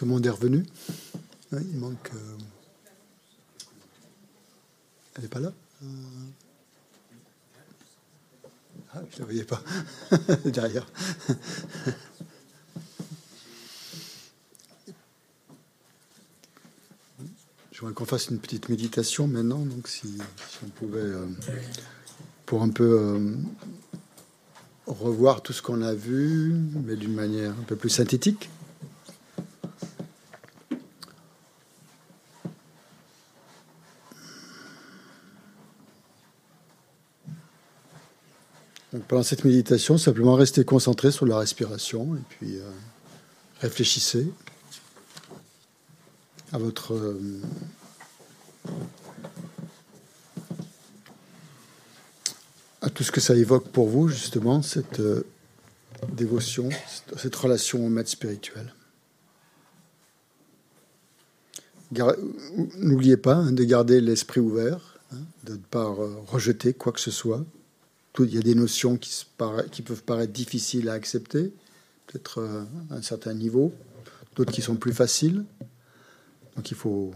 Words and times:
Tout 0.00 0.06
le 0.06 0.12
monde 0.12 0.24
est 0.24 0.30
revenu 0.30 0.64
Il 1.52 1.76
manque. 1.76 2.10
Euh, 2.14 2.38
elle 5.14 5.24
n'est 5.24 5.28
pas 5.28 5.40
là 5.40 5.52
euh, 5.82 5.86
Ah, 8.94 9.02
je 9.10 9.16
ne 9.16 9.18
la 9.18 9.24
voyais 9.26 9.44
pas. 9.44 9.62
Derrière. 10.46 10.86
Je 17.70 17.80
voudrais 17.80 17.92
qu'on 17.92 18.06
fasse 18.06 18.28
une 18.30 18.38
petite 18.38 18.70
méditation 18.70 19.26
maintenant, 19.26 19.66
donc 19.66 19.86
si, 19.86 20.16
on 20.64 20.68
pouvait, 20.68 20.98
euh, 21.00 21.26
pour 22.46 22.62
un 22.62 22.70
peu 22.70 23.36
revoir 24.86 25.42
tout 25.42 25.52
ce 25.52 25.60
qu'on 25.60 25.82
a 25.82 25.92
vu, 25.92 26.54
mais 26.86 26.96
d'une 26.96 27.12
manière 27.12 27.50
un 27.50 27.64
peu 27.64 27.76
plus 27.76 27.90
synthétique. 27.90 28.48
Pendant 39.10 39.24
cette 39.24 39.44
méditation, 39.44 39.98
simplement 39.98 40.36
restez 40.36 40.64
concentré 40.64 41.10
sur 41.10 41.26
la 41.26 41.36
respiration 41.36 42.14
et 42.14 42.20
puis 42.28 42.58
euh, 42.58 42.70
réfléchissez 43.60 44.30
à 46.52 46.58
votre 46.58 46.94
euh, 46.94 47.18
à 52.82 52.88
tout 52.88 53.02
ce 53.02 53.10
que 53.10 53.20
ça 53.20 53.34
évoque 53.34 53.70
pour 53.70 53.88
vous, 53.88 54.06
justement, 54.06 54.62
cette 54.62 55.00
euh, 55.00 55.26
dévotion, 56.12 56.68
cette, 57.16 57.34
relation 57.34 57.84
au 57.84 57.88
maître 57.88 58.10
spirituel. 58.10 58.72
N'oubliez 62.76 63.16
pas 63.16 63.34
hein, 63.34 63.50
de 63.50 63.64
garder 63.64 64.00
l'esprit 64.00 64.38
ouvert, 64.38 65.00
hein, 65.12 65.18
de 65.42 65.54
ne 65.54 65.58
pas 65.58 65.92
rejeter 66.28 66.74
quoi 66.74 66.92
que 66.92 67.00
ce 67.00 67.10
soit. 67.10 67.44
Il 68.24 68.34
y 68.34 68.38
a 68.38 68.42
des 68.42 68.54
notions 68.54 68.96
qui, 68.96 69.24
peuvent 69.82 70.02
paraître 70.02 70.32
difficiles 70.32 70.88
à 70.88 70.94
accepter, 70.94 71.52
peut-être 72.06 72.38
euh, 72.38 72.64
à 72.90 72.96
un 72.96 73.02
certain 73.02 73.34
niveau, 73.34 73.72
d'autres 74.36 74.52
qui 74.52 74.62
sont 74.62 74.76
plus 74.76 74.92
faciles. 74.92 75.44
Donc 76.56 76.70
il 76.70 76.76
faut, 76.76 77.12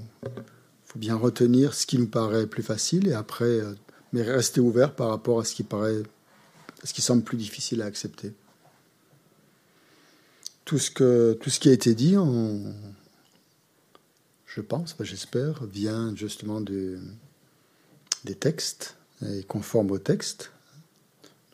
bien 0.97 1.17
retenir 1.17 1.75
ce 1.75 1.87
qui 1.87 1.99
nous 1.99 2.07
paraît 2.07 2.47
plus 2.47 2.63
facile 2.63 3.09
et 3.09 3.15
après 3.15 3.45
euh, 3.45 3.75
mais 4.13 4.23
rester 4.23 4.61
ouvert 4.61 4.95
par 4.95 5.09
rapport 5.09 5.41
à 5.41 5.45
ce 5.45 5.55
qui 5.55 7.03
semble 7.03 7.25
plus 7.25 7.37
difficile 7.37 7.83
à 7.83 7.87
accepter. 7.87 8.33
Tout 10.65 10.79
ce, 10.79 10.91
qui 11.59 11.69
a 11.69 11.73
été 11.73 11.97
dit, 11.97 12.15
je 14.47 14.61
pense, 14.61 14.95
j'espère, 15.01 15.65
vient 15.65 16.15
justement 16.15 16.61
des 16.61 16.97
textes 18.39 18.97
et 19.27 19.43
conforme 19.43 19.91
au 19.91 19.99
texte. 19.99 20.53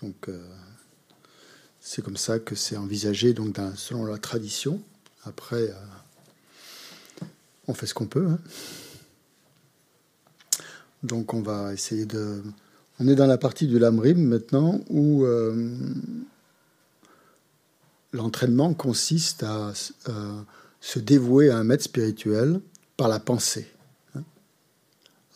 Donc, 0.02 0.28
euh, 0.28 0.38
c'est 1.80 2.02
comme 2.02 2.16
ça 2.16 2.38
que 2.38 2.54
c'est 2.54 2.76
envisagé, 2.76 3.32
donc 3.32 3.56
selon 3.76 4.04
la 4.04 4.18
tradition. 4.18 4.80
Après, 5.24 5.70
euh, 5.70 7.24
on 7.68 7.74
fait 7.74 7.86
ce 7.86 7.94
qu'on 7.94 8.06
peut. 8.06 8.26
Hein. 8.28 8.38
Donc 11.02 11.32
on 11.32 11.40
va 11.40 11.72
essayer 11.72 12.04
de... 12.04 12.42
On 12.98 13.08
est 13.08 13.14
dans 13.14 13.26
la 13.26 13.38
partie 13.38 13.66
du 13.66 13.78
lamrim 13.78 14.22
maintenant 14.22 14.80
où 14.90 15.24
euh, 15.24 15.74
l'entraînement 18.12 18.74
consiste 18.74 19.42
à 19.42 19.72
se 20.80 20.98
dévouer 20.98 21.48
à 21.48 21.56
un 21.56 21.64
maître 21.64 21.84
spirituel 21.84 22.60
par 22.98 23.08
la 23.08 23.18
pensée, 23.18 23.70
hein, 24.14 24.22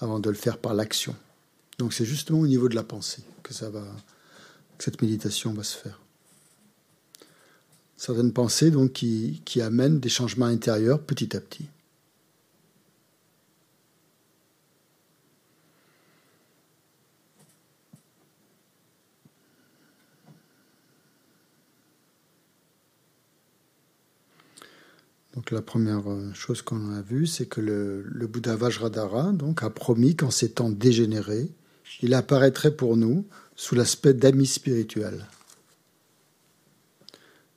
avant 0.00 0.21
de 0.21 0.28
le 0.28 0.37
faire 0.37 0.59
par 0.59 0.75
l'action. 0.75 1.17
Donc 1.78 1.94
c'est 1.94 2.05
justement 2.05 2.41
au 2.41 2.47
niveau 2.47 2.69
de 2.69 2.75
la 2.75 2.83
pensée 2.83 3.22
que 3.43 3.55
ça 3.55 3.71
va, 3.71 3.84
cette 4.84 5.00
méditation 5.00 5.55
va 5.55 5.62
se 5.62 5.78
faire. 5.78 5.99
Certaines 7.97 8.34
pensées 8.34 8.71
donc 8.71 8.93
qui, 8.93 9.62
amènent 9.62 9.99
des 9.99 10.11
changements 10.11 10.45
intérieurs 10.45 11.00
petit 11.00 11.34
à 11.34 11.41
petit. 11.41 11.71
Donc 25.33 25.50
la 25.50 25.62
première 25.62 26.11
euh, 26.11 26.31
chose 26.34 26.61
qu'on 26.61 26.93
a 26.93 27.00
vue, 27.00 27.27
c'est 27.27 27.47
que 27.47 27.62
le, 27.62 28.27
Bouddha 28.27 28.55
Vajradhara 28.55 29.33
donc, 29.33 29.62
a 29.62 29.71
promis 29.71 30.15
qu'en 30.15 30.31
ces 30.31 30.53
temps 30.53 30.71
dégénérés, 30.71 31.50
il 32.03 32.12
apparaîtrait 32.12 32.77
pour 32.77 32.99
nous 32.99 33.27
sous 33.56 33.75
l'aspect 33.75 34.15
d'ami 34.15 34.47
spirituel 34.47 35.26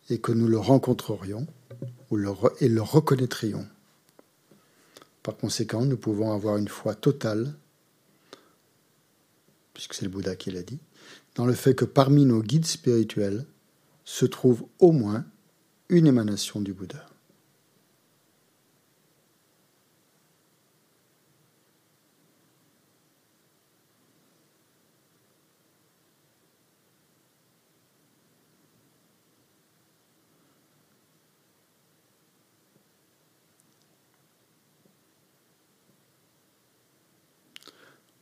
et 0.09 0.19
que 0.19 0.31
nous 0.31 0.47
le 0.47 0.57
rencontrerions 0.57 1.47
et 2.59 2.69
le 2.69 2.81
reconnaîtrions. 2.81 3.67
Par 5.23 5.35
conséquent, 5.35 5.83
nous 5.83 5.97
pouvons 5.97 6.31
avoir 6.31 6.57
une 6.57 6.69
foi 6.69 6.95
totale, 6.95 7.53
puisque 9.73 9.93
c'est 9.93 10.05
le 10.05 10.11
Bouddha 10.11 10.35
qui 10.35 10.51
l'a 10.51 10.63
dit, 10.63 10.79
dans 11.35 11.45
le 11.45 11.53
fait 11.53 11.75
que 11.75 11.85
parmi 11.85 12.25
nos 12.25 12.41
guides 12.41 12.65
spirituels 12.65 13.45
se 14.05 14.25
trouve 14.25 14.65
au 14.79 14.93
moins 14.93 15.25
une 15.89 16.07
émanation 16.07 16.61
du 16.61 16.73
Bouddha. 16.73 17.05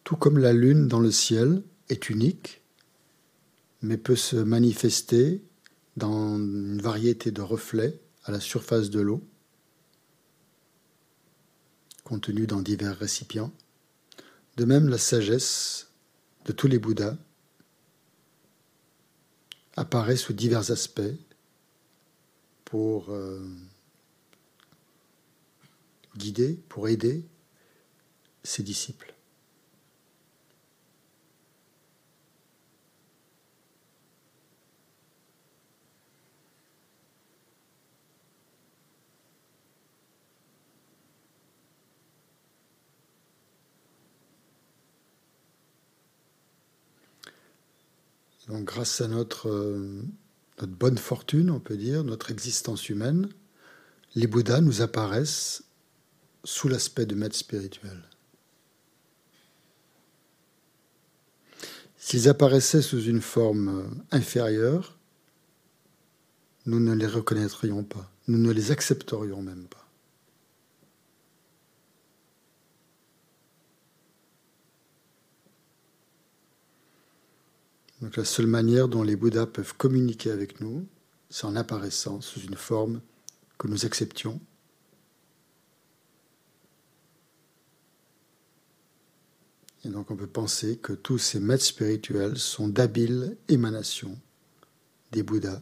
Tout 0.06 0.16
comme 0.16 0.38
la 0.38 0.54
lune 0.54 0.88
dans 0.88 1.00
le 1.00 1.12
ciel 1.12 1.64
est 1.90 2.10
unique, 2.10 2.62
mais 3.82 3.98
peut 3.98 4.16
se 4.16 4.36
manifester 4.36 5.44
dans 5.98 6.38
une 6.38 6.80
variété 6.80 7.32
de 7.32 7.42
reflets 7.42 8.00
à 8.24 8.32
la 8.32 8.40
surface 8.40 8.92
de 8.92 9.02
l'eau, 9.02 9.28
contenus 12.04 12.46
dans 12.46 12.62
divers 12.62 12.96
récipients. 12.96 13.52
De 14.58 14.66
même, 14.66 14.90
la 14.90 15.00
sagesse 15.00 15.90
de 16.46 16.52
tous 16.52 16.68
les 16.68 16.78
Bouddhas 16.78 17.18
apparaît 19.76 20.18
sous 20.18 20.34
divers 20.34 20.70
aspects 20.70 21.02
pour 22.64 23.10
euh, 23.10 23.44
guider, 26.16 26.60
pour 26.70 26.90
aider 26.90 27.26
ses 28.44 28.62
disciples. 28.62 29.15
Donc, 48.48 48.64
grâce 48.64 49.02
à 49.02 49.08
notre, 49.08 49.50
euh, 49.50 50.04
notre 50.60 50.74
bonne 50.74 50.98
fortune, 50.98 51.50
on 51.50 51.60
peut 51.60 51.78
dire, 51.78 52.04
notre 52.04 52.32
existence 52.32 52.90
humaine, 52.90 53.30
les 54.14 54.28
Bouddhas 54.28 54.62
nous 54.62 54.82
apparaissent 54.82 55.64
sous 56.44 56.68
l'aspect 56.68 57.06
de 57.06 57.16
maître 57.16 57.36
spirituel. 57.36 58.04
S'ils 61.98 62.30
apparaissaient 62.30 62.84
sous 62.84 63.02
une 63.02 63.22
forme 63.22 63.80
euh, 63.80 63.88
inférieure, 64.12 65.00
nous 66.68 66.80
ne 66.80 66.94
les 66.94 67.08
reconnaîtrions 67.08 67.84
pas, 67.84 68.12
nous 68.28 68.38
ne 68.38 68.52
les 68.52 68.72
accepterions 68.72 69.42
même 69.42 69.66
pas. 69.68 69.85
La 78.02 78.26
seule 78.26 78.48
manière 78.48 78.88
dont 78.88 79.04
les 79.04 79.16
Bouddhas 79.16 79.48
peuvent 79.48 79.76
communiquer 79.76 80.30
avec 80.30 80.60
nous, 80.60 80.86
c'est 81.30 81.46
en 81.46 81.56
apparaissant 81.56 82.22
sous 82.22 82.42
une 82.42 82.56
forme 82.56 83.02
que 83.58 83.68
nous 83.68 83.86
acceptions. 83.86 84.40
Et 89.86 89.90
donc 89.90 90.12
on 90.12 90.16
peut 90.16 90.28
penser 90.28 90.78
que 90.78 90.94
tous 90.94 91.18
ces 91.18 91.40
maîtres 91.40 91.64
spirituels 91.64 92.38
sont 92.38 92.68
d'habiles 92.68 93.38
émanations 93.48 94.20
des 95.12 95.24
Bouddhas. 95.24 95.62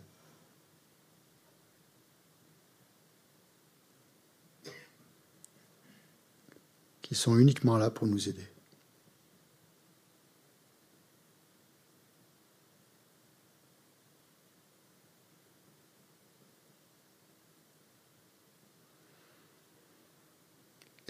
qui 7.02 7.16
sont 7.16 7.38
uniquement 7.38 7.78
là 7.78 7.92
pour 7.92 8.08
nous 8.08 8.30
aider. 8.30 8.53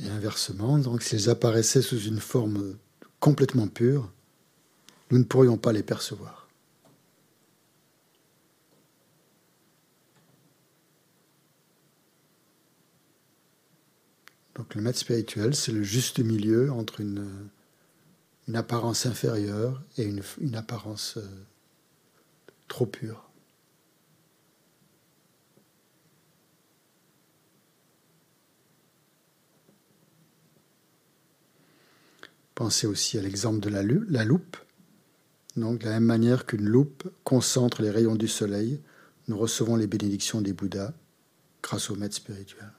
Et 0.04 0.10
inversement, 0.10 0.78
donc 0.78 1.02
s'ils 1.02 1.30
apparaissaient 1.30 1.82
sous 1.82 2.00
une 2.00 2.20
forme 2.20 2.78
complètement 3.20 3.68
pure, 3.68 4.12
nous 5.12 5.18
ne 5.18 5.24
pourrions 5.24 5.58
pas 5.58 5.72
les 5.72 5.84
percevoir. 5.84 6.50
Donc 14.56 14.76
le 14.76 14.82
maître 14.82 15.00
spirituel, 15.00 15.56
c'est 15.56 15.72
le 15.72 15.84
juste 15.84 16.20
milieu 16.20 16.72
entre 16.72 17.02
une, 17.02 17.50
une 18.48 18.56
apparence 18.56 19.06
inférieure 19.06 19.82
et 19.98 20.04
une, 20.04 20.22
une 20.40 20.56
apparence 20.56 21.18
euh, 21.18 21.28
trop 22.68 22.86
pure. 22.86 23.30
Pensez 32.56 32.88
aussi 32.88 33.18
à 33.18 33.22
l'exemple 33.22 33.60
de 33.60 33.70
la, 33.70 34.24
loupe. 34.24 34.58
Donc, 35.56 35.80
de 35.80 35.86
la 35.86 35.92
même 35.92 36.06
manière 36.06 36.46
qu'une 36.46 36.66
loupe 36.66 37.10
concentre 37.24 37.82
les 37.82 37.90
rayons 37.90 38.16
du 38.16 38.28
soleil, 38.28 38.82
nous 39.28 39.38
recevons 39.38 39.76
les 39.76 39.88
bénédictions 39.88 40.42
des 40.42 40.54
Bouddhas 40.54 40.94
grâce 41.62 41.90
au 41.90 41.96
maître 41.96 42.16
spirituel. 42.16 42.72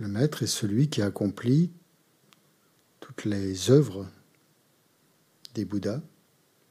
Le 0.00 0.08
maître 0.08 0.42
est 0.42 0.46
celui 0.46 0.88
qui 0.88 1.02
accomplit 1.02 1.70
toutes 3.00 3.26
les 3.26 3.70
œuvres 3.70 4.08
des 5.52 5.66
Bouddhas 5.66 6.00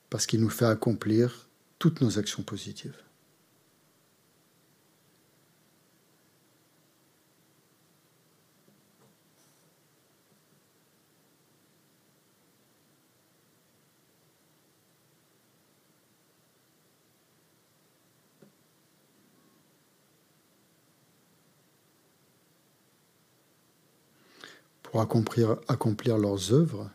parce 0.10 0.26
qu'il 0.26 0.42
nous 0.42 0.50
fait 0.50 0.66
accomplir 0.66 1.48
toutes 1.78 2.02
nos 2.02 2.18
actions 2.18 2.42
positives. 2.42 2.98
Pour 24.90 25.02
accomplir, 25.02 26.18
leurs 26.18 26.52
œuvres, 26.52 26.90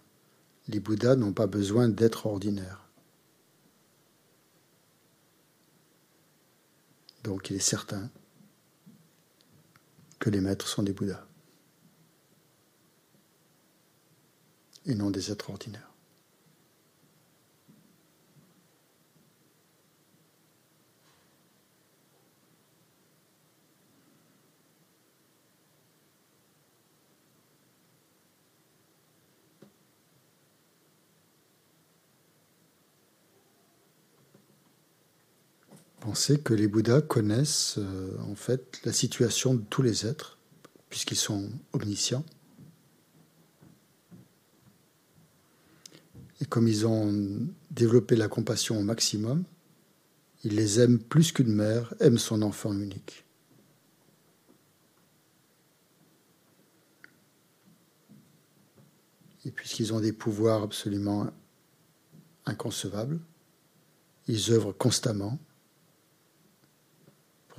les 0.67 0.81
Bouddhas 0.81 1.15
n'ont 1.15 1.33
pas 1.33 1.47
besoin 1.47 1.89
d'être 1.89 2.27
ordinaires. 2.27 2.89
Donc 7.23 7.51
il 7.51 7.57
est 7.57 7.61
certain 7.61 8.11
que 10.19 10.29
les 10.29 10.41
maîtres 10.41 10.67
sont 10.67 10.83
des 10.83 10.93
Bouddhas 10.93 11.25
et 14.87 14.97
non 14.97 15.13
des 15.13 15.31
êtres 15.31 15.51
ordinaires. 15.51 15.94
Pensez 36.05 36.39
que 36.39 36.53
les 36.53 36.69
Bouddhas 36.69 37.01
connaissent 37.01 37.77
euh, 37.79 38.19
en 38.31 38.35
fait 38.35 38.79
la 38.85 38.93
situation 38.93 39.55
de 39.55 39.63
tous 39.71 39.81
les 39.81 40.05
êtres, 40.05 40.37
puisqu'ils 40.91 41.17
sont 41.17 41.49
omniscients. 41.73 42.27
Et 46.43 46.45
comme 46.45 46.69
ils 46.69 46.87
ont 46.87 47.49
développé 47.71 48.17
la 48.17 48.29
compassion 48.29 48.79
au 48.79 48.83
maximum, 48.83 49.45
ils 50.45 50.55
les 50.55 50.79
aiment 50.79 50.99
plus 50.99 51.33
qu'une 51.33 51.55
mère 51.55 51.95
aime 52.01 52.19
son 52.19 52.43
enfant 52.43 52.75
unique. 52.75 53.25
Et 59.47 59.51
puisqu'ils 59.51 59.95
ont 59.95 60.01
des 60.01 60.13
pouvoirs 60.13 60.65
absolument 60.65 61.31
inconcevables, 62.45 63.21
ils 64.29 64.53
œuvrent 64.53 64.77
constamment 64.77 65.39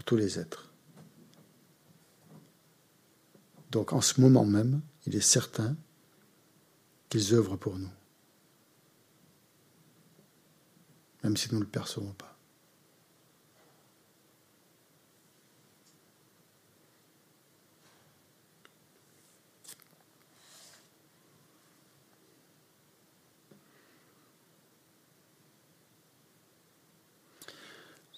tous 0.05 0.15
les 0.15 0.39
êtres. 0.39 0.71
Donc 3.71 3.91
en 3.91 4.01
ce 4.01 4.21
moment 4.21 4.45
même, 4.45 4.81
il 5.05 5.15
est 5.15 5.21
certain 5.21 5.75
qu'ils 7.09 7.33
œuvrent 7.33 7.57
pour 7.57 7.77
nous, 7.77 7.91
même 11.23 11.35
si 11.35 11.49
nous 11.51 11.59
ne 11.59 11.63
le 11.65 11.69
percevons 11.69 12.13
pas. 12.13 12.34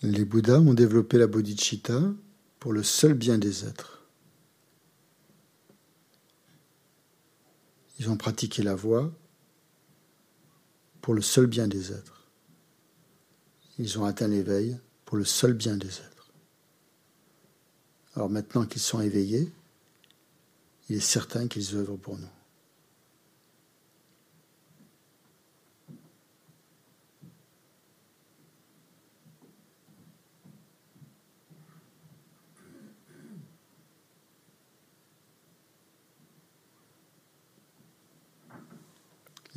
Les 0.03 0.25
Bouddhas 0.25 0.59
ont 0.59 0.75
développé 0.75 1.17
la 1.17 1.27
bodhicitta 1.27 2.01
pour 2.59 2.71
le 2.71 2.83
seul 2.83 3.15
bien 3.15 3.37
des 3.37 3.65
êtres. 3.65 4.05
Ils 7.99 8.09
ont 8.09 8.17
pratiqué 8.17 8.61
la 8.61 8.75
voie 8.75 9.11
pour 11.01 11.15
le 11.15 11.21
seul 11.21 11.47
bien 11.47 11.67
des 11.67 11.91
êtres. 11.91 12.27
Ils 13.79 13.97
ont 13.97 14.05
atteint 14.05 14.27
l'éveil 14.27 14.77
pour 15.05 15.17
le 15.17 15.25
seul 15.25 15.53
bien 15.53 15.77
des 15.77 15.87
êtres. 15.87 16.31
Alors 18.15 18.29
maintenant 18.29 18.65
qu'ils 18.65 18.81
sont 18.81 19.01
éveillés, 19.01 19.51
il 20.89 20.97
est 20.97 20.99
certain 20.99 21.47
qu'ils 21.47 21.75
œuvrent 21.75 21.97
pour 21.97 22.17
nous. 22.17 22.27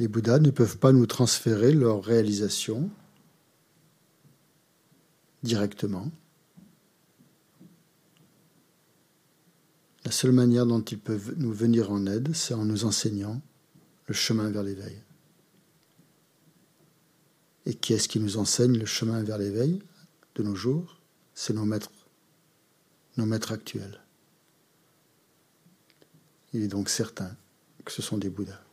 Les 0.00 0.09
Bouddhas 0.09 0.38
ne 0.38 0.50
peuvent 0.50 0.78
pas 0.78 0.92
nous 0.92 1.04
transférer 1.04 1.73
leur 1.73 2.02
réalisation 2.02 2.90
directement. 5.42 6.11
La 10.07 10.11
seule 10.11 10.33
manière 10.33 10.64
dont 10.64 10.80
ils 10.80 10.99
peuvent 10.99 11.35
nous 11.37 11.52
venir 11.52 11.92
en 11.92 12.07
aide, 12.07 12.35
c'est 12.35 12.54
en 12.54 12.64
nous 12.64 12.87
enseignant 12.87 13.42
le 14.07 14.14
chemin 14.14 14.49
vers 14.49 14.62
l'éveil. 14.62 15.02
Et 17.66 17.75
qui 17.75 17.92
est-ce 17.92 18.09
qui 18.09 18.21
nous 18.21 18.38
enseigne 18.38 18.78
le 18.78 18.87
chemin 18.87 19.23
vers 19.23 19.37
l'éveil 19.37 19.83
de 20.35 20.42
nos 20.42 20.54
jours? 20.54 20.99
C'est 21.35 21.52
nos 21.52 21.66
maîtres, 21.66 21.92
nos 23.19 23.26
maîtres 23.26 23.52
actuels. 23.52 24.00
Il 26.54 26.62
est 26.62 26.69
donc 26.69 26.88
certain 26.88 27.37
que 27.85 27.92
ce 27.92 28.00
sont 28.00 28.16
des 28.16 28.30
Bouddhas. 28.30 28.64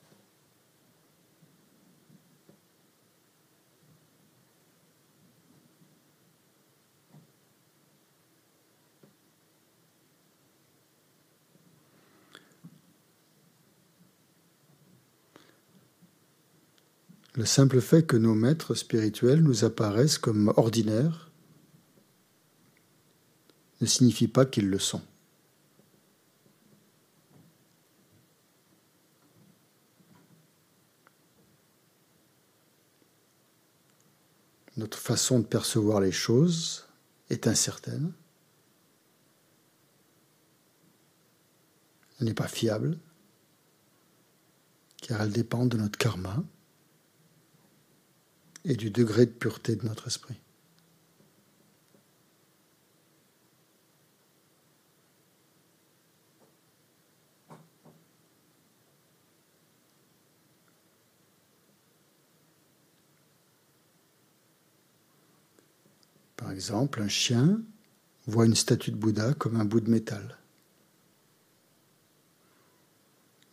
Le 17.37 17.45
simple 17.45 17.81
fait 17.81 18.03
que 18.03 18.17
nos 18.17 18.33
maîtres 18.33 18.73
spirituels 18.73 19.43
nous 19.43 19.63
apparaissent 19.63 20.17
comme 20.17 20.51
ordinaires 20.57 21.29
ne 23.79 23.85
signifie 23.85 24.27
pas 24.27 24.47
qu'ils 24.47 24.71
le 24.71 24.79
sont. 24.79 25.03
Notre 34.75 34.97
façon 34.97 35.39
de 35.39 35.45
percevoir 35.45 36.01
les 36.01 36.11
choses 36.11 36.87
est 37.29 37.45
incertaine. 37.45 38.13
Elle 42.19 42.25
n'est 42.25 42.33
pas 42.33 42.47
fiable, 42.47 42.97
car 45.03 45.21
elle 45.21 45.31
dépend 45.31 45.67
de 45.67 45.77
notre 45.77 45.99
karma 45.99 46.43
et 48.67 48.75
du 48.75 48.91
degré 48.91 49.25
de 49.25 49.31
pureté 49.31 49.77
de 49.77 49.85
notre 49.87 50.07
esprit. 50.07 50.35
Par 66.35 66.51
exemple, 66.51 67.01
un 67.01 67.07
chien 67.07 67.61
voit 68.27 68.45
une 68.45 68.55
statue 68.55 68.91
de 68.91 68.97
Bouddha 68.97 69.33
comme 69.33 69.55
un 69.55 69.65
bout 69.65 69.79
de 69.79 69.89
métal. 69.89 70.37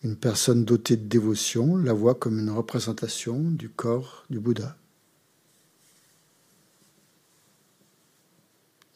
Une 0.02 0.16
personne 0.16 0.64
dotée 0.64 0.96
de 0.96 1.06
dévotion 1.06 1.76
la 1.76 1.92
voit 1.92 2.16
comme 2.16 2.40
une 2.40 2.50
représentation 2.50 3.40
du 3.40 3.68
corps 3.68 4.26
du 4.28 4.40
Bouddha. 4.40 4.76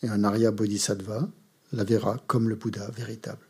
Et 0.02 0.08
un 0.08 0.24
Arya 0.24 0.50
Bodhisattva 0.50 1.28
la 1.72 1.84
verra 1.84 2.18
comme 2.26 2.48
le 2.48 2.54
Bouddha 2.54 2.90
véritable. 2.90 3.44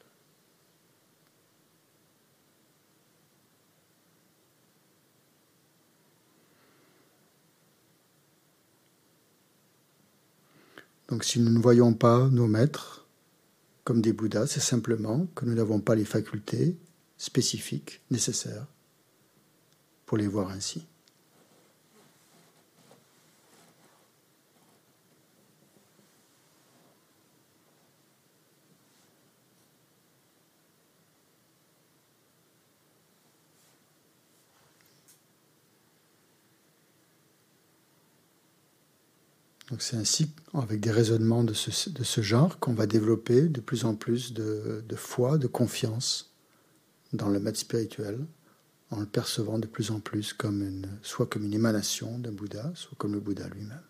Donc 11.09 11.25
si 11.25 11.41
nous 11.41 11.51
ne 11.51 11.59
voyons 11.59 11.95
pas 11.95 12.29
nos 12.29 12.47
maîtres 12.47 13.07
comme 13.85 14.03
des 14.03 14.13
Bouddhas, 14.13 14.47
c'est 14.47 14.61
simplement 14.61 15.27
que 15.35 15.47
nous 15.47 15.55
n'avons 15.55 15.81
pas 15.81 15.95
les 15.95 16.05
facultés 16.05 16.77
spécifiques 17.17 18.03
nécessaires 18.11 18.67
pour 20.05 20.19
les 20.19 20.27
voir 20.27 20.51
ainsi. 20.51 20.87
C'est 39.79 39.97
ainsi, 39.97 40.31
avec 40.55 40.81
des 40.81 40.91
raisonnements 40.91 41.45
de 41.45 41.53
ce, 41.53 42.21
genre, 42.23 42.59
qu'on 42.59 42.73
va 42.73 42.87
développer 42.87 43.43
de 43.43 43.61
plus 43.61 43.85
en 43.85 43.95
plus 43.95 44.33
de, 44.33 44.83
foi, 44.97 45.37
de 45.37 45.47
confiance 45.47 46.33
dans 47.13 47.29
le 47.29 47.39
maître 47.39 47.59
spirituel, 47.59 48.27
en 48.91 49.01
le 49.01 49.07
percevant 49.07 49.59
de 49.59 49.67
plus 49.67 49.91
en 49.91 50.01
plus 50.01 50.33
comme 50.33 50.63
une, 50.63 50.89
soit 51.03 51.27
comme 51.27 51.45
une 51.45 51.53
émanation 51.53 52.19
d'un 52.19 52.33
Bouddha, 52.33 52.73
soit 52.75 52.97
comme 52.97 53.13
le 53.13 53.21
Bouddha 53.21 53.47
lui-même. 53.49 53.83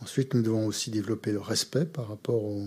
Ensuite, 0.00 0.34
nous 0.34 0.42
devons 0.42 0.66
aussi 0.66 0.90
développer 0.90 1.32
le 1.32 1.40
respect 1.40 1.86
par 1.86 2.08
rapport 2.08 2.42
au, 2.42 2.66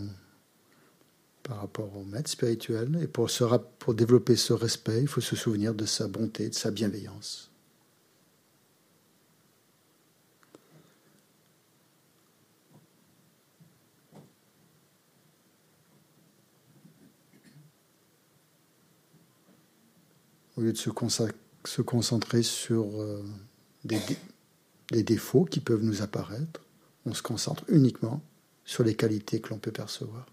par 1.46 1.62
rapport 1.62 1.96
au 1.96 2.04
maître 2.04 2.30
spirituel. 2.30 3.00
Et 3.02 3.08
pour, 3.08 3.30
pour 3.80 3.94
développer 3.94 4.36
ce 4.36 4.52
respect, 4.52 5.02
il 5.02 5.08
faut 5.08 5.22
se 5.22 5.36
souvenir 5.36 5.74
de 5.74 5.86
sa 5.86 6.08
bonté, 6.08 6.50
de 6.50 6.56
sa 6.56 6.72
bienveillance. 6.72 7.52
Au 20.58 20.62
lieu 20.62 20.72
de 20.72 20.78
se, 20.78 20.90
concentrer 21.82 22.42
sur 22.42 23.02
euh, 23.02 23.22
des 23.84 25.04
défauts 25.04 25.44
qui 25.44 25.60
peuvent 25.60 25.84
nous 25.84 26.02
apparaître, 26.02 26.62
on 27.06 27.14
se 27.14 27.22
concentre 27.22 27.66
uniquement 27.68 28.24
sur 28.64 28.84
les 28.84 28.96
qualités 28.96 29.42
que 29.42 29.50
l'on 29.50 29.60
peut 29.60 29.74
percevoir. 29.74 30.26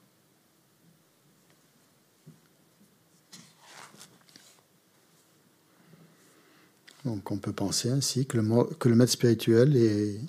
Donc 7.04 7.30
on 7.30 7.36
peut 7.38 7.52
penser 7.52 7.90
ainsi 7.90 8.26
que 8.26 8.38
le, 8.38 8.64
que 8.78 8.88
le 8.88 8.94
maître 8.94 9.12
spirituel 9.12 9.76
est 9.76 10.20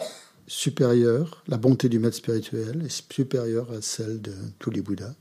supérieur, 0.47 1.43
la 1.47 1.57
bonté 1.57 1.87
du 1.89 1.99
maître 1.99 2.17
spirituel 2.17 2.83
est 2.85 2.89
supérieure 2.89 3.71
à 3.71 3.81
celle 3.81 4.21
de 4.21 4.33
tous 4.59 4.71
les 4.71 4.81
Bouddhas. 4.81 5.13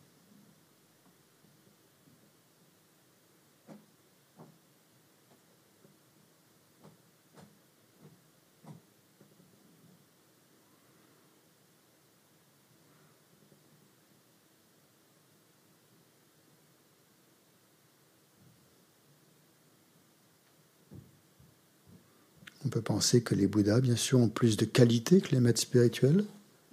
On 22.64 22.68
peut 22.68 22.80
penser 23.02 23.20
que 23.20 23.34
les 23.34 23.48
Bouddhas, 23.48 23.80
bien 23.80 23.96
sûr, 23.96 24.20
ont 24.20 24.28
plus 24.28 24.56
de 24.56 24.64
qualité 24.64 25.20
que 25.20 25.32
les 25.32 25.40
maîtres 25.40 25.60
spirituels, 25.60 26.24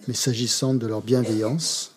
mais 0.07 0.13
s'agissant 0.13 0.75
de 0.75 0.86
leur 0.86 1.01
bienveillance, 1.01 1.95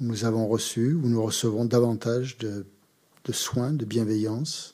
nous 0.00 0.24
avons 0.24 0.48
reçu 0.48 0.94
ou 0.94 1.06
nous 1.08 1.22
recevons 1.22 1.66
davantage 1.66 2.38
de, 2.38 2.64
de 3.26 3.32
soins, 3.32 3.74
de 3.74 3.84
bienveillance 3.84 4.72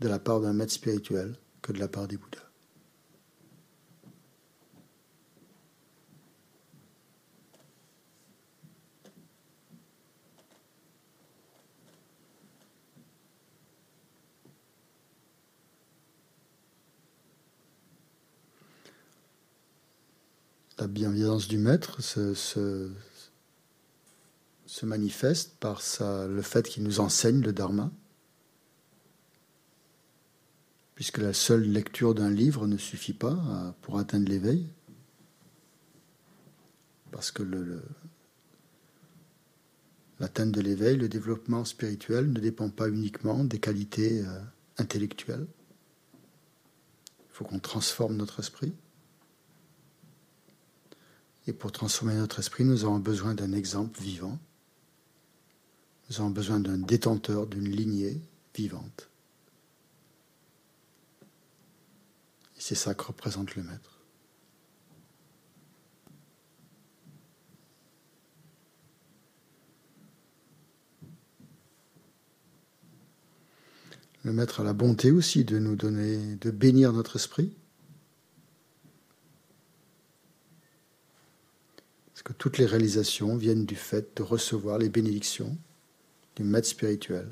de 0.00 0.08
la 0.08 0.18
part 0.18 0.42
d'un 0.42 0.52
maître 0.52 0.74
spirituel 0.74 1.34
que 1.62 1.72
de 1.72 1.78
la 1.78 1.88
part 1.88 2.06
des 2.06 2.18
Bouddhas. 2.18 2.49
La 20.80 20.86
bienveillance 20.86 21.46
du 21.46 21.58
maître 21.58 22.00
se, 22.00 22.90
manifeste 24.82 25.56
par 25.60 25.82
le 26.00 26.40
fait 26.40 26.66
qu'il 26.66 26.84
nous 26.84 27.00
enseigne 27.00 27.42
le 27.42 27.52
dharma, 27.52 27.92
puisque 30.94 31.18
la 31.18 31.34
seule 31.34 31.64
lecture 31.64 32.14
d'un 32.14 32.30
livre 32.30 32.66
ne 32.66 32.78
suffit 32.78 33.12
pas 33.12 33.74
pour 33.82 33.98
atteindre 33.98 34.30
l'éveil, 34.30 34.66
parce 37.12 37.30
que 37.30 37.42
l'atteinte 40.18 40.52
de 40.52 40.62
l'éveil, 40.62 40.96
le 40.96 41.10
développement 41.10 41.66
spirituel 41.66 42.32
ne 42.32 42.40
dépend 42.40 42.70
pas 42.70 42.88
uniquement 42.88 43.44
des 43.44 43.58
qualités 43.58 44.22
euh, 44.24 44.40
intellectuelles. 44.78 45.46
Il 47.18 47.32
faut 47.32 47.44
qu'on 47.44 47.58
transforme 47.58 48.16
notre 48.16 48.40
esprit. 48.40 48.72
Et 51.46 51.52
pour 51.52 51.72
transformer 51.72 52.14
notre 52.14 52.38
esprit, 52.38 52.64
nous 52.64 52.84
avons 52.84 52.98
besoin 52.98 53.34
d'un 53.34 53.52
exemple 53.52 54.00
vivant. 54.00 54.38
Nous 56.08 56.20
avons 56.20 56.30
besoin 56.30 56.60
d'un 56.60 56.78
détenteur, 56.78 57.46
d'une 57.46 57.68
lignée 57.68 58.20
vivante. 58.54 59.08
Et 62.56 62.60
c'est 62.60 62.74
ça 62.74 62.94
que 62.94 63.04
représente 63.04 63.54
le 63.54 63.62
maître. 63.62 64.00
Le 74.22 74.32
maître 74.34 74.60
a 74.60 74.64
la 74.64 74.74
bonté 74.74 75.10
aussi 75.10 75.44
de 75.44 75.58
nous 75.58 75.76
donner, 75.76 76.36
de 76.36 76.50
bénir 76.50 76.92
notre 76.92 77.16
esprit 77.16 77.54
Parce 82.12 82.22
que 82.22 82.29
toutes 82.40 82.56
les 82.56 82.64
réalisations 82.64 83.36
viennent 83.36 83.66
du 83.66 83.76
fait 83.76 84.16
de 84.16 84.22
recevoir 84.22 84.78
les 84.78 84.88
bénédictions 84.88 85.58
du 86.36 86.42
maître 86.42 86.68
spirituel, 86.68 87.30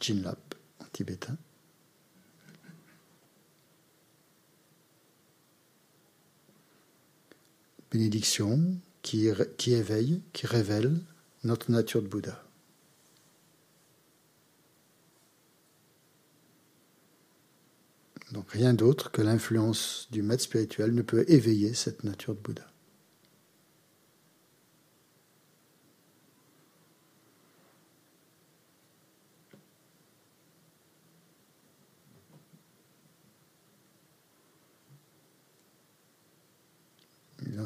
Jinlap, 0.00 0.56
tibétain. 0.92 1.38
Bénédiction 7.92 8.80
qui, 9.02 9.28
qui 9.56 9.74
éveille, 9.74 10.20
qui 10.32 10.48
révèle 10.48 11.00
notre 11.44 11.70
nature 11.70 12.02
de 12.02 12.08
Bouddha. 12.08 12.44
Donc 18.32 18.50
rien 18.50 18.74
d'autre 18.74 19.12
que 19.12 19.22
l'influence 19.22 20.08
du 20.10 20.22
maître 20.22 20.42
spirituel 20.42 20.94
ne 20.94 21.02
peut 21.02 21.24
éveiller 21.28 21.74
cette 21.74 22.02
nature 22.02 22.34
de 22.34 22.40
Bouddha. 22.40 22.70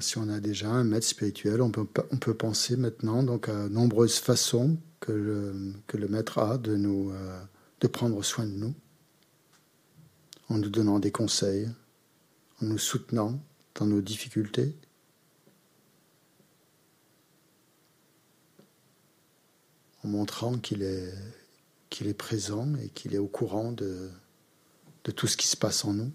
Si 0.00 0.18
on 0.18 0.28
a 0.28 0.40
déjà 0.40 0.68
un 0.68 0.84
maître 0.84 1.06
spirituel, 1.06 1.60
on 1.62 1.70
peut, 1.70 2.34
penser 2.34 2.76
maintenant 2.76 3.22
donc 3.22 3.48
à 3.48 3.68
nombreuses 3.68 4.18
façons 4.18 4.78
que 5.00 5.12
le, 5.12 6.08
maître 6.08 6.38
a 6.38 6.58
euh, 6.66 7.40
de 7.80 7.86
prendre 7.86 8.22
soin 8.22 8.46
de 8.46 8.52
nous, 8.52 8.74
en 10.48 10.58
nous 10.58 10.70
donnant 10.70 10.98
des 10.98 11.10
conseils, 11.10 11.68
en 12.62 12.66
nous 12.66 12.78
soutenant 12.78 13.40
dans 13.74 13.86
nos 13.86 14.00
difficultés. 14.00 14.74
en 20.02 20.08
montrant 20.08 20.58
qu'il 20.58 20.82
est, 20.82 22.14
présent 22.18 22.74
et 22.74 22.90
qu'il 22.90 23.14
est 23.14 23.18
au 23.18 23.26
courant 23.26 23.72
de 23.72 24.10
tout 25.16 25.26
ce 25.26 25.38
qui 25.38 25.46
se 25.46 25.56
passe 25.56 25.86
en 25.86 25.94
nous. 25.94 26.12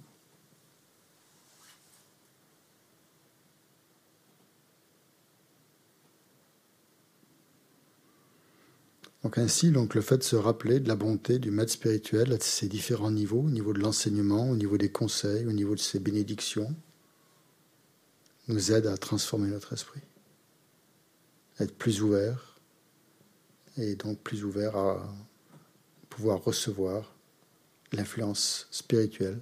Donc 9.24 9.38
ainsi, 9.38 9.72
donc, 9.72 9.96
le 9.96 10.02
fait 10.02 10.18
de 10.18 10.24
se 10.24 10.38
rappeler 10.38 10.80
de 10.80 10.88
la 10.88 10.96
bonté 10.96 11.40
du 11.40 11.52
maître 11.52 11.74
spirituel 11.74 12.32
à 12.32 12.40
ses 12.40 12.70
différents 12.70 13.12
niveaux, 13.12 13.42
au 13.42 13.50
niveau 13.50 13.74
de 13.74 13.80
l'enseignement, 13.80 14.50
au 14.50 14.56
niveau 14.56 14.78
des 14.78 14.92
conseils, 14.92 15.46
au 15.46 15.52
niveau 15.52 15.76
de 15.76 15.80
ses 15.80 16.00
bénédictions, 16.00 16.74
nous 18.48 18.72
aide 18.72 18.88
à 18.88 18.98
transformer 18.98 19.50
notre 19.50 19.74
esprit, 19.74 20.02
à 21.58 21.64
être 21.64 21.76
plus 21.76 22.02
ouvert, 22.02 22.58
et 23.78 23.96
donc 23.96 24.20
plus 24.20 24.44
ouvert 24.44 24.76
à 24.78 25.14
pouvoir 26.10 26.44
recevoir 26.44 27.14
l'influence 27.92 28.68
spirituelle 28.72 29.40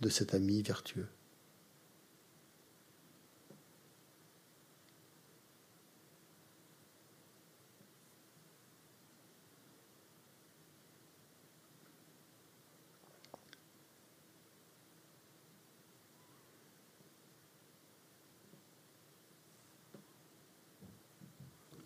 de 0.00 0.08
cet 0.08 0.34
ami 0.34 0.62
vertueux. 0.62 1.08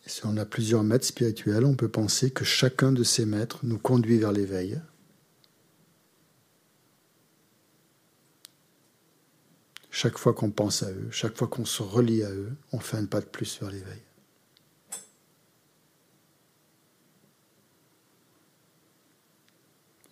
Si 0.06 0.26
on 0.26 0.36
a 0.36 0.44
plusieurs 0.44 0.82
maîtres 0.82 1.06
spirituels, 1.06 1.64
on 1.64 1.74
peut 1.74 1.88
penser 1.88 2.30
que 2.30 2.44
chacun 2.44 2.92
de 2.92 3.02
ces 3.02 3.24
maîtres 3.24 3.60
nous 3.62 3.78
conduit 3.78 4.18
vers 4.18 4.32
l'éveil. 4.32 4.80
Chaque 9.90 10.18
fois 10.18 10.34
qu'on 10.34 10.50
pense 10.50 10.82
à 10.82 10.90
eux, 10.90 11.08
chaque 11.10 11.36
fois 11.36 11.48
qu'on 11.48 11.64
se 11.64 11.82
relie 11.82 12.22
à 12.22 12.30
eux, 12.30 12.52
on 12.72 12.80
fait 12.80 12.98
un 12.98 13.06
pas 13.06 13.20
de 13.20 13.26
plus 13.26 13.58
vers 13.60 13.70
l'éveil. 13.70 14.02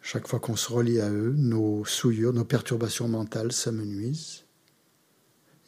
Chaque 0.01 0.29
fois 0.29 0.41
qu'on 0.41 0.57
se 0.57 0.73
relie 0.73 1.01
à 1.01 1.11
eux, 1.11 1.35
nos 1.37 1.85
souillures, 1.85 2.33
nos 2.33 2.45
perturbations 2.45 3.09
mentales 3.09 3.53
s'amenuisent 3.53 4.45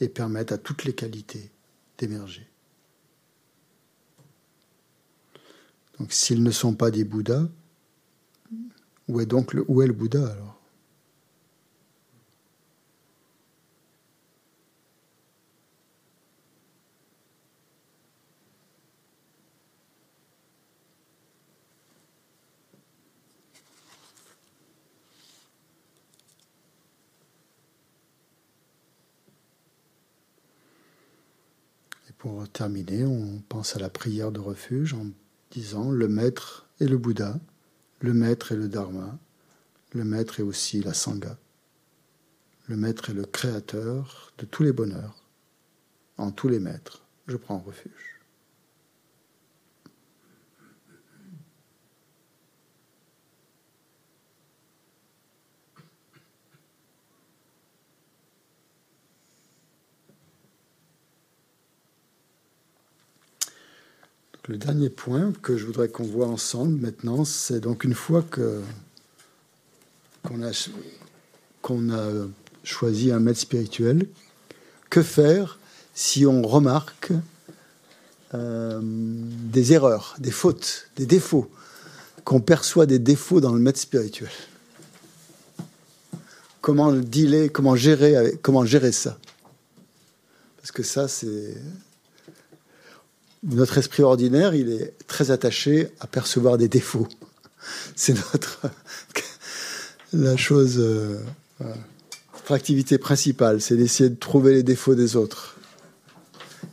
et 0.01 0.09
permettent 0.09 0.53
à 0.53 0.59
toutes 0.59 0.85
les 0.85 0.95
qualités 0.95 1.51
d'émerger. 1.99 2.54
Donc 5.99 6.13
s'ils 6.13 6.43
ne 6.43 6.51
sont 6.51 6.75
pas 6.75 6.91
des 6.91 7.05
Bouddhas, 7.05 7.49
où 9.09 9.21
est 9.21 9.27
donc 9.27 9.53
le, 9.55 9.63
Bouddha 9.93 10.27
alors? 10.27 10.61
Pour 32.19 32.49
terminer, 32.49 33.05
on 33.05 33.43
pense 33.51 33.77
à 33.77 33.79
la 33.79 33.91
prière 33.91 34.33
de 34.33 34.41
refuge 34.41 34.95
disant 35.55 35.93
le 35.93 36.09
maître 36.09 36.67
est 36.81 36.87
le 36.87 36.99
Bouddha, 36.99 37.39
le 38.01 38.13
maître 38.13 38.51
est 38.51 38.57
le 38.57 38.69
Dharma, 38.69 39.17
le 39.93 40.03
maître 40.05 40.41
est 40.41 40.43
aussi 40.43 40.83
la 40.83 40.93
Sangha. 40.93 41.39
Le 42.67 42.77
maître 42.77 43.11
est 43.11 43.15
le 43.15 43.25
créateur 43.25 44.33
de 44.39 44.47
tous 44.47 44.65
les 44.65 44.73
bonheurs. 44.73 45.23
En 46.19 46.33
tous 46.33 46.49
les 46.49 46.59
maîtres, 46.59 47.05
je 47.29 47.37
prends 47.37 47.59
refuge. 47.59 48.14
Le 64.47 64.59
dernier 64.59 64.91
point 64.91 65.33
que 65.41 65.57
je 65.57 65.65
voudrais 65.65 65.89
qu'on 65.89 66.05
voit 66.05 66.27
ensemble 66.27 66.79
maintenant, 66.79 67.25
c'est 67.25 67.61
donc 67.61 67.83
une 67.85 67.95
fois 67.95 68.23
que 68.23 68.61
qu'on 70.23 71.91
a, 71.91 72.27
choisi 72.63 73.11
un 73.11 73.21
maître 73.21 73.41
spirituel, 73.41 74.07
que 74.91 75.03
faire 75.03 75.59
si 75.95 76.27
on 76.27 76.43
remarque 76.43 77.13
euh, 78.35 78.81
des 78.83 79.73
erreurs, 79.73 80.15
des 80.19 80.31
fautes, 80.31 80.89
des 80.97 81.07
défauts, 81.07 81.51
qu'on 82.25 82.41
perçoit 82.41 82.85
des 82.85 82.99
défauts 82.99 83.41
dans 83.41 83.55
le 83.55 83.61
maître 83.61 83.81
spirituel? 83.81 84.31
Comment 86.61 86.91
le 86.91 87.01
dealer, 87.01 87.51
comment 87.51 87.77
gérer, 87.77 88.39
comment 88.43 88.67
gérer 88.67 88.93
ça? 88.93 89.19
Parce 90.59 90.73
que 90.73 90.83
ça, 90.83 91.09
c'est 91.09 91.55
notre 93.45 93.79
esprit 93.79 94.03
ordinaire, 94.03 94.55
il 94.55 94.71
est 94.71 94.95
très 95.07 95.31
attaché 95.31 95.89
à 96.01 96.07
percevoir 96.07 96.59
des 96.59 96.69
défauts. 96.69 97.09
C'est 97.97 98.15
notre 98.15 98.61
la 100.15 100.37
chose, 100.37 100.77
euh, 100.79 101.19
activité 102.51 102.99
principale, 102.99 103.61
c'est 103.61 103.77
d'essayer 103.77 104.11
de 104.11 104.17
trouver 104.17 104.55
les 104.55 104.63
défauts 104.63 104.95
des 104.95 105.17
autres. 105.17 105.57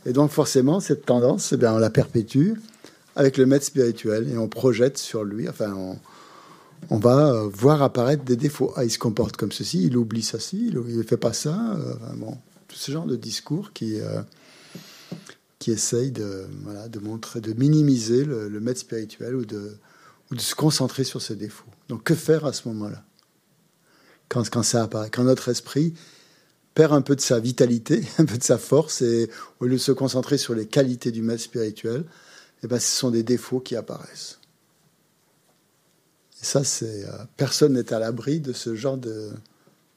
Et 0.06 0.12
donc 0.12 0.30
forcément, 0.30 0.80
cette 0.80 1.06
tendance, 1.06 1.52
eh 1.52 1.56
bien, 1.56 1.72
on 1.72 1.78
la 1.78 1.90
perpétue 1.90 2.52
avec 3.16 3.36
le 3.36 3.46
maître 3.46 3.64
spirituel 3.64 4.28
et 4.30 4.38
on 4.38 4.48
projette 4.48 4.98
sur 4.98 5.24
lui, 5.24 5.48
enfin, 5.48 5.74
on, 6.90 6.98
va 6.98 7.44
voir 7.52 7.82
apparaître 7.82 8.24
des 8.24 8.36
défauts. 8.36 8.72
Ah, 8.76 8.84
il 8.84 8.90
se 8.90 8.98
comporte 8.98 9.36
comme 9.36 9.52
ceci, 9.52 9.84
il 9.84 9.96
oublie 9.96 10.22
ça, 10.22 10.38
il 10.52 10.74
ne 10.74 11.02
fait 11.02 11.16
pas 11.16 11.32
ça. 11.32 11.76
Euh, 11.76 11.94
bon, 12.16 12.36
tout 12.68 12.76
ce 12.76 12.90
genre 12.90 13.06
de 13.06 13.16
discours 13.16 13.72
qui, 13.72 14.00
euh, 14.00 14.22
qui 15.62 15.70
essaye 15.70 16.10
de, 16.10 16.44
voilà, 16.64 16.88
de, 16.88 16.98
montrer, 16.98 17.40
de 17.40 17.52
minimiser 17.52 18.24
le, 18.24 18.48
maître 18.58 18.80
spirituel 18.80 19.36
ou 19.36 19.44
de, 19.44 19.76
ou 20.28 20.34
de 20.34 20.40
se 20.40 20.56
concentrer 20.56 21.04
sur 21.04 21.22
ses 21.22 21.36
défauts. 21.36 21.70
Donc 21.88 22.02
que 22.02 22.16
faire 22.16 22.44
à 22.46 22.52
ce 22.52 22.66
moment-là? 22.66 23.04
Quand, 24.28 24.50
quand 24.50 24.64
ça 24.64 24.82
apparaît, 24.82 25.08
quand 25.08 25.22
notre 25.22 25.48
esprit 25.50 25.94
perd 26.74 26.92
un 26.92 27.00
peu 27.00 27.14
de 27.14 27.20
sa 27.20 27.38
vitalité, 27.38 28.02
un 28.18 28.24
peu 28.24 28.38
de 28.38 28.42
sa 28.42 28.58
force, 28.58 29.02
et 29.02 29.30
au 29.60 29.66
lieu 29.66 29.74
de 29.74 29.78
se 29.78 29.92
concentrer 29.92 30.36
sur 30.36 30.52
les 30.52 30.66
qualités 30.66 31.12
du 31.12 31.22
maître 31.22 31.44
spirituel, 31.44 32.06
eh 32.64 32.66
ben, 32.66 32.80
ce 32.80 32.96
sont 32.96 33.12
des 33.12 33.22
défauts 33.22 33.60
qui 33.60 33.76
apparaissent. 33.76 34.40
Et 36.42 36.44
ça, 36.44 36.64
c'est 36.64 37.04
euh, 37.04 37.12
personne 37.36 37.74
n'est 37.74 37.92
à 37.92 38.00
l'abri 38.00 38.40
de 38.40 38.52
ce 38.52 38.74
genre 38.74 38.98
de, 38.98 39.30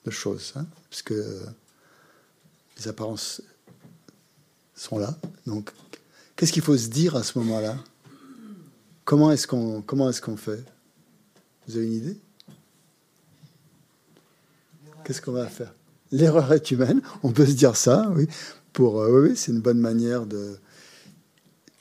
choses, 0.10 0.54
hein, 0.58 0.68
les 2.78 2.88
apparences 2.88 3.42
sont 4.76 4.98
là. 4.98 5.18
Donc, 5.48 5.72
qu'est-ce 6.36 6.52
qu'il 6.52 6.62
faut 6.62 6.78
se 6.78 6.88
dire 6.88 7.16
à 7.16 7.24
ce 7.24 7.38
moment-là? 7.40 7.78
Comment 9.06 9.32
est-ce 9.32 9.48
qu'on 9.48 9.82
comment 9.82 10.10
est-ce 10.10 10.22
qu'on 10.22 10.38
fait? 10.38 10.64
Vous 11.68 11.78
avez 11.78 11.86
une 11.86 11.94
idée? 11.94 12.18
Qu'est-ce 15.04 15.22
qu'on 15.22 15.32
va 15.32 15.48
faire? 15.48 15.74
L'erreur 16.12 16.52
est 16.54 16.72
humaine, 16.72 17.02
on 17.24 17.32
peut 17.32 17.46
se 17.46 17.52
dire 17.52 17.76
ça, 17.76 18.10
oui. 18.16 18.28
Pour, 18.74 19.02
euh, 19.02 19.22
oui, 19.22 19.38
c'est 19.38 19.52
une 19.52 19.62
bonne 19.62 19.80
manière 19.80 20.26
de. 20.26 20.58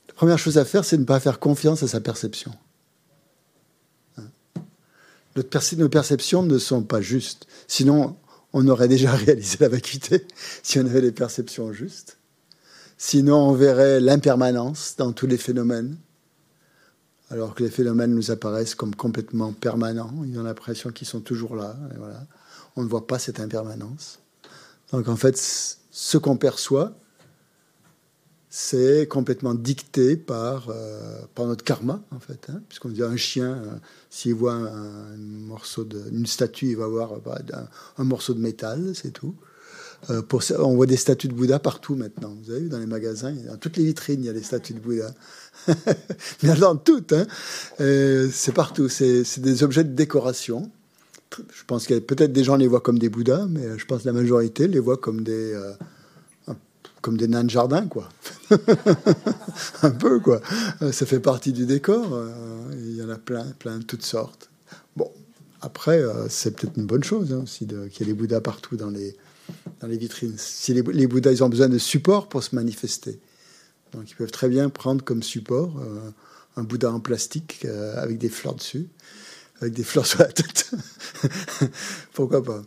La 0.09 0.15
première 0.15 0.39
chose 0.39 0.59
à 0.59 0.65
faire, 0.65 0.85
c'est 0.85 0.97
de 0.97 1.03
ne 1.03 1.07
pas 1.07 1.19
faire 1.19 1.41
confiance 1.41 1.83
à 1.83 1.89
sa 1.89 2.01
perception. 2.01 2.53
Hein? 4.17 4.29
Nos 5.37 5.89
perceptions 5.89 6.43
ne 6.43 6.59
sont 6.59 6.83
pas 6.83 7.01
justes. 7.01 7.47
Sinon, 7.67 8.17
on 8.53 8.69
aurait 8.69 8.89
déjà 8.89 9.13
réalisé 9.17 9.57
la 9.61 9.69
vacuité 9.69 10.27
si 10.63 10.79
on 10.79 10.87
avait 10.87 11.01
les 11.01 11.13
perceptions 11.13 11.73
justes. 11.73 12.19
Sinon, 12.97 13.37
on 13.49 13.53
verrait 13.53 14.01
l'impermanence 14.01 14.95
dans 14.97 15.13
tous 15.13 15.27
les 15.27 15.39
phénomènes, 15.39 15.97
alors 17.31 17.55
que 17.55 17.65
les 17.65 17.71
phénomènes 17.71 18.15
nous 18.15 18.31
apparaissent 18.31 18.75
comme 18.75 18.95
complètement 18.95 19.53
permanents. 19.53 20.13
Il 20.25 20.35
y 20.35 20.39
a 20.39 20.43
l'impression 20.43 20.91
qu'ils 20.91 21.09
sont 21.09 21.21
toujours 21.21 21.57
là. 21.57 21.77
On 22.77 22.83
ne 22.83 22.89
voit 22.89 23.07
pas 23.07 23.19
cette 23.19 23.41
impermanence. 23.41 24.21
Donc, 24.93 25.09
en 25.09 25.17
fait, 25.17 25.37
ce 25.91 26.19
qu'on 26.19 26.37
perçoit, 26.37 26.95
c'est 28.57 29.09
complètement 29.09 29.53
dicté 29.53 30.17
par, 30.17 30.69
euh, 30.69 31.23
par 31.35 31.47
notre 31.47 31.65
karma, 31.65 32.01
en 32.13 32.21
fait. 32.21 32.47
Hein, 32.49 32.63
puisqu'on 32.69 32.91
dit 32.91 33.03
un 33.03 33.17
chien, 33.17 33.51
euh, 33.51 33.77
s'il 34.11 34.35
voit 34.35 34.53
un, 34.53 35.17
morceau 35.17 35.83
de, 35.83 36.01
une 36.13 36.27
statue, 36.27 36.69
il 36.69 36.77
va 36.77 36.87
voir 36.87 37.19
bah, 37.19 37.41
un, 37.99 38.05
morceau 38.05 38.33
de 38.33 38.39
métal, 38.39 38.93
c'est 38.95 39.11
tout. 39.11 39.35
Euh, 40.11 40.23
on 40.59 40.75
voit 40.75 40.87
des 40.87 40.97
statues 40.97 41.29
de 41.29 41.35
Bouddha 41.35 41.59
partout 41.59 41.95
maintenant. 41.95 42.35
Vous 42.43 42.51
avez 42.51 42.61
vu, 42.61 42.69
dans 42.69 42.79
les 42.79 42.87
magasins, 42.87 43.33
dans 43.33 43.57
toutes 43.57 43.77
les 43.77 43.85
vitrines, 43.85 44.23
il 44.23 44.27
y 44.27 44.29
a 44.29 44.33
des 44.33 44.43
statues 44.43 44.75
de 44.75 44.81
Bouddha. 44.81 45.15
Mais 46.43 46.55
dans 46.57 46.77
toutes, 46.77 47.13
hein. 47.13 47.27
c'est 47.79 48.53
partout. 48.53 48.89
C'est 48.89 49.41
des 49.41 49.63
objets 49.63 49.85
de 49.85 49.95
décoration. 49.95 50.71
Je 51.53 51.65
pense 51.67 51.87
que 51.87 51.99
peut-être 51.99 52.33
des 52.33 52.45
gens 52.45 52.57
les 52.57 52.69
voient 52.69 52.81
comme 52.81 52.99
des 52.99 53.09
Bouddhas, 53.09 53.47
mais 53.49 53.77
je 53.77 53.85
pense 53.87 54.03
que 54.03 54.07
la 54.07 54.13
majorité 54.13 54.69
les 54.69 54.79
voit 54.79 54.97
comme 54.97 55.25
des, 55.25 55.53
euh, 55.53 55.73
comme 57.01 57.17
des 57.17 57.27
nains 57.27 57.43
de 57.43 57.51
jardin, 57.51 57.89
quoi. 57.89 58.09
un 59.83 59.91
peu, 59.91 60.21
quoi. 60.21 60.41
Ça 60.93 61.07
fait 61.07 61.19
partie 61.19 61.53
du 61.53 61.67
décor. 61.67 62.15
Euh, 62.15 62.31
il 62.73 62.97
y 62.97 63.03
en 63.03 63.09
a 63.09 63.17
plein, 63.17 63.47
plein 63.59 63.79
de 63.79 63.83
toutes 63.85 64.05
sortes. 64.05 64.49
Bon, 64.97 65.11
après, 65.61 66.01
c'est 66.29 66.55
peut-être 66.55 66.77
une 66.77 66.87
bonne 66.87 67.03
chose 67.03 67.33
hein, 67.33 67.41
aussi 67.43 67.67
qu'il 67.67 68.07
y 68.07 68.11
ait 68.11 68.13
des 68.13 68.15
Bouddhas 68.15 68.41
partout 68.41 68.77
dans 68.77 68.91
les, 68.91 69.17
dans 69.81 69.87
les 69.87 69.97
vitrines. 69.97 70.35
Si 70.37 70.73
les, 70.73 71.07
Bouddhas, 71.07 71.43
ont 71.43 71.49
besoin 71.49 71.69
de 71.69 71.79
support 71.79 72.29
pour 72.29 72.43
se 72.43 72.55
manifester. 72.55 73.19
Donc 73.93 74.11
ils 74.11 74.15
peuvent 74.17 74.31
très 74.31 74.49
bien 74.49 74.69
prendre 74.69 75.05
comme 75.05 75.23
support 75.23 75.79
euh, 75.79 76.11
un 76.57 76.63
Bouddha 76.63 76.93
en 76.93 77.01
plastique 77.01 77.61
euh, 77.65 78.03
avec 78.03 78.19
des 78.19 78.29
fleurs 78.29 78.55
dessus, 78.55 78.89
avec 79.61 79.75
des 79.75 79.85
fleurs 79.85 80.07
sur 80.07 80.21
la 80.21 80.27
tête. 80.27 80.71
Pourquoi 82.13 82.43
pas? 82.43 82.63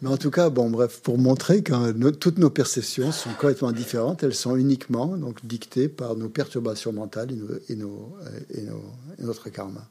Mais 0.00 0.08
en 0.08 0.16
tout 0.16 0.30
cas, 0.30 0.50
bon, 0.50 0.68
bref, 0.68 1.00
pour 1.00 1.16
montrer 1.16 1.62
que 1.62 2.10
toutes 2.10 2.38
nos 2.38 2.50
perceptions 2.50 3.12
sont 3.12 3.30
complètement 3.30 3.70
différentes, 3.70 4.24
elles 4.24 4.34
sont 4.34 4.56
uniquement 4.56 5.16
donc 5.16 5.46
dictées 5.46 5.88
par 5.88 6.16
nos 6.16 6.28
perturbations 6.28 6.92
mentales 6.92 7.28
et, 7.68 7.76
nos, 7.76 8.12
et, 8.50 8.66
notre 9.20 9.48
karma. 9.50 9.88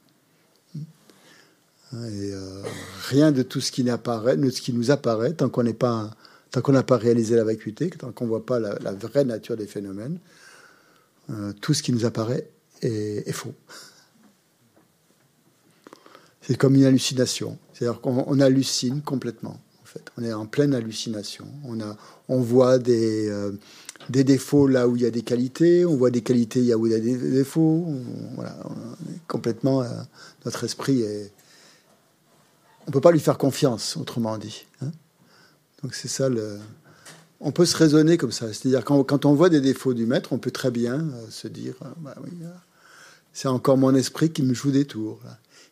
Et 1.93 2.31
euh, 2.33 2.61
rien 3.09 3.31
de 3.31 3.41
tout 3.41 3.61
ce 3.61 3.71
qui, 3.71 3.89
apparaît, 3.89 4.35
de 4.35 4.49
ce 4.49 4.61
qui 4.61 4.73
nous 4.73 4.91
apparaît, 4.91 5.33
tant 5.33 5.47
qu'on 5.47 5.63
n'est 5.63 5.73
pas 5.73 6.11
tant 6.51 6.61
qu'on 6.61 6.73
n'a 6.73 6.83
pas 6.83 6.97
réalisé 6.97 7.35
la 7.35 7.43
vacuité, 7.43 7.89
tant 7.89 8.11
qu'on 8.11 8.25
ne 8.25 8.29
voit 8.29 8.45
pas 8.45 8.59
la, 8.59 8.93
vraie 8.93 9.23
nature 9.23 9.55
des 9.55 9.67
phénomènes, 9.67 10.19
euh, 11.29 11.53
tout 11.61 11.73
ce 11.73 11.81
qui 11.81 11.93
nous 11.93 12.05
apparaît 12.05 12.49
est, 12.81 13.31
faux. 13.31 13.53
C'est 16.41 16.57
comme 16.57 16.75
une 16.75 16.85
hallucination. 16.85 17.57
C'est-à-dire 17.73 18.01
qu'on 18.01 18.39
hallucine 18.39 19.01
complètement. 19.01 19.61
On 20.17 20.23
est 20.23 20.33
en 20.33 20.45
pleine 20.45 20.73
hallucination. 20.73 21.47
On, 21.65 21.79
a, 21.79 21.95
on 22.27 22.41
voit 22.41 22.79
des, 22.79 23.29
euh, 23.29 23.51
des 24.09 24.23
défauts 24.23 24.67
là 24.67 24.87
où 24.87 24.95
il 24.95 25.03
y 25.03 25.05
a 25.05 25.11
des 25.11 25.21
qualités, 25.21 25.85
on 25.85 25.95
voit 25.95 26.11
des 26.11 26.21
qualités 26.21 26.61
là 26.61 26.77
où 26.77 26.87
il 26.87 26.93
y 26.93 26.95
a 26.95 26.99
des 26.99 27.17
défauts. 27.17 27.85
voilà, 28.35 28.57
complètement, 29.27 29.81
euh, 29.81 29.87
notre 30.45 30.63
esprit 30.63 31.01
est... 31.01 31.31
On 32.83 32.89
ne 32.89 32.93
peut 32.93 33.01
pas 33.01 33.11
lui 33.11 33.19
faire 33.19 33.37
confiance, 33.37 33.95
autrement 33.95 34.37
dit. 34.37 34.65
Hein. 34.81 34.91
Donc 35.83 35.95
c'est 35.95 36.07
ça 36.07 36.29
le. 36.29 36.59
On 37.39 37.51
peut 37.51 37.65
se 37.65 37.75
raisonner 37.75 38.17
comme 38.17 38.31
ça. 38.31 38.53
C'est-à-dire 38.53 38.85
quand, 38.85 39.25
on 39.25 39.33
voit 39.33 39.49
des 39.49 39.61
défauts 39.61 39.95
du 39.95 40.05
maître, 40.05 40.31
on 40.31 40.37
peut 40.37 40.51
très 40.51 40.69
bien 40.69 40.99
euh, 40.99 41.29
se 41.31 41.47
dire 41.47 41.73
euh, 41.81 41.89
bah 41.97 42.13
euh, 42.17 42.45
c'est 43.33 43.47
encore 43.47 43.77
mon 43.77 43.95
esprit 43.95 44.31
qui 44.31 44.43
me 44.43 44.53
joue 44.53 44.71
des 44.71 44.85
tours, 44.85 45.19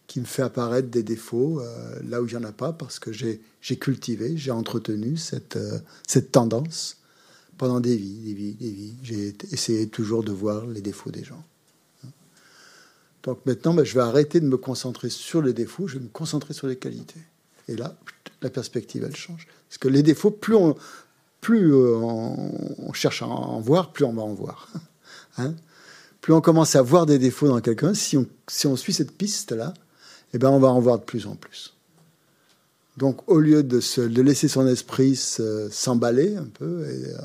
qui 0.07 0.19
me 0.19 0.25
fait 0.25 0.41
apparaître 0.41 0.89
des 0.89 1.03
défauts 1.03 1.61
là 2.07 2.21
où 2.21 2.25
il 2.25 2.29
n'y 2.29 2.37
en 2.37 2.47
a 2.47 2.53
pas, 2.53 2.71
parce 2.71 2.99
que 2.99 3.11
j'ai 3.11 3.41
cultivé, 3.77 4.37
j'ai 4.37 4.51
entretenu 4.51 5.17
cette, 5.17 5.59
cette 6.07 6.31
tendance 6.31 6.97
pendant 7.57 7.81
des 7.81 7.97
vies, 7.97 8.19
des 8.19 8.33
vies, 8.33 8.53
des 8.53 8.71
vies. 8.71 8.93
J'ai 9.03 9.35
essayé 9.51 9.89
toujours 9.89 10.23
de 10.23 10.31
voir 10.31 10.65
les 10.67 10.79
défauts 10.79 11.11
des 11.11 11.25
gens. 11.25 11.43
Donc 13.23 13.45
maintenant, 13.45 13.73
bah, 13.73 13.83
je 13.83 13.93
vais 13.93 14.01
arrêter 14.01 14.39
de 14.39 14.45
me 14.45 14.57
concentrer 14.57 15.09
sur 15.09 15.41
les 15.41 15.53
défauts, 15.53 15.87
je 15.87 15.97
vais 15.97 16.03
me 16.03 16.09
concentrer 16.09 16.53
sur 16.53 16.67
les 16.67 16.77
qualités. 16.77 17.19
Et 17.67 17.75
là, 17.75 17.97
la 18.41 18.49
perspective, 18.49 19.03
elle 19.03 19.15
change. 19.15 19.47
Parce 19.69 19.77
que 19.77 19.87
les 19.87 20.03
défauts, 20.03 20.31
plus 20.31 20.55
euh, 20.55 21.95
on, 21.95 22.93
cherche 22.93 23.21
à 23.21 23.27
en 23.27 23.59
voir, 23.61 23.91
plus 23.91 24.05
on 24.05 24.13
va 24.13 24.23
en 24.23 24.33
voir. 24.33 24.67
Hein 25.37 25.53
plus 26.21 26.33
on 26.33 26.41
commence 26.41 26.75
à 26.75 26.81
voir 26.81 27.05
des 27.05 27.17
défauts 27.17 27.47
dans 27.47 27.61
quelqu'un, 27.61 27.93
si 27.93 28.17
on, 28.17 28.75
suit 28.75 28.93
cette 28.93 29.13
piste-là, 29.13 29.73
eh 30.33 30.37
ben 30.37 30.49
on 30.49 30.59
va 30.59 30.67
en 30.67 30.79
voir 30.81 30.99
de 30.99 31.03
plus 31.03 31.27
en 31.27 31.35
plus. 31.35 31.75
Donc 32.97 33.21
au 33.29 33.39
lieu 33.39 33.63
de 33.63 34.21
laisser 34.21 34.49
son 34.49 34.67
esprit 34.67 35.15
s'emballer 35.15 36.35
un 36.35 36.45
peu 36.45 36.85
et 36.89 37.05
euh, 37.05 37.19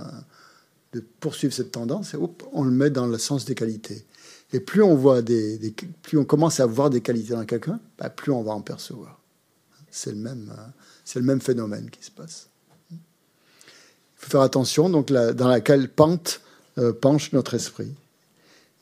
de 0.93 1.05
poursuivre 1.21 1.53
cette 1.53 1.73
tendance, 1.73 2.15
on 2.53 2.63
le 2.63 2.71
met 2.71 2.91
dans 2.91 3.07
le 3.07 3.19
sens 3.19 3.45
des 3.45 3.57
qualités. 3.57 4.05
Et 4.53 4.61
plus 4.61 4.83
on 4.83 4.95
voit 4.95 5.23
des, 5.23 5.75
plus 6.03 6.17
on 6.17 6.25
commence 6.25 6.61
à 6.61 6.67
voir 6.67 6.89
des 6.89 7.01
qualités 7.01 7.33
dans 7.33 7.45
quelqu'un, 7.45 7.81
bah, 7.99 8.09
plus 8.11 8.31
on 8.31 8.43
va 8.43 8.53
en 8.53 8.61
percevoir. 8.61 9.21
C'est 9.91 10.13
le 10.13 10.19
même. 10.19 10.55
Euh, 10.57 10.63
c'est 11.05 11.19
le 11.19 11.25
même 11.25 11.41
phénomène 11.41 11.91
qui 11.91 12.05
se 12.05 12.11
passe. 12.11 12.49
Il 12.91 12.97
faut 14.17 14.31
faire 14.31 14.41
attention 14.41 14.89
donc 14.89 15.13
dans 15.13 15.49
laquelle 15.49 15.91
pente 15.91 16.41
euh, 16.79 16.93
penche 16.93 17.33
notre 17.33 17.55
esprit. 17.55 17.93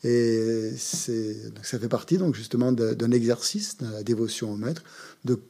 Et 0.05 0.73
ça 0.77 1.79
fait 1.79 1.89
partie 1.89 2.19
donc 2.19 2.35
justement 2.35 2.73
d'un 2.73 3.11
exercice, 3.13 3.79
de 3.79 3.87
la 3.87 4.03
dévotion 4.03 4.53
au 4.53 4.57
maître, 4.57 4.83
de 5.25 5.41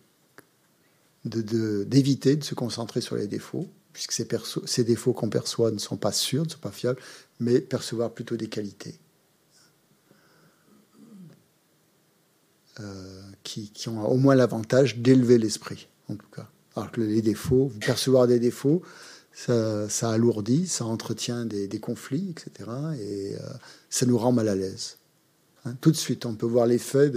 d'éviter 1.24 2.36
de, 2.36 2.42
se 2.42 2.54
concentrer 2.54 3.00
sur 3.00 3.16
les 3.16 3.28
défauts, 3.28 3.68
puisque 3.92 4.12
ces, 4.12 4.84
défauts 4.84 5.12
qu'on 5.12 5.30
perçoit 5.30 5.70
ne 5.70 5.78
sont 5.78 5.96
pas 5.96 6.12
sûrs, 6.12 6.44
ne 6.44 6.50
sont 6.50 6.58
pas 6.58 6.72
fiables, 6.72 7.00
mais 7.38 7.60
percevoir 7.60 8.10
plutôt 8.10 8.36
des 8.36 8.48
qualités 8.48 8.98
euh, 12.80 13.22
qui, 13.44 13.70
ont 13.88 14.04
au 14.04 14.16
moins 14.16 14.34
l'avantage 14.34 14.98
d'élever 14.98 15.38
l'esprit, 15.38 15.88
en 16.08 16.16
tout 16.16 16.28
cas. 16.34 16.50
Alors 16.76 16.90
que 16.90 17.00
les 17.00 17.22
défauts, 17.22 17.70
percevoir 17.80 18.26
des 18.26 18.38
défauts, 18.38 18.82
ça, 19.34 20.10
alourdit, 20.10 20.66
ça 20.66 20.84
entretient 20.84 21.44
des, 21.44 21.80
conflits, 21.80 22.30
etc. 22.30 22.70
Et 23.00 23.34
euh, 23.34 23.38
ça 23.90 24.06
nous 24.06 24.18
rend 24.18 24.32
mal 24.32 24.48
à 24.48 24.54
l'aise. 24.54 24.98
Hein, 25.64 25.74
tout 25.80 25.90
de 25.90 25.96
suite, 25.96 26.26
on 26.26 26.34
peut 26.34 26.46
voir 26.46 26.66
l'effet 26.66 27.10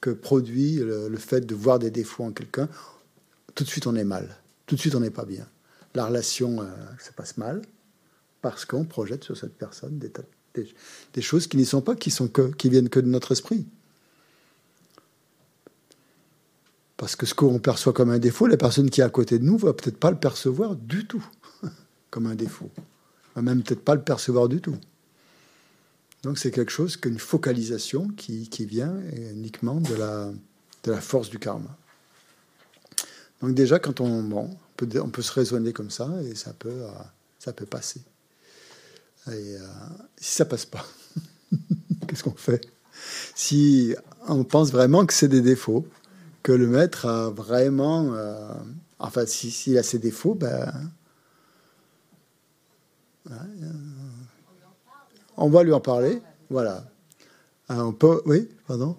que 0.00 0.10
produit 0.10 0.76
le, 0.76 1.16
fait 1.16 1.42
de 1.42 1.54
voir 1.54 1.78
des 1.78 1.90
défauts 1.90 2.24
en 2.24 2.32
quelqu'un. 2.32 2.68
Tout 3.54 3.64
de 3.64 3.68
suite, 3.68 3.86
on 3.86 3.96
est 3.96 4.04
mal. 4.04 4.36
Tout 4.66 4.76
de 4.76 4.80
suite, 4.80 4.94
on 4.94 5.00
n'est 5.00 5.10
pas 5.10 5.24
bien. 5.24 5.46
La 5.94 6.06
relation, 6.06 6.62
euh, 6.62 6.66
ça 6.98 7.12
passe 7.12 7.36
mal 7.36 7.62
parce 8.40 8.64
qu'on 8.64 8.84
projette 8.84 9.24
sur 9.24 9.36
cette 9.36 9.54
personne 9.54 9.98
des, 9.98 11.22
choses 11.22 11.46
qui 11.46 11.56
n'y 11.56 11.64
sont 11.64 11.80
pas, 11.80 11.96
qui, 11.96 12.10
sont 12.10 12.28
qui 12.28 12.68
viennent 12.68 12.88
que 12.88 13.00
de 13.00 13.08
notre 13.08 13.32
esprit. 13.32 13.66
Parce 16.98 17.14
que 17.14 17.26
ce 17.26 17.32
qu'on 17.32 17.60
perçoit 17.60 17.92
comme 17.92 18.10
un 18.10 18.18
défaut, 18.18 18.48
la 18.48 18.56
personne 18.56 18.90
qui 18.90 19.00
est 19.00 19.04
à 19.04 19.08
côté 19.08 19.38
de 19.38 19.44
nous 19.44 19.56
va 19.56 19.72
peut-être 19.72 19.98
pas 19.98 20.10
le 20.10 20.18
percevoir 20.18 20.74
du 20.74 21.06
tout 21.06 21.24
comme 22.10 22.26
un 22.26 22.34
défaut. 22.34 22.70
Va 23.36 23.40
même 23.40 23.62
peut-être 23.62 23.84
pas 23.84 23.94
le 23.94 24.02
percevoir 24.02 24.48
du 24.48 24.60
tout. 24.60 24.76
Donc 26.24 26.38
c'est 26.38 26.50
quelque 26.50 26.72
chose 26.72 26.96
qu'une 26.96 27.20
focalisation 27.20 28.08
qui, 28.08 28.48
vient 28.66 28.96
uniquement 29.14 29.80
de 29.80 29.94
la, 29.94 30.32
de 30.82 30.90
la 30.90 31.00
force 31.00 31.30
du 31.30 31.38
karma. 31.38 31.78
Donc 33.40 33.54
déjà, 33.54 33.78
quand 33.78 34.00
on, 34.00 34.24
bon, 34.24 34.50
on, 34.50 34.56
peut, 34.76 35.00
on 35.00 35.10
peut 35.10 35.22
se 35.22 35.32
raisonner 35.32 35.72
comme 35.72 35.90
ça 35.90 36.10
et 36.24 36.34
ça 36.34 36.52
peut, 36.52 36.68
euh, 36.68 36.90
ça 37.38 37.52
peut 37.52 37.66
passer. 37.66 38.00
Et 39.28 39.30
euh, 39.30 39.60
si 40.16 40.32
ça 40.32 40.44
passe 40.44 40.66
pas, 40.66 40.84
qu'est-ce 42.08 42.24
qu'on 42.24 42.34
fait? 42.34 42.66
Si 43.36 43.94
on 44.26 44.42
pense 44.42 44.72
vraiment 44.72 45.06
que 45.06 45.14
c'est 45.14 45.28
des 45.28 45.42
défauts, 45.42 45.86
que 46.42 46.52
le 46.52 46.66
maître 46.66 47.06
a 47.06 47.30
vraiment. 47.30 48.14
Euh, 48.14 48.52
enfin, 48.98 49.26
s'il 49.26 49.78
a 49.78 49.82
ses 49.82 49.98
défauts, 49.98 50.34
ben. 50.34 50.72
Euh, 53.30 53.34
on 55.36 55.48
va 55.50 55.62
lui 55.62 55.72
en 55.72 55.80
parler. 55.80 56.20
Voilà. 56.50 56.84
Euh, 57.70 57.80
on 57.80 57.92
peut. 57.92 58.22
Oui, 58.26 58.48
pardon 58.66 58.96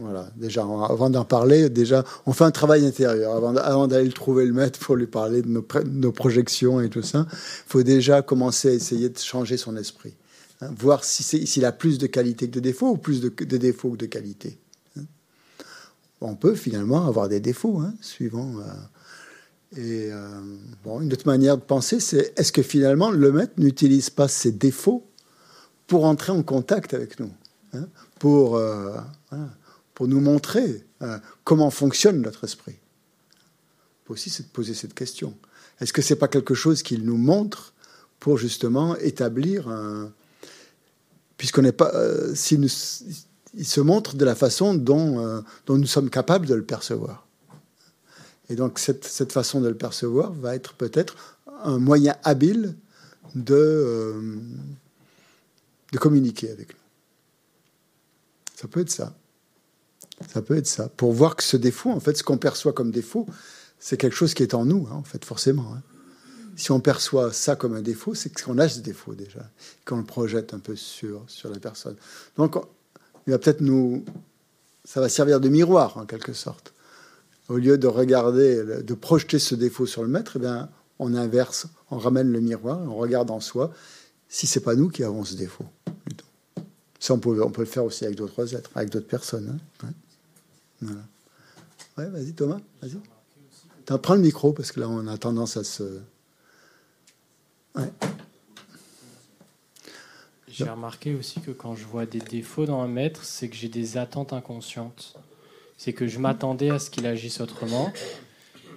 Voilà, 0.00 0.30
déjà, 0.36 0.62
avant 0.62 1.10
d'en 1.10 1.24
parler, 1.24 1.68
déjà, 1.70 2.04
on 2.24 2.32
fait 2.32 2.44
un 2.44 2.52
travail 2.52 2.86
intérieur. 2.86 3.34
Avant, 3.34 3.88
d'aller 3.88 4.06
le 4.06 4.12
trouver 4.12 4.46
le 4.46 4.52
maître 4.52 4.78
pour 4.78 4.94
lui 4.94 5.08
parler 5.08 5.42
de 5.42 5.48
nos, 5.48 6.12
projections 6.12 6.80
et 6.80 6.88
tout 6.88 7.02
ça, 7.02 7.26
il 7.30 7.36
faut 7.66 7.82
déjà 7.82 8.22
commencer 8.22 8.68
à 8.68 8.72
essayer 8.72 9.08
de 9.08 9.18
changer 9.18 9.56
son 9.56 9.76
esprit. 9.76 10.14
Hein, 10.60 10.70
voir 10.76 11.04
s'il 11.04 11.64
a 11.64 11.72
plus 11.72 11.98
de 11.98 12.08
qualité 12.08 12.48
que 12.48 12.54
de 12.54 12.60
défauts 12.60 12.90
ou 12.90 12.96
plus 12.96 13.20
de, 13.20 13.28
défauts 13.28 13.90
que 13.90 13.96
de 13.96 14.06
qualité. 14.06 14.58
Hein. 14.96 15.04
On 16.20 16.34
peut 16.34 16.56
finalement 16.56 17.06
avoir 17.06 17.28
des 17.28 17.38
défauts, 17.38 17.78
hein, 17.78 17.94
suivant. 18.00 18.58
Euh, 18.58 19.76
et 19.76 20.12
euh, 20.12 21.00
une 21.00 21.12
autre 21.12 21.26
manière 21.26 21.56
de 21.56 21.62
penser, 21.62 22.00
c'est 22.00 22.36
est-ce 22.36 22.50
que 22.50 22.62
finalement 22.62 23.10
le 23.10 23.30
maître 23.30 23.52
n'utilise 23.58 24.10
pas 24.10 24.26
ses 24.26 24.50
défauts 24.50 25.06
pour 25.86 26.04
entrer 26.06 26.32
en 26.32 26.42
contact 26.42 26.92
avec 26.92 27.20
nous, 27.20 27.30
pour 28.18 28.56
euh, 28.56 28.98
pour 29.94 30.08
nous 30.08 30.20
montrer 30.20 30.84
comment 31.44 31.70
fonctionne 31.70 32.22
notre 32.22 32.44
esprit? 32.44 32.76
Aussi 34.08 34.30
se 34.30 34.42
poser 34.42 34.72
cette 34.72 34.94
question. 34.94 35.36
Est-ce 35.80 35.92
que 35.92 36.02
c'est 36.02 36.16
pas 36.16 36.28
quelque 36.28 36.54
chose 36.54 36.82
qu'il 36.82 37.04
nous 37.04 37.18
montre 37.18 37.74
pour 38.18 38.38
justement 38.38 38.96
établir 38.96 39.68
un... 39.68 40.10
puisqu'on 41.38 41.62
n'est 41.62 41.72
pas 41.72 41.90
euh, 41.94 42.34
il 43.54 43.66
se 43.66 43.80
montre 43.80 44.14
de 44.14 44.24
la 44.24 44.34
façon 44.34 44.74
dont, 44.74 45.24
euh, 45.24 45.40
dont 45.66 45.78
nous 45.78 45.86
sommes 45.86 46.10
capables 46.10 46.46
de 46.46 46.54
le 46.54 46.64
percevoir. 46.64 47.26
Et 48.50 48.56
donc 48.56 48.78
cette, 48.78 49.32
façon 49.32 49.60
de 49.60 49.68
le 49.68 49.76
percevoir 49.76 50.32
va 50.32 50.54
être 50.54 50.74
peut-être 50.74 51.16
un 51.64 51.78
moyen 51.78 52.14
habile 52.24 52.74
de, 53.34 54.38
de 55.92 55.98
communiquer 55.98 56.50
avec 56.50 56.74
nous. 56.74 56.80
Ça 58.54 58.68
peut 58.68 58.80
être 58.80 58.90
ça. 58.90 59.14
Ça 60.32 60.42
peut 60.42 60.56
être 60.56 60.66
ça. 60.66 60.88
Pour 60.88 61.12
voir 61.12 61.36
que 61.36 61.42
ce 61.42 61.56
défaut, 61.56 61.90
en 61.90 62.00
fait, 62.00 62.16
ce 62.16 62.22
qu'on 62.22 62.38
perçoit 62.38 62.72
comme 62.72 62.90
défaut, 62.90 63.26
c'est 63.78 63.96
quelque 63.96 64.16
chose 64.16 64.34
qui 64.34 64.42
est 64.42 64.54
en 64.54 64.64
nous, 64.64 64.88
hein, 64.90 64.96
en 64.96 65.04
fait, 65.04 65.24
forcément. 65.24 65.74
Hein. 65.74 65.82
Si 66.58 66.72
on 66.72 66.80
perçoit 66.80 67.32
ça 67.32 67.54
comme 67.54 67.74
un 67.74 67.82
défaut, 67.82 68.16
c'est 68.16 68.30
qu'on 68.30 68.58
a 68.58 68.68
ce 68.68 68.80
défaut 68.80 69.14
déjà, 69.14 69.48
qu'on 69.84 69.98
le 69.98 70.04
projette 70.04 70.54
un 70.54 70.58
peu 70.58 70.74
sur, 70.74 71.22
sur 71.28 71.50
la 71.50 71.60
personne. 71.60 71.94
Donc, 72.36 72.56
il 73.26 73.30
va 73.30 73.38
peut-être 73.38 73.60
nous. 73.60 74.04
Ça 74.84 75.00
va 75.00 75.08
servir 75.08 75.38
de 75.38 75.48
miroir, 75.48 75.96
en 75.98 76.04
quelque 76.04 76.32
sorte. 76.32 76.74
Au 77.48 77.58
lieu 77.58 77.78
de 77.78 77.86
regarder, 77.86 78.82
de 78.82 78.94
projeter 78.94 79.38
ce 79.38 79.54
défaut 79.54 79.86
sur 79.86 80.02
le 80.02 80.08
maître, 80.08 80.32
eh 80.34 80.40
bien, 80.40 80.68
on 80.98 81.14
inverse, 81.14 81.68
on 81.92 81.98
ramène 81.98 82.32
le 82.32 82.40
miroir, 82.40 82.80
on 82.80 82.96
regarde 82.96 83.30
en 83.30 83.38
soi 83.38 83.72
si 84.28 84.48
c'est 84.48 84.60
pas 84.60 84.74
nous 84.74 84.88
qui 84.88 85.04
avons 85.04 85.24
ce 85.24 85.36
défaut. 85.36 85.66
Ça, 86.98 87.14
on 87.14 87.20
peut, 87.20 87.40
on 87.40 87.50
peut 87.50 87.62
le 87.62 87.68
faire 87.68 87.84
aussi 87.84 88.04
avec 88.04 88.16
d'autres 88.16 88.56
êtres, 88.56 88.70
avec 88.74 88.90
d'autres 88.90 89.06
personnes. 89.06 89.60
Hein. 90.82 90.88
Vas-y 91.96 92.32
Thomas, 92.32 92.60
vas-y. 92.82 92.98
Prends 93.98 94.14
le 94.16 94.22
micro 94.22 94.52
parce 94.52 94.72
que 94.72 94.80
là 94.80 94.88
on 94.88 95.06
a 95.06 95.16
tendance 95.18 95.56
à 95.56 95.62
se. 95.62 96.00
Ouais. 97.78 97.84
J'ai 100.48 100.64
remarqué 100.64 101.14
aussi 101.14 101.40
que 101.40 101.52
quand 101.52 101.76
je 101.76 101.84
vois 101.84 102.04
des 102.04 102.18
défauts 102.18 102.66
dans 102.66 102.80
un 102.80 102.88
maître, 102.88 103.24
c'est 103.24 103.48
que 103.48 103.54
j'ai 103.54 103.68
des 103.68 103.96
attentes 103.96 104.32
inconscientes. 104.32 105.14
C'est 105.76 105.92
que 105.92 106.08
je 106.08 106.18
m'attendais 106.18 106.70
à 106.70 106.80
ce 106.80 106.90
qu'il 106.90 107.06
agisse 107.06 107.40
autrement. 107.40 107.92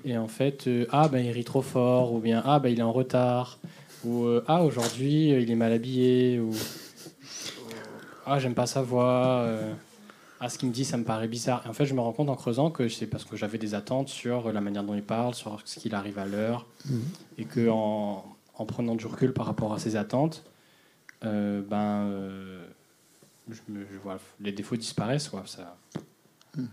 Et 0.06 0.18
en 0.18 0.28
fait, 0.28 0.68
euh, 0.68 0.86
ah 0.92 1.08
ben 1.08 1.26
il 1.26 1.32
rit 1.32 1.44
trop 1.44 1.64
fort, 1.64 2.14
ou 2.14 2.20
bien 2.20 2.44
ah 2.46 2.60
ben 2.60 2.70
il 2.70 2.80
est 2.80 2.84
en 2.84 2.92
retard, 2.92 3.58
ou 4.04 4.26
euh, 4.26 4.44
ah 4.48 4.64
aujourd'hui 4.64 5.30
il 5.30 5.50
est 5.50 5.56
mal 5.56 5.72
habillé, 5.72 6.40
ou 6.40 6.52
ah 8.26 8.40
j'aime 8.40 8.56
pas 8.56 8.68
sa 8.68 8.82
voix. 8.82 9.44
Euh 9.46 9.74
ah, 10.44 10.50
ce 10.50 10.58
qu'il 10.58 10.70
me 10.70 10.74
dit, 10.74 10.86
ça 10.86 10.98
me 10.98 11.04
paraît 11.04 11.28
bizarre. 11.28 11.62
Et 11.68 11.70
en 11.70 11.74
fait, 11.74 11.86
je 11.86 11.94
me 11.94 12.02
rends 12.02 12.14
compte 12.14 12.30
en 12.30 12.36
creusant 12.36 12.72
que 12.72 12.90
c'est 12.90 13.06
parce 13.06 13.24
que 13.24 13.38
j'avais 13.38 13.60
des 13.60 13.76
attentes 13.76 14.10
sur 14.10 14.52
la 14.52 14.60
manière 14.60 14.84
dont 14.84 14.96
il 14.96 15.04
parle, 15.04 15.36
sur 15.36 15.62
ce 15.66 15.80
qu'il 15.80 15.94
arrive 15.94 16.18
à 16.18 16.26
l'heure, 16.26 16.66
mhm. 16.90 17.04
et 17.38 17.46
que 17.46 17.70
en, 17.70 18.26
prenant 18.66 18.96
du 18.96 19.06
recul 19.06 19.34
par 19.34 19.46
rapport 19.46 19.74
à 19.74 19.80
ces 19.80 19.96
attentes, 19.96 20.44
euh, 21.24 21.62
ben, 21.62 22.06
euh, 22.06 22.66
les 24.40 24.52
défauts 24.52 24.76
disparaissent. 24.76 25.32
Mhm. 26.58 26.68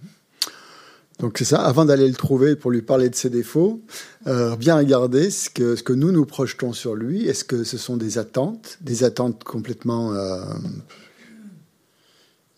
Donc 1.18 1.38
c'est 1.38 1.44
ça, 1.44 1.64
avant 1.64 1.84
d'aller 1.84 2.06
le 2.06 2.14
trouver 2.14 2.54
pour 2.54 2.70
lui 2.70 2.82
parler 2.82 3.10
de 3.10 3.14
ses 3.14 3.28
défauts, 3.28 3.82
euh, 4.28 4.54
bien 4.56 4.76
regarder 4.76 5.30
ce 5.30 5.50
que, 5.50 5.92
nous 5.92 6.12
nous 6.12 6.24
projetons 6.24 6.72
sur 6.72 6.94
lui. 6.94 7.26
Est-ce 7.26 7.44
que 7.44 7.64
ce 7.64 7.76
sont 7.76 7.96
des 7.96 8.18
attentes, 8.18 8.78
des 8.80 9.02
attentes 9.02 9.42
complètement 9.42 10.14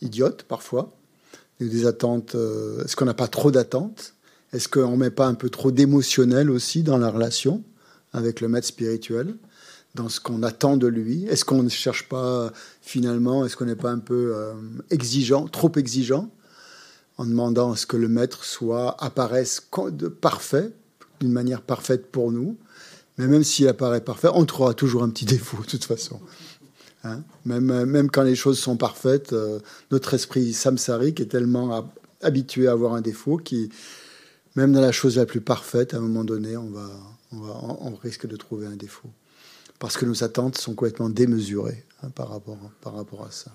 idiotes 0.02 0.42
parfois, 0.44 0.90
des 1.68 1.86
attentes. 1.86 2.34
Euh, 2.34 2.84
est-ce 2.84 2.96
qu'on 2.96 3.04
n'a 3.04 3.14
pas 3.14 3.28
trop 3.28 3.50
d'attentes? 3.50 4.14
Est-ce 4.52 4.68
qu'on 4.68 4.92
ne 4.92 4.96
met 4.96 5.10
pas 5.10 5.26
un 5.26 5.34
peu 5.34 5.50
trop 5.50 5.70
d'émotionnel 5.70 6.50
aussi 6.50 6.82
dans 6.82 6.98
la 6.98 7.10
relation? 7.10 7.62
Avec 8.12 8.40
le 8.40 8.48
maître 8.48 8.66
spirituel 8.66 9.36
dans 9.94 10.08
ce 10.08 10.20
qu'on 10.20 10.42
attend 10.42 10.76
de 10.76 10.86
lui 10.86 11.24
Est-ce 11.26 11.44
qu'on 11.44 11.62
ne 11.62 11.68
cherche 11.68 12.08
pas 12.08 12.52
finalement, 12.80 13.44
est-ce 13.44 13.56
qu'on 13.56 13.64
n'est 13.64 13.76
pas 13.76 13.90
un 13.90 13.98
peu 13.98 14.32
euh, 14.34 14.54
exigeant, 14.90 15.48
trop 15.48 15.72
exigeant, 15.76 16.30
en 17.18 17.26
demandant 17.26 17.72
à 17.72 17.76
ce 17.76 17.86
que 17.86 17.96
le 17.96 18.08
maître 18.08 18.44
soit 18.44 18.96
apparaisse 19.02 19.62
parfait, 20.20 20.70
d'une 21.20 21.32
manière 21.32 21.60
parfaite 21.60 22.10
pour 22.10 22.32
nous 22.32 22.56
Mais 23.18 23.26
même 23.26 23.44
s'il 23.44 23.68
apparaît 23.68 24.00
parfait, 24.00 24.28
on 24.32 24.44
trouvera 24.44 24.74
toujours 24.74 25.02
un 25.02 25.10
petit 25.10 25.26
défaut 25.26 25.58
de 25.62 25.66
toute 25.66 25.84
façon. 25.84 26.20
Hein? 27.02 27.22
même, 27.44 27.84
même 27.84 28.10
quand 28.10 28.22
les 28.22 28.36
choses 28.36 28.58
sont 28.58 28.76
parfaites, 28.76 29.32
euh, 29.32 29.58
notre 29.90 30.14
esprit 30.14 30.52
samsarique 30.52 31.20
est 31.20 31.26
tellement 31.26 31.90
habitué 32.22 32.68
à 32.68 32.72
avoir 32.72 32.94
un 32.94 33.00
défaut 33.00 33.38
qui, 33.38 33.70
même 34.54 34.72
dans 34.72 34.80
la 34.80 34.92
chose 34.92 35.16
la 35.16 35.26
plus 35.26 35.40
parfaite, 35.40 35.94
à 35.94 35.96
un 35.96 36.00
moment 36.00 36.24
donné, 36.24 36.56
on, 36.56 36.70
va, 36.70 36.90
on, 37.32 37.94
risque 37.96 38.26
de 38.26 38.36
trouver 38.36 38.66
un 38.66 38.76
défaut. 38.76 39.10
Parce 39.78 39.96
que 39.96 40.04
nos 40.04 40.24
attentes 40.24 40.58
sont 40.58 40.74
complètement 40.74 41.08
démesurées 41.08 41.84
hein, 42.02 42.10
par, 42.10 42.28
rapport, 42.28 42.58
par 42.80 42.94
rapport 42.94 43.24
à 43.24 43.30
ça. 43.30 43.52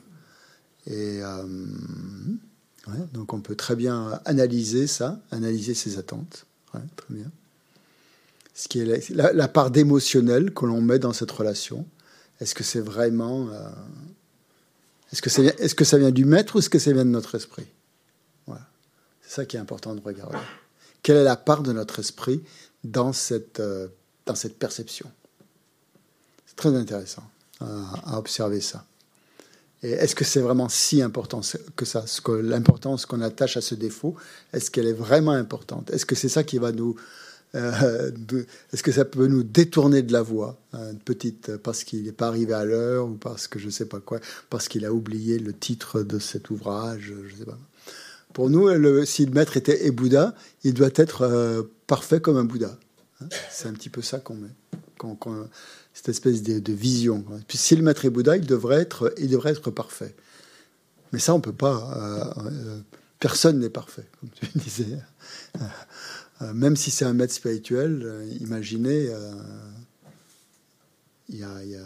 Et 0.87 1.21
euh, 1.21 1.43
donc 3.13 3.33
on 3.33 3.41
peut 3.41 3.55
très 3.55 3.75
bien 3.75 4.19
analyser 4.25 4.87
ça, 4.87 5.19
analyser 5.31 5.73
ses 5.73 5.97
attentes. 5.97 6.45
très 6.71 7.13
bien. 7.13 7.31
Ce 8.53 8.67
qui 8.67 8.79
est 8.79 9.11
la 9.11 9.47
part 9.47 9.69
d'émotionnel 9.69 10.53
que 10.53 10.65
l'on 10.65 10.81
met 10.81 10.99
dans 10.99 11.11
cette 11.11 11.31
relation 11.31 11.85
est-ce 12.39 12.53
que 12.53 12.63
c'est 12.63 12.81
vraiment. 12.81 13.49
Euh, 13.49 13.69
est-ce 15.11 15.21
que, 15.21 15.29
est-ce 15.61 15.75
que 15.75 15.85
ça 15.85 15.97
vient 15.97 16.11
du 16.11 16.25
maître 16.25 16.55
ou 16.55 16.59
est-ce 16.59 16.69
que 16.69 16.79
ça 16.79 16.91
vient 16.91 17.05
de 17.05 17.09
notre 17.09 17.35
esprit? 17.35 17.67
Voilà. 18.45 18.67
C'est 19.21 19.35
ça 19.35 19.45
qui 19.45 19.55
est 19.55 19.59
important 19.59 19.95
de 19.95 20.01
regarder. 20.01 20.37
Quelle 21.01 21.17
est 21.17 21.23
la 21.23 21.37
part 21.37 21.63
de 21.63 21.71
notre 21.71 21.99
esprit 21.99 22.43
dans 22.85 23.13
cette, 23.13 23.59
euh, 23.59 23.87
dans 24.25 24.35
cette 24.35 24.57
perception 24.57 25.09
C'est 26.45 26.55
très 26.55 26.75
intéressant 26.75 27.23
à, 27.59 28.17
observer 28.17 28.61
ça. 28.61 28.85
Et 29.83 29.91
est-ce 29.91 30.15
que 30.15 30.25
c'est 30.25 30.41
vraiment 30.41 30.69
si 30.69 31.01
important 31.01 31.41
que 31.75 31.85
ça 31.85 32.05
L'importance 32.41 33.05
qu'on 33.05 33.21
attache 33.21 33.57
à 33.57 33.61
ce 33.61 33.75
défaut, 33.75 34.15
est-ce 34.53 34.71
qu'elle 34.71 34.87
est 34.87 34.93
vraiment 34.93 35.31
importante? 35.31 35.91
Est-ce 35.91 36.05
que 36.05 36.15
c'est 36.15 36.29
ça 36.29 36.43
qui 36.43 36.57
va 36.57 36.71
nous 36.71 36.95
euh, 37.53 38.11
est-ce 38.73 38.83
que 38.83 38.91
ça 38.91 39.05
peut 39.05 39.27
nous 39.27 39.43
détourner 39.43 40.01
de 40.01 40.11
la 40.11 40.21
voie, 40.21 40.57
hein, 40.73 40.93
petite, 41.05 41.55
parce 41.57 41.83
qu'il 41.83 42.03
n'est 42.03 42.11
pas 42.11 42.27
arrivé 42.27 42.53
à 42.53 42.65
l'heure 42.65 43.07
ou 43.07 43.13
parce 43.13 43.47
que 43.47 43.59
je 43.59 43.67
ne 43.67 43.71
sais 43.71 43.85
pas 43.85 43.99
quoi, 43.99 44.19
parce 44.49 44.67
qu'il 44.67 44.85
a 44.85 44.91
oublié 44.91 45.39
le 45.39 45.53
titre 45.53 46.01
de 46.01 46.19
cet 46.19 46.49
ouvrage, 46.49 47.13
je 47.29 47.35
sais 47.35 47.45
pas. 47.45 47.57
Pour 48.35 48.49
nous, 48.49 48.67
le, 48.67 49.05
si 49.05 49.25
le 49.25 49.31
maître 49.31 49.55
était 49.55 49.87
et 49.87 49.91
Bouddha, 49.91 50.35
il 50.65 50.73
doit 50.73 50.89
être 50.95 51.21
euh, 51.21 51.63
parfait 51.87 52.19
comme 52.19 52.35
un 52.35 52.43
Bouddha. 52.43 52.77
Hein. 53.21 53.29
C'est 53.49 53.69
un 53.69 53.71
petit 53.71 53.89
peu 53.89 54.01
ça 54.01 54.19
qu'on 54.19 54.35
met, 54.35 54.49
cette 55.93 56.09
espèce 56.09 56.43
de, 56.43 56.73
vision. 56.73 57.23
Puis 57.47 57.57
si 57.57 57.77
le 57.77 57.81
maître 57.81 58.03
est 58.03 58.09
Bouddha, 58.09 58.35
il 58.35 58.45
devrait 58.45 58.81
être, 58.81 59.13
il 59.19 59.29
devrait 59.29 59.51
être 59.51 59.71
parfait. 59.71 60.13
Mais 61.13 61.19
ça, 61.19 61.33
on 61.33 61.39
peut 61.39 61.53
pas. 61.53 62.35
Euh, 62.45 62.79
personne 63.21 63.59
n'est 63.59 63.69
parfait, 63.69 64.05
comme 64.19 64.29
tu 64.29 64.45
disais. 64.59 64.99
Euh, 66.41 66.53
même 66.53 66.75
si 66.75 66.91
c'est 66.91 67.05
un 67.05 67.13
maître 67.13 67.33
spirituel, 67.33 68.01
euh, 68.03 68.29
imaginez, 68.41 69.07
euh, 69.07 69.31
il 71.29 71.37
y 71.37 71.77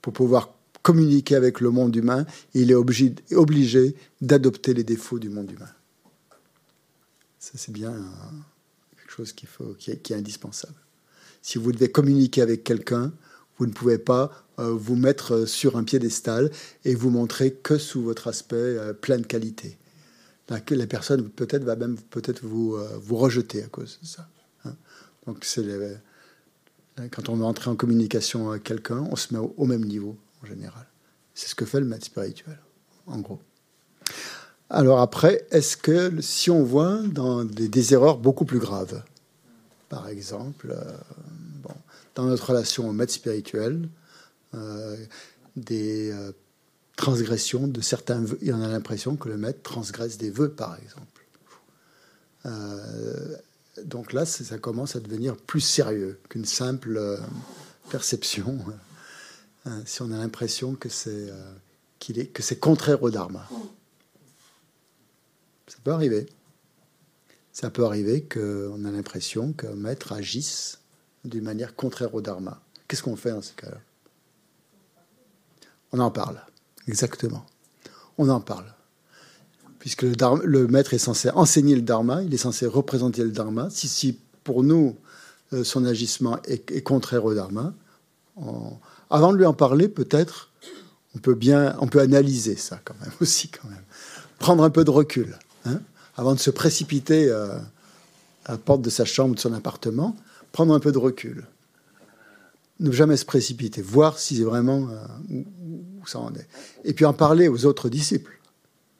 pour 0.00 0.12
pouvoir 0.12 0.54
communiquer 0.82 1.36
avec 1.36 1.60
le 1.60 1.70
monde 1.70 1.94
humain, 1.94 2.26
il 2.54 2.70
est 2.70 2.74
obligé, 2.74 3.96
d'adopter 4.20 4.74
les 4.74 4.84
défauts 4.84 5.18
du 5.18 5.28
monde 5.28 5.50
humain. 5.50 5.70
Ça, 7.38 7.52
c'est 7.56 7.72
bien 7.72 7.92
quelque 8.96 9.12
chose 9.12 9.32
qui, 9.32 9.46
est, 9.90 10.12
indispensable. 10.12 10.74
Si 11.40 11.58
vous 11.58 11.72
devez 11.72 11.90
communiquer 11.90 12.42
avec 12.42 12.64
quelqu'un, 12.64 13.12
vous 13.58 13.66
ne 13.66 13.72
pouvez 13.72 13.98
pas 13.98 14.30
vous 14.58 14.96
mettre 14.96 15.46
sur 15.46 15.76
un 15.76 15.84
piédestal 15.84 16.50
et 16.84 16.94
vous 16.94 17.10
montrer 17.10 17.52
que 17.52 17.78
sous 17.78 18.02
votre 18.02 18.28
aspect 18.28 18.76
plein 19.00 19.18
de 19.18 19.26
qualité 19.26 19.78
que 20.60 20.74
les 20.74 20.86
personnes 20.86 21.28
peut-être 21.30 21.64
va 21.64 21.76
même 21.76 21.96
peut-être 21.96 22.44
vous, 22.44 22.76
euh, 22.76 22.98
vous 23.00 23.16
rejeter 23.16 23.62
à 23.62 23.68
cause 23.68 23.98
de 24.02 24.06
ça. 24.06 24.28
Hein. 24.64 24.74
Donc 25.26 25.46
quand 27.10 27.28
on 27.28 27.36
veut 27.36 27.44
entrer 27.44 27.70
en 27.70 27.76
communication 27.76 28.50
avec 28.50 28.64
quelqu'un, 28.64 29.06
on 29.10 29.16
se 29.16 29.34
met 29.34 29.40
au, 29.40 29.64
même 29.64 29.84
niveau 29.84 30.16
en 30.42 30.46
général. 30.46 30.86
C'est 31.34 31.48
ce 31.48 31.54
que 31.54 31.64
fait 31.64 31.80
le 31.80 31.86
maître 31.86 32.04
spirituel, 32.04 32.58
en 33.06 33.18
gros. 33.18 33.40
Alors 34.70 35.00
après, 35.00 35.46
est-ce 35.50 35.76
que 35.76 36.20
si 36.22 36.50
on 36.50 36.62
voit 36.62 37.02
dans 37.06 37.44
des, 37.44 37.92
erreurs 37.92 38.16
beaucoup 38.16 38.46
plus 38.46 38.58
graves, 38.58 39.02
par 39.90 40.08
exemple, 40.08 40.74
euh, 40.74 41.72
dans 42.14 42.24
notre 42.24 42.50
relation 42.50 42.88
au 42.88 42.92
maître 42.92 43.12
spirituel, 43.12 43.88
euh, 44.54 44.96
des 45.56 46.10
euh, 46.10 46.32
transgressions 46.96 47.68
de 47.68 47.82
certains 47.82 48.20
vœux, 48.20 48.38
et 48.40 48.50
on 48.52 48.62
a 48.62 48.68
l'impression 48.68 49.16
que 49.16 49.28
le 49.28 49.36
maître 49.36 49.62
transgresse 49.62 50.16
des 50.16 50.30
vœux, 50.30 50.50
par 50.50 50.76
exemple. 50.76 51.06
donc 53.84 54.12
là, 54.12 54.24
ça 54.24 54.58
commence 54.58 54.96
à 54.96 55.00
devenir 55.00 55.36
plus 55.36 55.60
sérieux 55.60 56.18
qu'une 56.28 56.44
simple 56.44 57.18
perception. 57.90 58.58
Hein, 59.64 59.82
si 59.86 60.02
on 60.02 60.10
a 60.10 60.16
l'impression 60.16 60.74
que 60.74 60.88
c'est 60.88 61.28
qu'il 61.98 62.18
est 62.18 62.26
que 62.26 62.42
c'est 62.42 62.58
contraire 62.58 63.02
au 63.02 63.10
dharma. 63.10 63.48
Ça 65.68 65.78
peut 65.84 65.92
arriver. 65.92 66.26
Ça 67.52 67.70
peut 67.70 67.84
arriver 67.84 68.24
qu'on 68.24 68.84
a 68.84 68.90
l'impression 68.90 69.52
qu'un 69.52 69.74
maître 69.74 70.12
agisse 70.12 70.80
d'une 71.24 71.44
manière 71.44 71.76
contraire 71.76 72.14
au 72.14 72.20
dharma. 72.20 72.62
Qu'est-ce 72.88 73.02
qu'on 73.02 73.16
fait 73.16 73.30
dans 73.30 73.42
ce 73.42 73.52
cas-là? 73.52 73.78
On 75.92 75.98
en 75.98 76.10
parle, 76.10 76.40
exactement. 76.88 77.44
On 78.18 78.28
en 78.30 78.40
parle. 78.40 78.74
Puisque 79.78 80.02
le, 80.02 80.66
maître 80.68 80.94
est 80.94 80.98
censé 80.98 81.28
enseigner 81.30 81.74
le 81.74 81.82
dharma, 81.82 82.22
il 82.22 82.32
est 82.32 82.38
censé 82.38 82.66
représenter 82.66 83.24
le 83.24 83.30
dharma. 83.30 83.68
Si, 83.70 83.88
si 83.88 84.18
pour 84.44 84.62
nous, 84.62 84.96
euh, 85.52 85.64
son 85.64 85.84
agissement 85.84 86.40
est, 86.44 86.82
contraire 86.82 87.24
au 87.24 87.34
dharma, 87.34 87.74
avant 89.12 89.32
de 89.32 89.38
lui 89.38 89.46
en 89.46 89.52
parler, 89.52 89.88
peut-être, 89.88 90.50
on 91.14 91.18
peut 91.18 91.34
bien, 91.34 91.76
on 91.80 91.86
peut 91.86 92.00
analyser 92.00 92.56
ça 92.56 92.80
quand 92.84 92.94
même 93.00 93.12
aussi, 93.20 93.48
quand 93.48 93.68
même. 93.68 93.84
Prendre 94.38 94.64
un 94.64 94.70
peu 94.70 94.84
de 94.84 94.90
recul. 94.90 95.38
Hein, 95.66 95.80
avant 96.16 96.34
de 96.34 96.40
se 96.40 96.50
précipiter 96.50 97.28
euh, 97.28 97.58
à 98.46 98.52
la 98.52 98.58
porte 98.58 98.82
de 98.82 98.90
sa 98.90 99.04
chambre 99.04 99.34
de 99.34 99.40
son 99.40 99.52
appartement, 99.52 100.16
prendre 100.50 100.74
un 100.74 100.80
peu 100.80 100.92
de 100.92 100.98
recul. 100.98 101.46
Ne 102.80 102.90
jamais 102.90 103.16
se 103.16 103.24
précipiter, 103.24 103.82
voir 103.82 104.18
si 104.18 104.38
c'est 104.38 104.42
vraiment 104.42 104.88
euh, 104.88 105.06
où, 105.30 106.06
ça 106.06 106.18
en 106.18 106.34
est. 106.34 106.48
Et 106.84 106.94
puis 106.94 107.04
en 107.04 107.12
parler 107.12 107.48
aux 107.48 107.66
autres 107.66 107.88
disciples. 107.88 108.40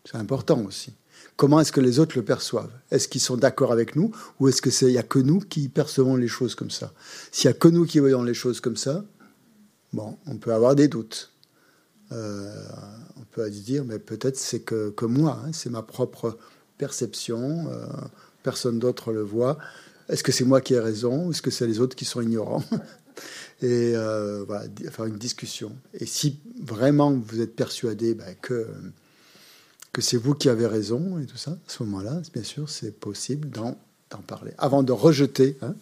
C'est 0.05 0.17
important 0.17 0.63
aussi. 0.65 0.93
Comment 1.37 1.61
est-ce 1.61 1.73
que 1.73 1.81
les 1.81 1.99
autres 1.99 2.17
le 2.17 2.25
perçoivent? 2.25 2.71
Est-ce 2.91 3.09
qu'ils 3.09 3.21
sont 3.21 3.37
d'accord 3.37 3.73
avec 3.73 3.97
nous 3.97 4.13
ou 4.39 4.49
est-ce 4.49 4.61
qu'il 4.63 4.89
n'y 4.89 4.99
a 4.99 5.03
que 5.03 5.19
nous 5.19 5.41
qui 5.41 5.69
percevons 5.69 6.17
les 6.17 6.29
choses 6.29 6.55
comme 6.55 6.71
ça? 6.71 6.93
S'il 7.33 7.49
n'y 7.49 7.57
a 7.57 7.59
que 7.59 7.69
nous 7.69 7.87
qui 7.87 7.99
voyons 7.99 8.23
les 8.23 8.35
choses 8.35 8.61
comme 8.61 8.77
ça, 8.77 9.05
bon, 9.93 10.17
on 10.27 10.37
peut 10.37 10.53
avoir 10.53 10.75
des 10.75 10.89
doutes. 10.89 11.31
Euh, 12.13 12.55
on 13.17 13.25
peut 13.31 13.51
se 13.51 13.61
dire, 13.61 13.85
mais 13.85 13.99
peut-être 13.99 14.37
c'est 14.37 14.61
que, 14.61 14.91
que 14.91 15.07
moi, 15.07 15.41
hein, 15.45 15.51
c'est 15.53 15.71
ma 15.71 15.83
propre 15.83 16.39
perception, 16.77 17.71
euh, 17.71 17.87
personne 18.43 18.79
d'autre 18.79 19.13
le 19.13 19.23
voit. 19.23 19.59
Est-ce 20.09 20.23
que 20.23 20.33
c'est 20.33 20.45
moi 20.45 20.61
qui 20.61 20.75
ai 20.75 20.81
raison 20.81 21.27
ou 21.27 21.31
est-ce 21.31 21.43
que 21.43 21.51
c'est 21.51 21.67
les 21.67 21.81
autres 21.81 21.97
qui 21.97 22.05
sont 22.05 22.21
ignorants? 22.21 22.65
Et 23.63 23.93
euh, 23.95 24.45
voilà, 24.47 24.67
faire 24.91 25.05
une 25.05 25.17
discussion. 25.17 25.77
Et 25.95 26.07
si 26.07 26.41
vraiment 26.61 27.13
vous 27.13 27.41
êtes 27.41 27.55
persuadé 27.55 28.15
ben, 28.15 28.35
que, 28.43 28.67
que 29.93 30.03
c'est 30.03 30.17
vous 30.17 30.35
qui 30.35 30.49
avez 30.49 30.67
raison 30.67 31.19
et 31.21 31.27
tout 31.27 31.37
ça, 31.37 31.53
à 31.53 31.57
ce 31.69 31.83
moment-là, 31.85 32.21
bien 32.35 32.43
sûr, 32.43 32.69
c'est 32.69 32.99
possible 32.99 33.49
d'en, 33.51 33.79
parler. 34.27 34.53
Avant 34.59 34.83
de 34.83 34.93
rejeter, 34.93 35.57
hein, 35.63 35.75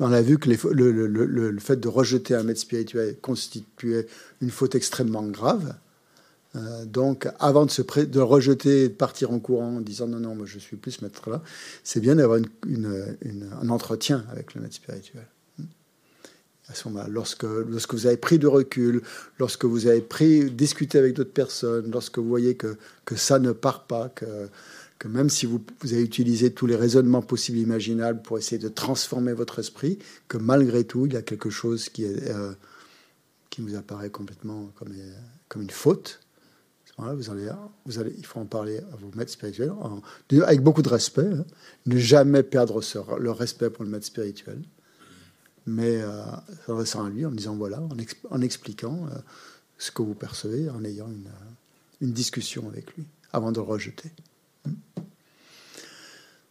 on 0.00 0.12
a 0.12 0.22
vu 0.22 0.38
que 0.38 0.48
le, 0.48 1.58
fait 1.58 1.76
de 1.76 1.88
rejeter 1.88 2.34
un 2.34 2.42
maître 2.42 2.60
spirituel 2.60 3.16
constituait 3.20 4.06
une 4.40 4.50
faute 4.50 4.74
extrêmement 4.74 5.22
grave. 5.24 5.74
Euh, 6.56 6.84
donc, 6.84 7.28
avant 7.40 7.66
de 7.66 7.70
se 7.70 7.82
de 7.82 8.20
rejeter, 8.20 8.88
de 8.88 8.94
partir 8.94 9.32
en 9.32 9.38
courant 9.38 9.76
en 9.76 9.80
disant 9.80 10.06
non, 10.06 10.20
non, 10.20 10.34
moi 10.34 10.46
je 10.46 10.58
suis 10.58 10.76
plus 10.76 10.92
ce 10.92 11.04
maître-là, 11.04 11.42
c'est 11.82 12.00
bien 12.00 12.16
d'avoir 12.16 12.38
un 12.38 13.68
entretien 13.68 14.24
avec 14.30 14.54
le 14.54 14.60
maître 14.60 14.74
spirituel. 14.74 15.26
À 16.68 16.74
ce 16.74 16.88
moment-là, 16.88 17.08
lorsque, 17.10 17.42
lorsque 17.42 17.92
vous 17.92 18.06
avez 18.06 18.16
pris 18.16 18.38
de 18.38 18.46
recul, 18.46 19.02
lorsque 19.38 19.66
vous 19.66 19.86
avez 19.86 20.00
pris, 20.00 20.50
discuté 20.50 20.96
avec 20.96 21.14
d'autres 21.14 21.32
personnes, 21.32 21.90
lorsque 21.90 22.18
vous 22.18 22.28
voyez 22.28 22.54
que, 22.54 22.78
que 23.04 23.16
ça 23.16 23.38
ne 23.38 23.52
part 23.52 23.84
pas, 23.84 24.08
que, 24.08 24.48
que 25.04 25.08
même 25.08 25.28
si 25.28 25.44
vous, 25.44 25.60
avez 25.82 26.00
utilisé 26.00 26.54
tous 26.54 26.64
les 26.64 26.76
raisonnements 26.76 27.20
possibles 27.20 27.58
et 27.58 27.60
imaginables 27.60 28.22
pour 28.22 28.38
essayer 28.38 28.56
de 28.56 28.70
transformer 28.70 29.34
votre 29.34 29.58
esprit, 29.58 29.98
que 30.28 30.38
malgré 30.38 30.84
tout, 30.84 31.04
il 31.04 31.12
y 31.12 31.16
a 31.16 31.20
quelque 31.20 31.50
chose 31.50 31.90
qui, 31.90 32.06
euh, 32.06 32.54
qui 33.50 33.60
vous 33.60 33.74
apparaît 33.74 34.08
complètement 34.08 34.72
comme, 34.76 34.94
comme 35.48 35.60
une 35.60 35.68
faute, 35.68 36.20
vous 36.96 37.30
allez, 37.30 37.50
vous 37.84 37.98
allez, 37.98 38.14
il 38.16 38.24
faut 38.24 38.40
en 38.40 38.46
parler 38.46 38.78
à 38.78 38.96
vos 38.96 39.10
maîtres 39.14 39.32
spirituels 39.32 39.74
avec 40.42 40.62
beaucoup 40.62 40.80
de 40.80 40.88
respect. 40.88 41.26
Hein. 41.26 41.44
ne 41.84 41.98
jamais 41.98 42.42
perdre 42.42 42.80
le 43.18 43.30
respect 43.30 43.68
pour 43.68 43.84
le 43.84 43.90
maître 43.90 44.06
spirituel, 44.06 44.62
mais 45.66 46.00
euh, 46.00 46.24
s'adressant 46.64 47.04
à 47.04 47.10
lui 47.10 47.26
en 47.26 47.30
disant 47.30 47.56
voilà, 47.56 47.82
en, 48.30 48.40
expliquant 48.40 49.06
euh, 49.08 49.18
ce 49.76 49.90
que 49.90 50.00
vous 50.00 50.14
percevez, 50.14 50.70
en 50.70 50.82
ayant 50.82 51.08
une, 51.08 51.28
une, 52.00 52.12
discussion 52.12 52.66
avec 52.68 52.96
lui 52.96 53.04
avant 53.34 53.52
de 53.52 53.56
le 53.56 53.64
rejeter. 53.64 54.10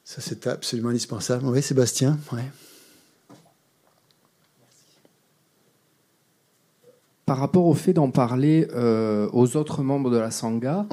Ça, 0.04 0.21
c'est 0.21 0.47
absolument 0.47 0.89
indispensable. 0.89 1.45
Oui, 1.45 1.62
Sébastien 1.62 2.19
ouais. 2.32 2.43
par 7.26 7.38
rapport 7.38 7.65
au 7.65 7.73
fait 7.73 7.93
d'en 7.93 8.12
parler 8.12 8.67
euh, 8.73 9.30
aux 9.32 9.56
autres 9.56 9.82
membres 9.82 10.10
de 10.12 10.17
la 10.17 10.32
Sangha, 10.32 10.86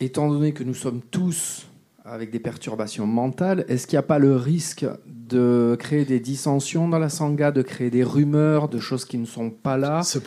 étant 0.00 0.28
donné 0.28 0.52
que 0.52 0.62
nous 0.62 0.74
sommes 0.74 1.00
tous 1.00 1.66
avec 2.06 2.30
des 2.30 2.38
perturbations 2.38 3.06
mentales, 3.06 3.64
est-ce 3.68 3.86
qu'il 3.86 3.96
n'y 3.96 4.00
a 4.00 4.02
pas 4.02 4.18
le 4.18 4.36
risque 4.36 4.86
de 5.06 5.76
créer 5.78 6.04
des 6.04 6.20
dissensions 6.20 6.88
dans 6.88 7.00
la 7.00 7.08
Sangha, 7.08 7.50
de 7.50 7.62
créer 7.62 7.90
des 7.90 8.04
rumeurs, 8.04 8.68
de 8.68 8.78
choses 8.78 9.04
qui 9.04 9.18
ne 9.18 9.26
sont 9.26 9.50
pas 9.50 9.76
là 9.76 10.02
C'est 10.04 10.20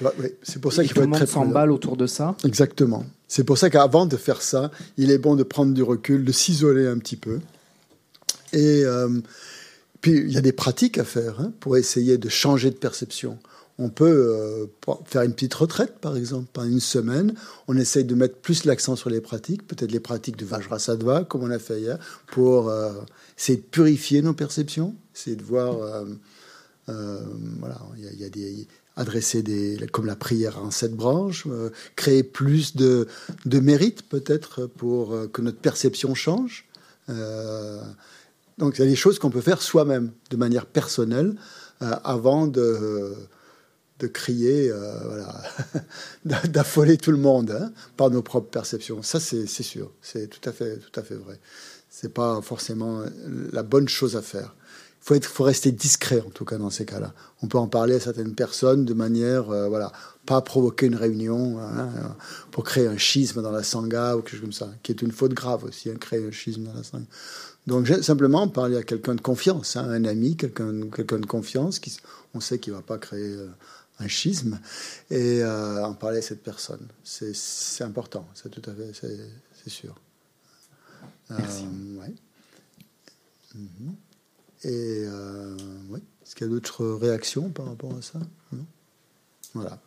pour 0.60 0.74
ça 0.74 0.84
qu'il 0.84 0.94
faut 0.94 1.04
être 1.04 1.12
très 1.12 1.26
s'emballe 1.26 1.72
autour 1.72 1.96
de 1.96 2.06
ça 2.06 2.36
Exactement. 2.44 3.06
C'est 3.28 3.46
pour 3.46 3.58
ça 3.58 3.70
qu'avant 3.70 4.06
de 4.06 4.18
faire 4.18 4.42
ça, 4.42 4.72
il 4.98 5.12
est 5.12 5.18
bon 5.18 5.36
de 5.36 5.44
prendre 5.44 5.74
du 5.74 5.84
recul, 5.84 6.26
de 6.26 6.32
s'isoler 6.32 6.86
un 6.86 6.98
petit 6.98 7.16
peu. 7.16 7.40
Et 8.52 8.84
euh, 8.84 9.22
puis, 10.02 10.18
il 10.18 10.32
y 10.32 10.38
a 10.38 10.42
des 10.42 10.52
pratiques 10.52 10.98
à 10.98 11.06
faire 11.06 11.40
hein, 11.40 11.54
pour 11.60 11.78
essayer 11.78 12.18
de 12.18 12.28
changer 12.28 12.72
de 12.72 12.76
perception 12.76 13.38
on 13.80 13.88
peut 13.88 14.06
euh, 14.06 14.66
faire 15.06 15.22
une 15.22 15.34
petite 15.34 15.54
retraite, 15.54 16.00
par 16.00 16.18
exemple, 16.18 16.50
pendant 16.52 16.68
une 16.68 16.82
semaine. 16.82 17.34
On 17.70 17.78
essaye 17.78 18.04
de 18.04 18.14
mettre 18.14 18.36
plus 18.36 18.66
l'accent 18.66 18.98
sur 18.98 19.10
les 19.10 19.22
pratiques, 19.22 19.66
peut-être 19.66 19.92
les 19.92 20.02
pratiques 20.02 20.36
de 20.36 20.46
Vajrasattva, 20.46 21.24
comme 21.24 21.44
on 21.44 21.50
a 21.50 21.60
fait 21.60 21.80
hier, 21.80 21.98
pour 22.28 22.70
euh, 22.70 22.92
essayer 23.38 23.58
de 23.58 23.64
purifier 23.64 24.22
nos 24.22 24.34
perceptions, 24.34 24.96
essayer 25.16 25.38
de 25.38 25.44
voir. 25.44 25.78
Euh, 26.90 27.20
voilà, 27.60 27.80
il 27.98 28.20
y, 28.20 28.26
a 28.26 28.30
des 28.30 28.68
adresser 28.96 29.44
des 29.44 29.78
comme 29.92 30.08
la 30.08 30.16
prière 30.16 30.58
en 30.58 30.72
sept 30.72 30.94
branches, 30.94 31.46
créer 31.96 32.24
plus 32.24 32.76
de, 32.76 33.08
de 33.46 33.60
mérite 33.60 34.02
peut-être 34.10 34.66
pour 34.66 35.16
que 35.32 35.44
notre 35.44 35.60
perception 35.60 36.16
change. 36.16 36.66
donc 38.58 38.78
il 38.78 38.80
y 38.80 38.82
a 38.82 38.88
des 38.88 38.96
choses 38.96 39.20
qu'on 39.20 39.30
peut 39.30 39.40
faire 39.40 39.62
soi-même, 39.62 40.12
de 40.32 40.36
manière 40.36 40.66
personnelle, 40.66 41.36
avant 41.80 42.48
de 42.48 43.14
de 44.00 44.08
crier, 44.08 44.72
euh, 44.72 44.94
voilà, 45.06 45.42
d'affoler 46.46 46.98
tout 46.98 47.12
le 47.12 47.18
monde 47.18 47.52
hein, 47.52 47.72
par 47.98 48.10
nos 48.10 48.22
propres 48.22 48.50
perceptions. 48.50 49.04
Ça, 49.04 49.20
c'est 49.20 49.46
sûr, 49.48 49.92
c'est 50.02 50.28
tout 50.28 50.48
à 50.50 50.54
fait, 50.54 50.78
tout 50.78 51.00
à 51.00 51.04
fait 51.04 51.16
vrai. 51.16 51.40
C'est 51.90 52.14
pas 52.14 52.42
forcément 52.42 53.04
la 53.52 53.64
bonne 53.64 53.90
chose 53.90 54.16
à 54.16 54.22
faire. 54.22 54.56
Il 55.02 55.06
faut, 55.06 55.16
être, 55.16 55.26
faut 55.26 55.44
rester 55.44 55.72
discret 55.72 56.22
en 56.26 56.30
tout 56.30 56.46
cas 56.46 56.58
dans 56.58 56.70
ces 56.70 56.86
cas-là. 56.86 57.14
On 57.42 57.48
peut 57.48 57.58
en 57.58 57.68
parler 57.68 57.96
à 57.96 58.00
certaines 58.00 58.36
personnes 58.36 58.86
de 58.86 58.94
manière, 58.94 59.50
euh, 59.50 59.68
voilà, 59.68 59.92
pas 60.26 60.42
provoquer 60.42 60.86
une 60.86 60.96
réunion 60.96 61.60
hein, 61.60 61.90
pour 62.52 62.64
créer 62.64 62.88
un 62.88 62.98
schisme 62.98 63.42
dans 63.42 63.52
la 63.52 63.64
sangha 63.64 64.16
ou 64.16 64.22
quelque 64.22 64.32
chose 64.32 64.42
comme 64.42 64.54
ça, 64.54 64.70
qui 64.84 64.92
est 64.92 65.02
une 65.02 65.12
faute 65.12 65.34
grave 65.34 65.64
aussi, 65.64 65.90
hein, 65.90 65.96
créer 66.00 66.26
un 66.26 66.32
schisme 66.32 66.64
dans 66.64 66.74
la 66.74 66.84
sangha. 66.84 67.06
Donc 67.68 67.88
simplement 67.88 68.48
parler 68.48 68.78
à 68.78 68.84
quelqu'un 68.84 69.16
de 69.16 69.22
confiance, 69.22 69.78
un 69.78 70.04
ami, 70.06 70.36
quelqu'un 70.36 70.90
quelqu'un 70.94 71.20
de 71.20 71.26
confiance, 71.26 71.80
qui, 71.80 71.98
on 72.34 72.40
sait 72.40 72.60
qu'il 72.60 72.74
va 72.74 72.82
pas 72.82 72.98
créer 72.98 73.34
euh, 73.34 73.48
un 74.00 74.08
schisme, 74.08 74.60
et 75.10 75.44
euh, 75.44 75.86
en 75.86 75.94
parler 75.94 76.20
à 76.20 76.22
cette 76.22 76.42
personne. 76.42 76.88
C'est 77.04 77.84
important, 77.84 78.28
c'est 78.34 78.50
tout 78.50 78.68
à 78.70 78.74
fait, 78.74 78.92
c'est 78.94 79.70
sûr. 79.70 79.96
Merci. 81.30 81.66
Euh, 81.66 82.02
ouais. 82.02 82.14
Mhm. 83.56 83.96
Et 84.64 85.04
euh, 85.06 85.58
est-ce 86.24 86.36
qu'il 86.36 86.48
y 86.48 86.50
a 86.50 86.54
d'autres 86.54 86.86
réactions 86.86 87.50
par 87.50 87.66
rapport 87.68 87.96
à 87.96 88.02
ça? 88.02 88.20
Voilà. 89.54 89.82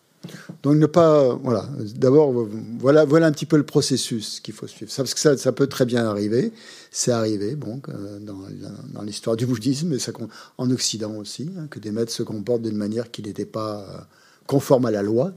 Donc 0.63 0.77
ne 0.77 0.87
pas, 0.87 1.35
voilà. 1.35 1.69
D'abord, 1.97 2.33
voilà, 2.79 3.05
voilà 3.05 3.27
un 3.27 3.33
petit 3.33 3.47
peu 3.47 3.57
le 3.57 3.65
processus 3.65 4.41
qu'il 4.41 4.55
faut 4.55 4.67
suivre. 4.67 4.91
Ça, 4.91 5.03
parce 5.03 5.15
que 5.15 5.21
ça, 5.21 5.37
ça, 5.37 5.53
peut 5.53 5.67
très 5.67 5.85
bien 5.85 6.07
arriver. 6.07 6.53
C'est 6.91 7.11
arrivé, 7.11 7.57
bon, 7.57 7.81
dans, 8.21 8.39
dans 8.93 9.03
l'histoire 9.03 9.37
du 9.37 9.47
bouddhisme, 9.47 9.93
et 9.93 9.99
ça, 9.99 10.13
en 10.59 10.71
Occident 10.71 11.15
aussi, 11.17 11.51
hein, 11.59 11.67
que 11.69 11.79
des 11.79 11.91
maîtres 11.91 12.13
se 12.13 12.23
comportent 12.23 12.63
d'une 12.63 12.77
manière 12.77 13.11
qui 13.11 13.23
n'était 13.23 13.47
pas 13.47 13.81
euh, 13.81 14.01
conforme 14.47 14.87
à 14.87 14.91
la 14.91 15.03
loi 15.03 15.33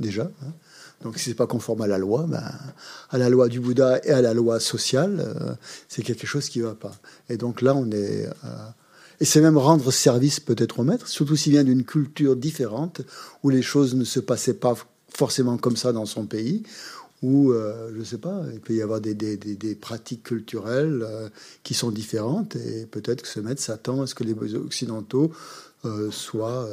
déjà. 0.00 0.24
hein. 0.24 0.52
Donc 1.02 1.16
si 1.18 1.30
c'est 1.30 1.36
pas 1.36 1.46
conforme 1.46 1.82
à 1.82 1.86
la 1.86 1.98
loi, 1.98 2.26
ben, 2.28 2.42
à 3.10 3.18
la 3.18 3.28
loi 3.28 3.48
du 3.48 3.60
Bouddha 3.60 4.04
et 4.04 4.10
à 4.10 4.20
la 4.20 4.34
loi 4.34 4.58
sociale, 4.58 5.20
euh, 5.20 5.54
c'est 5.88 6.02
quelque 6.02 6.26
chose 6.26 6.48
qui 6.48 6.60
va 6.60 6.74
pas. 6.74 6.92
Et 7.28 7.36
donc 7.36 7.62
là, 7.62 7.74
on 7.74 7.88
est 7.90 8.26
euh, 8.26 8.48
et 9.20 9.24
c'est 9.24 9.40
même 9.40 9.58
rendre 9.58 9.90
service 9.90 10.40
peut-être 10.40 10.78
au 10.78 10.84
maître, 10.84 11.08
surtout 11.08 11.36
s'il 11.36 11.52
vient 11.52 11.64
d'une 11.64 11.84
culture 11.84 12.36
différente 12.36 13.00
où 13.42 13.50
les 13.50 13.62
choses 13.62 13.94
ne 13.94 14.04
se 14.04 14.20
passaient 14.20 14.54
pas 14.54 14.76
forcément 15.08 15.58
comme 15.58 15.76
ça 15.76 15.92
dans 15.92 16.06
son 16.06 16.26
pays, 16.26 16.62
où, 17.22 17.50
euh, 17.50 17.90
je 17.92 17.98
ne 17.98 18.04
sais 18.04 18.18
pas, 18.18 18.44
il 18.52 18.60
peut 18.60 18.74
y 18.74 18.82
avoir 18.82 19.00
des, 19.00 19.14
pratiques 19.80 20.22
culturelles 20.22 21.04
qui 21.64 21.74
sont 21.74 21.90
différentes, 21.90 22.54
et 22.54 22.86
peut-être 22.86 23.22
que 23.22 23.28
ce 23.28 23.40
maître 23.40 23.60
s'attend 23.60 24.02
à 24.02 24.06
ce 24.06 24.14
que 24.14 24.22
les 24.22 24.54
Occidentaux 24.54 25.32
euh, 25.84 26.12
soient, 26.12 26.68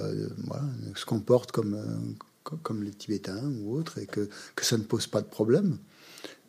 se 0.95 1.05
comportent 1.05 1.51
comme, 1.51 1.73
les 2.83 2.91
Tibétains 2.91 3.51
ou 3.59 3.75
autres, 3.75 3.97
et 3.97 4.05
que, 4.05 4.29
ça 4.61 4.77
ne 4.77 4.83
pose 4.83 5.07
pas 5.07 5.21
de 5.21 5.27
problème. 5.27 5.79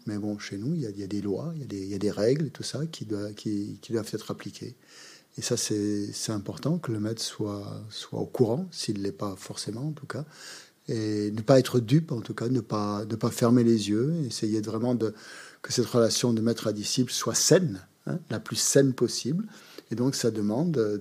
Mais 0.07 0.19
bon, 0.19 0.39
chez 0.39 0.59
nous, 0.59 0.75
il 0.75 0.83
y 0.83 1.03
a, 1.03 1.07
des 1.07 1.23
lois, 1.23 1.53
il 1.57 1.89
y 1.89 1.95
a 1.95 1.99
des, 1.99 2.11
règles 2.11 2.47
et 2.47 2.51
tout 2.51 2.63
ça 2.63 2.81
qui 2.87 3.07
doivent 3.07 4.11
être 4.13 4.31
appliquées. 4.31 4.77
Et 5.39 5.43
ça, 5.43 5.57
c'est 5.57 6.33
important 6.33 6.79
que 6.79 6.93
le 6.93 6.99
maître 6.99 7.23
soit, 7.23 7.83
soit 7.91 8.19
au 8.19 8.27
courant, 8.27 8.67
s'il 8.71 8.99
ne 8.99 9.03
l'est 9.03 9.13
pas 9.13 9.35
forcément 9.37 9.89
en 9.89 9.93
tout 9.93 10.07
cas, 10.07 10.25
et 10.89 11.31
ne 11.31 11.41
pas 11.43 11.59
être 11.59 11.81
dupe 11.81 12.13
en 12.13 12.21
tout 12.21 12.35
cas, 12.35 12.49
ne 12.49 12.61
pas, 12.61 13.05
ne 13.05 13.17
pas 13.17 13.31
fermer 13.31 13.65
les 13.65 13.91
yeux, 13.91 14.15
essayer 14.27 14.61
de 14.61 14.67
vraiment 14.67 14.95
de, 14.95 15.13
que 15.63 15.73
cette 15.73 15.87
relation 15.87 16.33
de 16.33 16.41
maître 16.41 16.69
à 16.69 16.73
disciple 16.73 17.13
soit 17.13 17.35
saine, 17.35 17.87
hein, 18.07 18.19
la 18.31 18.41
plus 18.41 18.57
saine 18.57 18.93
possible. 18.95 19.47
Et 19.91 19.95
donc 19.95 20.15
ça 20.15 20.31
demande, 20.31 20.79
euh, 20.79 20.99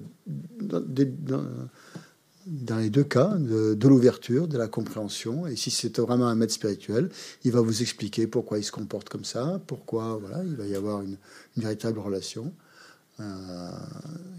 dans 2.45 2.77
les 2.77 2.89
deux 2.89 3.03
cas, 3.03 3.35
de, 3.37 3.87
l'ouverture, 3.87 4.47
de 4.47 4.57
la 4.57 4.67
compréhension. 4.67 5.47
Et 5.47 5.55
si 5.55 5.71
c'est 5.71 5.97
vraiment 5.99 6.27
un 6.27 6.35
maître 6.35 6.53
spirituel, 6.53 7.09
il 7.43 7.51
va 7.51 7.61
vous 7.61 7.81
expliquer 7.81 8.27
pourquoi 8.27 8.59
il 8.59 8.63
se 8.63 8.71
comporte 8.71 9.09
comme 9.09 9.25
ça, 9.25 9.61
pourquoi 9.65 10.17
voilà, 10.17 10.43
il 10.43 10.55
va 10.55 10.65
y 10.65 10.75
avoir 10.75 11.01
une, 11.01 11.17
véritable 11.57 11.99
relation 11.99 12.53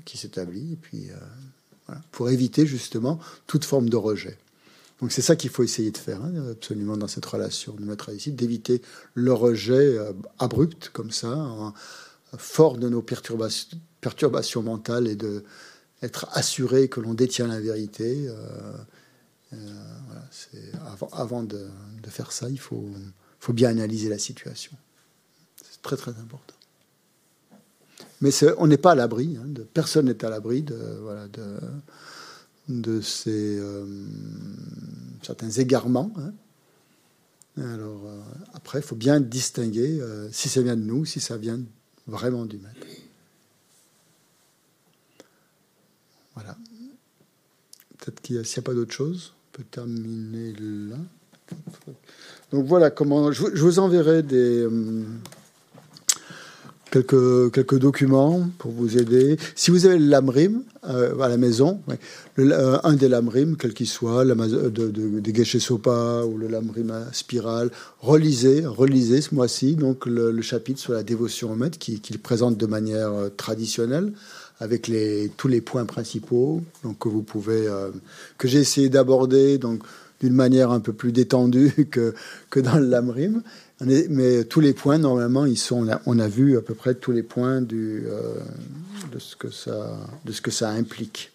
qui 0.04 0.18
s'établit, 0.18 0.74
et 0.74 0.76
puis 0.76 1.10
euh, 1.10 1.94
pour 2.10 2.30
éviter 2.30 2.66
justement 2.66 3.18
toute 3.46 3.64
forme 3.64 3.88
de 3.88 3.96
rejet. 3.96 4.38
Donc 5.00 5.12
c'est 5.12 5.22
ça 5.22 5.36
qu'il 5.36 5.50
faut 5.50 5.62
essayer 5.62 5.90
de 5.90 5.98
faire, 5.98 6.22
hein, 6.22 6.32
absolument 6.50 6.96
dans 6.96 7.08
cette 7.08 7.26
relation 7.26 7.74
de 7.74 7.84
maître 7.84 8.12
ici, 8.12 8.32
d'éviter 8.32 8.80
le 9.14 9.32
rejet 9.32 9.98
euh, 9.98 10.12
abrupt 10.38 10.88
comme 10.90 11.10
ça, 11.10 11.74
fort 12.38 12.78
de 12.78 12.88
nos 12.88 13.02
perturbations, 13.02 14.62
mentales 14.62 15.06
et 15.06 15.16
de 15.16 15.44
être 16.02 16.28
assuré 16.32 16.88
que 16.88 17.00
l'on 17.00 17.14
détient 17.14 17.46
la 17.46 17.60
vérité. 17.60 18.26
Euh, 18.28 18.72
euh, 19.52 20.72
avant, 21.12 21.42
de, 21.42 21.68
faire 22.08 22.32
ça, 22.32 22.48
il 22.50 22.58
faut 22.58 22.92
bien 23.50 23.70
analyser 23.70 24.08
la 24.08 24.18
situation. 24.18 24.72
C'est 25.70 25.82
très 25.82 25.96
très 25.96 26.12
important. 26.12 26.55
Mais 28.20 28.30
on 28.58 28.66
n'est 28.66 28.78
pas 28.78 28.92
à 28.92 28.94
l'abri, 28.94 29.36
hein, 29.38 29.46
personne 29.74 30.06
n'est 30.06 30.24
à 30.24 30.30
l'abri 30.30 30.62
de, 30.62 30.76
voilà, 31.02 31.28
de, 31.28 31.58
de 32.68 33.00
ces 33.00 33.58
euh, 33.58 33.84
certains 35.22 35.50
égarements. 35.50 36.12
Hein. 36.16 36.32
Alors 37.58 38.02
après, 38.54 38.80
il 38.80 38.82
faut 38.82 38.96
bien 38.96 39.18
distinguer 39.18 39.98
si 40.30 40.50
ça 40.50 40.60
vient 40.60 40.76
de 40.76 40.82
nous, 40.82 41.06
si 41.06 41.20
ça 41.20 41.38
vient 41.38 41.58
vraiment 42.06 42.44
du 42.44 42.58
maître. 42.58 42.86
Voilà. 46.34 46.54
Peut-être 47.98 48.20
qu'il 48.20 48.36
n'y 48.36 48.42
a, 48.42 48.58
a, 48.58 48.62
pas 48.62 48.74
d'autre 48.74 48.92
chose, 48.92 49.32
on 49.34 49.56
peut 49.56 49.64
terminer 49.70 50.52
là. 50.52 50.98
Donc 52.52 52.66
voilà 52.66 52.90
comment. 52.90 53.32
Je, 53.32 53.42
vous 53.42 53.78
enverrai 53.78 54.22
des. 54.22 54.68
Euh, 56.94 57.02
quelques, 57.02 57.54
quelques 57.54 57.78
documents 57.78 58.48
pour 58.58 58.70
vous 58.70 58.96
aider. 58.98 59.36
Si 59.54 59.70
vous 59.70 59.86
avez 59.86 59.98
le 59.98 60.06
lamrim 60.06 60.62
euh, 60.88 61.18
à 61.18 61.28
la 61.28 61.36
maison, 61.36 61.80
euh, 62.38 62.78
un 62.84 62.94
des 62.94 63.08
lamrim, 63.08 63.56
quel 63.56 63.74
qu'il 63.74 63.88
soit, 63.88 64.24
de, 64.24 64.68
de, 64.68 65.20
de 65.20 65.34
Geshe 65.34 65.58
Sopa 65.58 66.22
ou 66.24 66.38
le 66.38 66.48
lamrim 66.48 66.90
à 66.90 67.12
spirale, 67.12 67.70
relisez, 68.00 68.64
relisez 68.66 69.20
ce 69.20 69.34
mois-ci 69.34 69.76
le, 70.06 70.42
chapitre 70.42 70.80
sur 70.80 70.92
la 70.92 71.02
dévotion 71.02 71.52
au 71.52 71.56
maître 71.56 71.78
qu'il 71.78 72.00
qui 72.00 72.16
présente 72.18 72.56
de 72.56 72.66
manière 72.66 73.12
traditionnelle 73.36 74.12
avec 74.60 74.88
les, 74.88 75.30
tous 75.36 75.48
les 75.48 75.60
points 75.60 75.84
principaux 75.84 76.62
donc, 76.82 76.98
que 76.98 77.08
euh, 77.48 77.90
que 78.38 78.48
j'ai 78.48 78.60
essayé 78.60 78.88
d'aborder 78.88 79.58
d'une 79.58 80.32
manière 80.32 80.70
un 80.70 80.80
peu 80.80 80.92
plus 80.92 81.12
détendue 81.12 81.88
que, 81.90 82.14
que 82.50 82.60
dans 82.60 82.76
le 82.76 82.86
Lamrim. 82.86 83.42
Mais 83.80 84.44
tous 84.44 84.60
les 84.60 84.72
points, 84.72 84.98
normalement, 84.98 85.44
ils 85.44 85.58
sont, 85.58 85.86
on 86.06 86.18
a, 86.18 86.28
vu 86.28 86.56
à 86.56 86.62
peu 86.62 86.74
près 86.74 86.94
tous 86.94 87.12
les 87.12 87.22
points 87.22 87.60
du, 87.60 88.04
euh, 88.06 88.36
de, 89.12 89.18
ce 89.18 89.36
que 89.36 89.50
ça, 89.50 89.98
de 90.24 90.32
ce 90.32 90.40
que 90.40 90.50
ça 90.50 90.70
implique. 90.70 91.32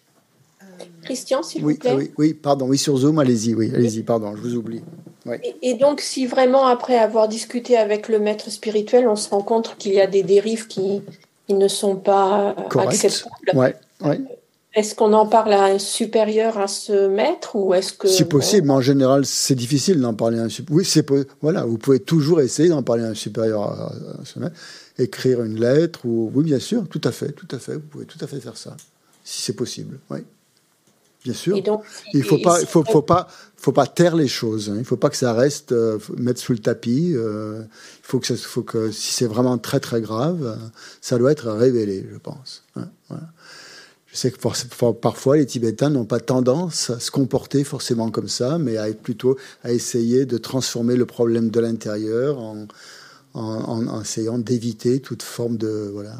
Christian, 1.04 1.42
s'il 1.42 1.64
oui, 1.64 1.74
vous 1.74 1.78
plaît. 1.78 1.94
Oui, 1.94 2.10
oui, 2.18 2.34
pardon, 2.34 2.66
oui, 2.66 2.78
sur 2.78 2.96
Zoom, 2.96 3.18
allez-y, 3.18 3.54
oui, 3.54 3.70
allez-y, 3.74 4.02
pardon, 4.02 4.34
je 4.36 4.42
vous 4.42 4.54
oublie. 4.56 4.82
Et, 5.62 5.74
donc, 5.74 6.00
si 6.00 6.26
vraiment, 6.26 6.66
après 6.66 6.98
avoir 6.98 7.28
discuté 7.28 7.76
avec 7.76 8.08
le 8.08 8.18
maître 8.18 8.50
spirituel, 8.50 9.06
on 9.06 9.14
se 9.14 9.30
rend 9.30 9.42
compte 9.42 9.76
qu'il 9.78 9.92
y 9.92 10.00
a 10.00 10.08
des 10.08 10.22
dérives 10.24 10.66
qui, 10.66 11.02
ne 11.48 11.68
sont 11.68 11.96
pas 11.96 12.56
acceptables. 12.78 13.30
Ouais, 13.54 13.76
Est-ce 14.74 14.94
qu'on 14.94 15.12
en 15.12 15.26
parle 15.26 15.52
à 15.52 15.64
un 15.64 15.78
supérieur 15.78 16.58
à 16.58 16.66
ce 16.66 17.06
maître 17.06 17.56
ou 17.56 17.74
est-ce 17.74 17.92
que 17.92 18.08
Si 18.08 18.24
possible, 18.24 18.68
mais 18.68 18.72
en 18.72 18.80
général, 18.80 19.26
c'est 19.26 19.54
difficile 19.54 20.00
d'en 20.00 20.14
parler 20.14 20.38
à 20.38 20.44
un 20.44 20.48
supérieur. 20.48 20.78
Oui, 20.78 20.84
c'est 20.84 21.06
voilà, 21.42 21.64
vous 21.66 21.76
pouvez 21.76 22.00
toujours 22.00 22.40
essayer 22.40 22.70
d'en 22.70 22.82
parler 22.82 23.04
à 23.04 23.08
un 23.08 23.14
supérieur 23.14 23.62
à, 23.62 23.92
ce 24.24 24.38
maître, 24.38 24.56
écrire 24.98 25.42
une 25.42 25.60
lettre 25.60 26.06
ou 26.06 26.30
oui, 26.34 26.44
bien 26.44 26.58
sûr, 26.58 26.88
tout 26.88 27.02
à 27.04 27.12
fait, 27.12 27.32
tout 27.32 27.48
à 27.50 27.58
fait, 27.58 27.74
vous 27.74 27.80
pouvez 27.80 28.06
tout 28.06 28.18
à 28.22 28.26
fait 28.26 28.40
faire 28.40 28.56
ça, 28.56 28.74
si 29.24 29.42
c'est 29.42 29.52
possible. 29.52 29.98
Oui. 30.10 30.20
Bien 31.24 31.34
sûr. 31.34 31.56
il 31.56 32.18
ne 32.18 32.24
faut 32.24 32.38
pas, 32.38 32.58
faut, 32.66 32.82
faut, 32.82 33.02
pas, 33.02 33.28
faut 33.56 33.70
pas 33.70 33.86
taire 33.86 34.16
les 34.16 34.26
choses. 34.26 34.70
Hein. 34.70 34.74
Il 34.74 34.80
ne 34.80 34.84
faut 34.84 34.96
pas 34.96 35.08
que 35.08 35.16
ça 35.16 35.32
reste 35.32 35.70
euh, 35.70 35.98
mettre 36.16 36.40
sous 36.40 36.50
le 36.50 36.58
tapis. 36.58 37.12
Euh, 37.14 37.62
il 37.62 38.02
faut 38.02 38.18
que, 38.18 38.26
ça, 38.26 38.34
faut 38.36 38.62
que 38.62 38.90
si 38.90 39.12
c'est 39.12 39.26
vraiment 39.26 39.56
très 39.56 39.78
très 39.78 40.00
grave, 40.00 40.58
ça 41.00 41.18
doit 41.18 41.30
être 41.30 41.48
révélé, 41.52 42.04
je 42.12 42.18
pense. 42.18 42.64
Hein. 42.74 42.88
Je 44.12 44.18
sais 44.18 44.30
que 44.30 44.92
parfois 44.92 45.38
les 45.38 45.46
Tibétains 45.46 45.88
n'ont 45.88 46.04
pas 46.04 46.20
tendance 46.20 46.90
à 46.90 47.00
se 47.00 47.10
comporter 47.10 47.64
forcément 47.64 48.10
comme 48.10 48.28
ça, 48.28 48.58
mais 48.58 48.76
à 48.76 48.92
plutôt 48.92 49.38
à 49.64 49.72
essayer 49.72 50.26
de 50.26 50.36
transformer 50.36 50.96
le 50.96 51.06
problème 51.06 51.48
de 51.48 51.60
l'intérieur 51.60 52.38
en, 52.38 52.66
en, 53.34 54.00
essayant 54.02 54.38
d'éviter 54.38 55.00
toute 55.00 55.22
forme 55.22 55.56
de 55.56 55.90
voilà 55.90 56.14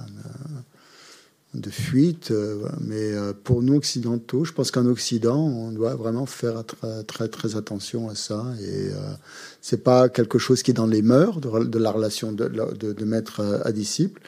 de 1.54 1.70
fuite. 1.70 2.30
Euh, 2.30 2.66
mais 2.80 3.12
euh, 3.12 3.32
pour 3.32 3.62
nous 3.62 3.74
occidentaux, 3.74 4.44
je 4.44 4.52
pense 4.52 4.70
qu'en 4.70 4.86
Occident, 4.86 5.38
on 5.38 5.70
doit 5.70 5.94
vraiment 5.94 6.26
faire 6.26 6.64
très 6.64 7.04
très, 7.04 7.28
très 7.28 7.56
attention 7.56 8.08
à 8.08 8.14
ça. 8.14 8.44
Et 8.60 8.88
euh, 8.88 9.14
c'est 9.60 9.82
pas 9.82 10.08
quelque 10.08 10.38
chose 10.38 10.62
qui 10.62 10.70
est 10.70 10.74
dans 10.74 10.86
les 10.86 11.02
mœurs 11.02 11.40
de, 11.40 11.78
la 11.78 11.90
relation 11.90 12.32
de, 12.32 12.48
de, 12.48 13.04
maître 13.04 13.60
à 13.64 13.72
disciple. 13.72 14.22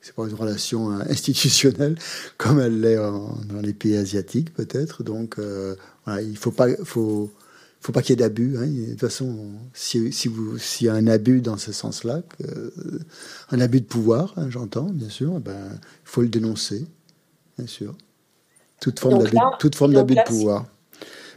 C'est 0.00 0.14
pas 0.14 0.26
une 0.26 0.34
relation 0.34 0.90
institutionnelle 0.90 1.96
comme 2.36 2.60
elle 2.60 2.80
l'est 2.80 2.96
dans 2.96 3.60
les 3.60 3.72
pays 3.72 3.96
asiatiques 3.96 4.54
peut-être. 4.54 5.02
Donc 5.02 5.38
voilà, 6.04 6.22
il 6.22 6.36
faut 6.36 6.52
pas, 6.52 6.68
faut 6.84 7.32
faut 7.86 7.92
pas 7.92 8.02
qu'il 8.02 8.10
y 8.10 8.12
ait 8.14 8.16
d'abus. 8.16 8.56
Hein. 8.58 8.66
De 8.66 8.90
toute 8.90 9.00
façon, 9.00 9.52
si, 9.72 10.12
si 10.12 10.26
vous, 10.26 10.58
s'il 10.58 10.88
y 10.88 10.90
a 10.90 10.94
un 10.94 11.06
abus 11.06 11.40
dans 11.40 11.56
ce 11.56 11.72
sens-là, 11.72 12.22
euh, 12.44 12.70
un 13.50 13.60
abus 13.60 13.80
de 13.80 13.86
pouvoir, 13.86 14.34
hein, 14.36 14.48
j'entends, 14.50 14.90
bien 14.90 15.08
sûr, 15.08 15.38
ben, 15.38 15.70
il 15.72 15.78
faut 16.04 16.22
le 16.22 16.28
dénoncer, 16.28 16.84
bien 17.56 17.68
sûr. 17.68 17.94
Toute 18.80 18.98
forme 18.98 19.22
d'abus, 19.22 19.36
toute 19.60 19.76
forme 19.76 19.94
d'abus 19.94 20.16
de 20.16 20.24
pouvoir. 20.26 20.66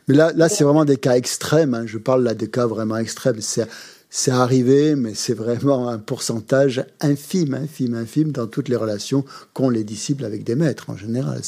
Mais 0.07 0.15
là, 0.15 0.31
là 0.35 0.49
c'est 0.49 0.63
vraiment 0.63 0.85
des 0.85 0.97
cas 0.97 1.15
extrêmes. 1.15 1.75
Hein. 1.75 1.85
Je 1.85 1.99
parle 1.99 2.23
là 2.23 2.33
des 2.33 2.49
cas 2.49 2.65
vraiment 2.65 2.97
extrêmes. 2.97 3.39
C'est, 3.41 3.67
c'est 4.09 4.31
arrivé, 4.31 4.95
mais 4.95 5.13
c'est 5.13 5.35
vraiment 5.35 5.87
un 5.87 5.99
pourcentage 5.99 6.83
infime, 6.99 7.53
infime, 7.53 7.93
infime 7.93 8.31
dans 8.31 8.47
toutes 8.47 8.67
les 8.67 8.75
relations 8.75 9.23
qu'ont 9.53 9.69
les 9.69 9.83
disciples 9.83 10.25
avec 10.25 10.43
des 10.43 10.55
maîtres 10.55 10.89
en 10.89 10.97
général. 10.97 11.41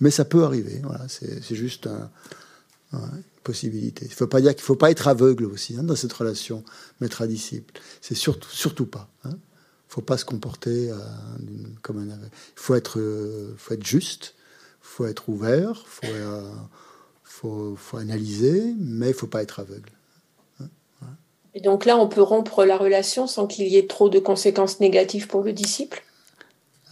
Mais 0.00 0.10
ça 0.10 0.26
peut 0.26 0.44
arriver. 0.44 0.80
Voilà, 0.84 1.06
c'est, 1.08 1.54
juste 1.54 1.88
un, 2.92 3.00
possibilité. 3.42 4.04
Il 4.04 4.10
ne 4.10 4.14
faut 4.14 4.26
pas 4.26 4.40
dire 4.40 4.54
qu'il 4.54 4.62
ne 4.62 4.66
faut 4.66 4.76
pas 4.76 4.90
être 4.90 5.08
aveugle 5.08 5.46
aussi 5.46 5.76
hein, 5.76 5.82
dans 5.82 5.96
cette 5.96 6.12
relation 6.12 6.64
maître-disciple. 7.00 7.80
C'est 8.00 8.14
surtout, 8.14 8.50
surtout 8.50 8.86
pas. 8.86 9.08
Il 9.24 9.30
hein. 9.30 9.34
ne 9.34 9.38
faut 9.88 10.02
pas 10.02 10.18
se 10.18 10.24
comporter 10.24 10.90
euh, 10.90 10.96
comme 11.80 11.98
un 11.98 12.10
aveugle. 12.10 12.30
Il 12.32 12.60
faut 12.60 12.74
être, 12.74 13.00
euh, 13.00 13.54
faut 13.56 13.74
être 13.74 13.86
juste, 13.86 14.34
il 14.82 14.86
faut 14.86 15.06
être 15.06 15.28
ouvert, 15.28 15.84
il 16.02 16.10
euh, 16.10 16.42
faut, 17.24 17.76
analyser, 17.94 18.74
mais 18.78 19.06
il 19.06 19.12
ne 19.12 19.14
faut 19.14 19.26
pas 19.26 19.42
être 19.42 19.60
aveugle. 19.60 19.90
Et 21.54 21.60
donc 21.60 21.84
là, 21.84 21.98
on 21.98 22.08
peut 22.08 22.22
rompre 22.22 22.64
la 22.64 22.76
relation 22.76 23.26
sans 23.26 23.46
qu'il 23.46 23.68
y 23.68 23.76
ait 23.76 23.86
trop 23.86 24.08
de 24.08 24.18
conséquences 24.18 24.80
négatives 24.80 25.26
pour 25.26 25.42
le 25.42 25.52
disciple? 25.52 26.02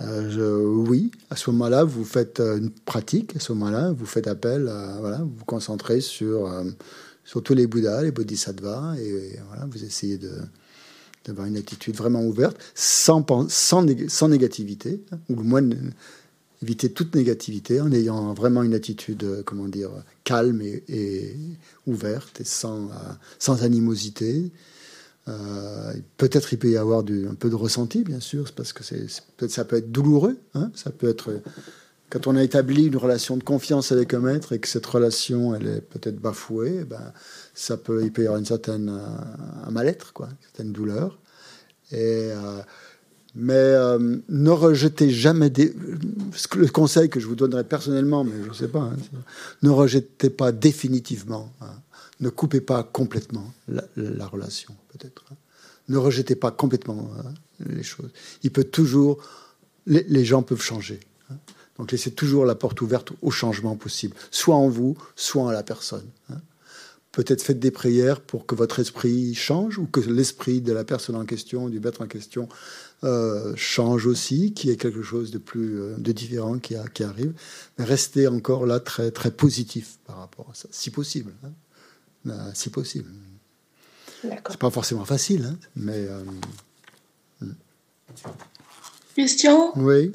Euh, 0.03 0.63
oui, 0.65 1.11
à 1.29 1.37
ce 1.37 1.51
moment-là, 1.51 1.85
vous 1.85 2.05
faites 2.05 2.41
euh, 2.41 2.59
une 2.59 2.71
pratique. 2.71 3.37
À 3.37 3.41
ce 3.41 3.53
moment-là, 3.53 3.93
vous 3.93 4.07
faites 4.07 4.29
appel, 4.29 4.63
voilà, 5.01 5.19
vous 5.19 5.33
vous 5.37 5.45
concentrez 5.45 6.01
sur, 6.01 6.47
euh, 6.47 6.65
sur 7.25 7.43
tous 7.43 7.55
les 7.55 7.67
Bouddhas, 7.67 8.03
les 8.03 8.11
Bodhisattvas, 8.11 8.97
et, 8.99 9.39
voilà, 9.49 9.67
vous 9.71 9.85
essayez 9.85 10.17
de, 10.17 10.33
d'avoir 11.27 11.47
une 11.47 11.57
attitude 11.57 11.97
vraiment 11.97 12.23
ouverte, 12.23 12.57
sans, 12.75 13.25
sans, 13.49 13.87
sans 14.09 14.29
négativité, 14.29 15.03
hein, 15.13 15.19
ou 15.29 15.41
au 15.41 15.43
moins 15.43 15.63
éviter 16.63 16.93
toute 16.93 17.15
négativité 17.15 17.81
en 17.81 17.91
ayant 17.93 18.35
vraiment 18.35 18.63
une 18.63 18.75
attitude, 18.75 19.25
euh, 19.25 19.43
comment 19.45 19.69
dire, 19.69 19.91
calme 20.25 20.61
et, 20.63 21.37
ouverte 21.87 22.41
et 22.41 22.45
sans, 22.45 22.87
euh, 22.87 22.95
sans 23.39 23.63
animosité. 23.63 24.51
Euh, 25.29 25.95
peut-être 26.17 26.53
il 26.53 26.59
peut 26.59 26.71
y 26.71 26.77
avoir 26.77 27.03
du, 27.03 27.27
un 27.27 27.35
peu 27.35 27.49
de 27.49 27.55
ressenti, 27.55 28.05
bien 28.05 28.21
sûr, 28.21 28.53
parce 28.55 28.73
que 28.73 28.85
c'est, 28.85 29.07
peut-être 29.37 29.53
ça 29.53 29.65
peut 29.65 29.77
être 29.77 29.91
douloureux. 29.91 30.39
Hein, 30.55 30.71
ça 30.75 30.91
peut 30.91 31.09
être 31.09 31.41
quand 32.11 32.27
on 32.27 32.35
a 32.35 32.43
établi 32.43 32.87
une 32.87 32.97
relation 32.97 33.37
de 33.37 33.45
confiance 33.45 33.93
avec 33.93 34.15
un 34.15 34.19
maître 34.19 34.53
et 34.53 34.59
que 34.59 34.67
cette 34.67 34.87
relation 34.87 35.55
elle 35.55 35.69
est 35.69 35.81
peut-être 35.81 36.17
bafouée, 36.17 36.79
eh 36.81 36.85
ben 36.85 37.13
ça 37.55 37.77
peut 37.77 38.03
il 38.03 38.13
peut 38.13 38.23
y 38.23 38.25
avoir 38.25 38.41
une 38.41 38.47
certaine 38.47 38.89
un 38.89 39.71
mal-être, 39.71 40.13
quoi, 40.13 40.27
une 40.27 40.43
certaine 40.43 40.73
douleur. 40.73 41.21
Et 41.93 42.31
mais 43.35 43.55
euh, 43.55 44.19
ne 44.29 44.51
rejetez 44.51 45.11
jamais 45.11 45.53
le 46.57 46.69
conseil 46.69 47.09
que 47.09 47.21
je 47.21 47.27
vous 47.27 47.37
donnerais 47.37 47.65
personnellement, 47.65 48.25
mais 48.25 48.43
je 48.45 48.49
ne 48.49 48.55
sais 48.55 48.69
pas, 48.69 48.81
hein, 48.81 48.97
ne 49.63 49.71
rejetez 49.71 50.31
pas 50.31 50.53
définitivement, 50.53 51.53
hein. 51.61 51.75
ne 52.21 52.29
coupez 52.29 52.61
pas 52.61 52.83
complètement 52.83 53.53
la, 53.69 54.27
relation, 54.27 54.75
peut-être. 54.89 55.25
Hein. 55.31 55.37
Ne 55.89 55.99
rejetez 55.99 56.37
pas 56.37 56.51
complètement 56.51 57.11
les 57.59 57.83
choses. 57.83 58.11
Il 58.43 58.53
peut 58.53 58.65
toujours, 58.65 59.19
les, 59.87 60.05
les 60.09 60.25
gens 60.25 60.43
peuvent 60.43 60.63
changer. 60.63 61.01
Donc 61.81 61.93
laissez 61.93 62.11
toujours 62.11 62.45
la 62.45 62.55
porte 62.55 62.83
ouverte 62.83 63.13
au 63.23 63.31
changement 63.31 63.75
possible, 63.75 64.15
soit 64.31 64.55
en 64.55 64.69
vous, 64.69 64.99
soit 65.17 65.43
en 65.43 65.51
la 65.51 65.63
personne. 65.63 66.05
Peut-être 67.11 67.43
faites 67.43 67.59
des 67.59 67.71
prières 67.71 68.21
pour 68.21 68.45
que 68.45 68.55
votre 68.55 68.81
esprit 68.81 69.35
change 69.35 69.79
ou 69.79 69.87
que 69.87 70.01
l'esprit 70.01 70.61
de 70.61 70.73
la 70.73 70.85
personne 70.85 71.17
en 71.17 71.25
question, 71.25 71.71
du 71.71 71.81
maître 71.81 72.03
en 72.03 72.07
question, 72.07 72.49
euh, 73.03 73.55
change 73.57 74.07
aussi, 74.07 74.53
qu'il 74.53 74.69
y 74.69 74.73
ait 74.75 74.77
quelque 74.77 75.03
chose 75.03 75.31
de 75.31 75.39
plus 75.39 75.81
euh, 75.81 75.95
de 75.97 76.13
différent 76.13 76.59
qui, 76.59 76.75
qui, 76.93 77.03
arrive, 77.03 77.33
mais 77.79 77.87
restez 77.87 78.29
encore 78.29 78.67
là 78.67 78.79
très 78.79 79.11
très 79.11 79.31
positif 79.31 79.97
par 80.05 80.19
rapport 80.19 80.49
à 80.51 80.55
ça, 80.55 80.69
si 80.71 80.91
possible, 80.91 81.33
hein. 81.43 81.51
euh, 82.27 82.51
si 82.53 82.69
possible. 82.69 83.09
C'est 84.23 84.59
pas 84.59 84.69
forcément 84.69 85.07
facile, 85.07 85.47
hein, 85.51 85.57
mais. 85.77 86.09
Hmm. 87.41 87.53
Question? 89.17 89.73
Oui. 89.79 90.13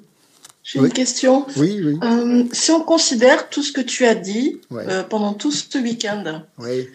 J'ai 0.62 0.78
une 0.78 0.94
question. 0.94 1.48
Oui, 1.58 1.82
oui. 1.84 2.50
si 2.54 2.70
on 2.70 2.82
considère 2.82 3.50
tout 3.50 3.64
ce 3.64 3.72
que 3.72 3.82
tu 3.82 4.06
as 4.06 4.14
dit 4.14 4.62
pendant 5.10 5.34
tout 5.34 5.52
ce 5.52 5.80
week-end, 5.80 6.44
oui. 6.60 6.88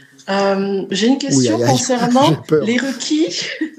j'ai 0.93 1.07
une 1.09 1.19
question 1.19 1.59
concernant 1.59 2.45
les 2.63 2.79
requis. 2.79 3.27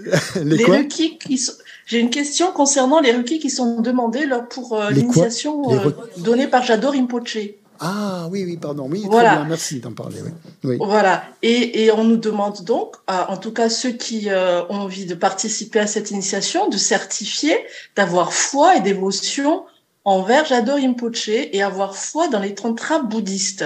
les, 0.43 0.57
les 0.57 0.65
requis 0.65 1.17
qui 1.17 1.37
sont 1.37 1.53
j'ai 1.91 1.99
une 1.99 2.09
question 2.09 2.53
concernant 2.53 3.01
les 3.01 3.11
requis 3.11 3.37
qui 3.39 3.49
sont 3.49 3.81
demandés 3.81 4.25
lors 4.25 4.47
pour 4.47 4.79
euh, 4.79 4.91
l'initiation 4.91 5.69
euh, 5.73 5.91
donnée 6.19 6.47
par 6.47 6.63
Jador 6.63 6.93
Rinpoche. 6.93 7.37
Ah 7.81 8.29
oui, 8.31 8.45
oui, 8.45 8.55
pardon. 8.55 8.87
Oui, 8.89 9.03
voilà. 9.09 9.35
Bien, 9.35 9.45
merci 9.49 9.81
d'en 9.81 9.91
parler. 9.91 10.21
Oui. 10.63 10.77
Voilà. 10.79 11.25
Et, 11.41 11.83
et, 11.83 11.91
on 11.91 12.05
nous 12.05 12.15
demande 12.15 12.63
donc, 12.63 12.95
en 13.07 13.35
tout 13.35 13.51
cas 13.51 13.67
ceux 13.67 13.91
qui 13.91 14.29
euh, 14.29 14.63
ont 14.69 14.75
envie 14.75 15.05
de 15.05 15.15
participer 15.15 15.79
à 15.79 15.87
cette 15.87 16.11
initiation, 16.11 16.69
de 16.69 16.77
certifier, 16.77 17.57
d'avoir 17.97 18.31
foi 18.31 18.77
et 18.77 18.79
dévotion 18.79 19.65
envers 20.05 20.45
Jador 20.45 20.77
Rinpoche 20.77 21.27
et 21.27 21.61
avoir 21.61 21.97
foi 21.97 22.29
dans 22.29 22.39
les 22.39 22.55
tantras 22.55 22.99
bouddhistes. 22.99 23.65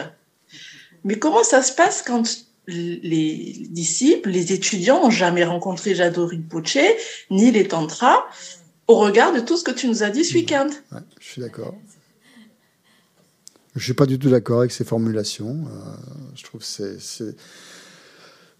Mais 1.04 1.20
comment 1.20 1.44
ça 1.44 1.62
se 1.62 1.74
passe 1.74 2.02
quand 2.02 2.45
les 2.68 3.68
disciples, 3.70 4.30
les 4.30 4.54
étudiants 4.54 5.04
n'ont 5.04 5.10
jamais 5.10 5.44
rencontré 5.44 5.96
Jadot 5.96 6.28
Rinpoche, 6.28 6.78
ni 7.30 7.52
les 7.52 7.68
tantras, 7.68 8.26
au 8.88 8.96
regard 8.96 9.34
de 9.34 9.40
tout 9.40 9.58
ce 9.58 9.64
que 9.64 9.72
tu 9.72 9.88
nous 9.88 10.04
as 10.04 10.10
dit 10.10 10.24
ce 10.24 10.34
week-end. 10.36 10.70
je 11.20 11.26
suis 11.26 11.42
d'accord. 11.42 11.76
Je 13.76 13.84
suis 13.84 13.94
pas 13.94 14.06
du 14.06 14.18
tout 14.18 14.30
d'accord 14.30 14.60
avec 14.60 14.72
ces 14.72 14.86
formulations. 14.86 15.66
Euh, 15.68 15.80
je 16.36 16.44
trouve 16.44 16.62
que 16.62 16.98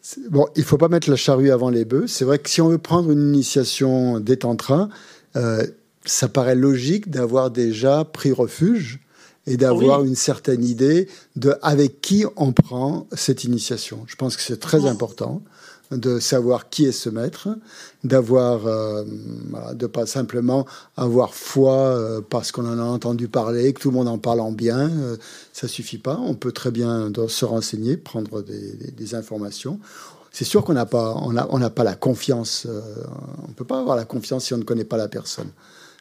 c'est 0.02 0.30
bon. 0.30 0.48
Il 0.56 0.64
faut 0.64 0.78
pas 0.78 0.90
mettre 0.90 1.10
la 1.10 1.16
charrue 1.16 1.52
avant 1.52 1.70
les 1.70 1.86
bœufs. 1.86 2.08
C'est 2.08 2.26
vrai 2.26 2.38
que 2.38 2.50
si 2.50 2.62
on 2.62 2.68
veut 2.68 2.78
prendre 2.78 3.12
une 3.12 3.34
initiation 3.34 4.20
des 4.20 4.38
tantras, 4.38 4.90
euh, 5.38 5.66
ça 6.04 6.28
paraît 6.28 6.56
logique 6.56 7.10
d'avoir 7.10 7.50
déjà 7.50 8.04
pris 8.04 8.34
refuge 8.34 9.00
et 9.48 9.58
d'avoir 9.58 10.04
une 10.04 10.16
certaine 10.16 10.64
idée 10.64 11.08
de 11.36 11.56
avec 11.62 12.02
qui 12.02 12.26
on 12.36 12.52
prend 12.52 13.08
cette 13.14 13.44
initiation. 13.44 14.04
Je 14.08 14.16
pense 14.16 14.36
que 14.36 14.42
c'est 14.42 14.60
très 14.60 14.86
important 14.86 15.42
de 15.92 16.20
savoir 16.20 16.70
qui 16.70 16.86
est 16.86 16.92
ce 16.92 17.10
maître, 17.10 17.50
d'avoir, 18.04 18.66
euh, 18.66 19.04
de 19.74 19.86
pas 19.86 20.08
simplement 20.08 20.66
avoir 20.98 21.36
foi 21.36 21.74
euh, 21.74 22.22
parce 22.28 22.52
qu'on 22.52 22.66
en 22.66 22.80
a 22.80 22.84
entendu 22.84 23.28
parler, 23.28 23.72
que 23.72 23.82
tout 23.82 23.92
le 23.92 23.96
monde 23.96 24.08
en 24.08 24.18
parle 24.18 24.40
en 24.40 24.52
bien, 24.52 24.90
euh, 24.90 25.18
ça 25.54 25.68
suffit 25.68 26.00
pas. 26.00 26.18
On 26.18 26.34
peut 26.34 26.52
très 26.52 26.72
bien 26.72 27.12
se 27.28 27.46
renseigner, 27.46 27.98
prendre 27.98 28.42
des, 28.42 28.92
des, 28.92 29.16
informations. 29.16 29.80
C'est 30.32 30.44
sûr 30.44 30.66
qu'on 30.66 30.74
n'a 30.74 30.86
pas, 30.86 31.16
on 31.22 31.38
a, 31.38 31.48
on 31.50 31.60
n'a 31.60 31.70
pas 31.70 31.84
la 31.84 31.96
confiance. 31.96 32.66
Euh, 32.68 32.82
on 33.48 33.54
peut 33.54 33.64
pas 33.64 33.80
avoir 33.80 33.96
la 33.96 34.06
confiance 34.06 34.46
si 34.46 34.54
on 34.54 34.58
ne 34.58 34.64
connaît 34.64 34.84
pas 34.84 34.98
la 34.98 35.08
personne. 35.08 35.50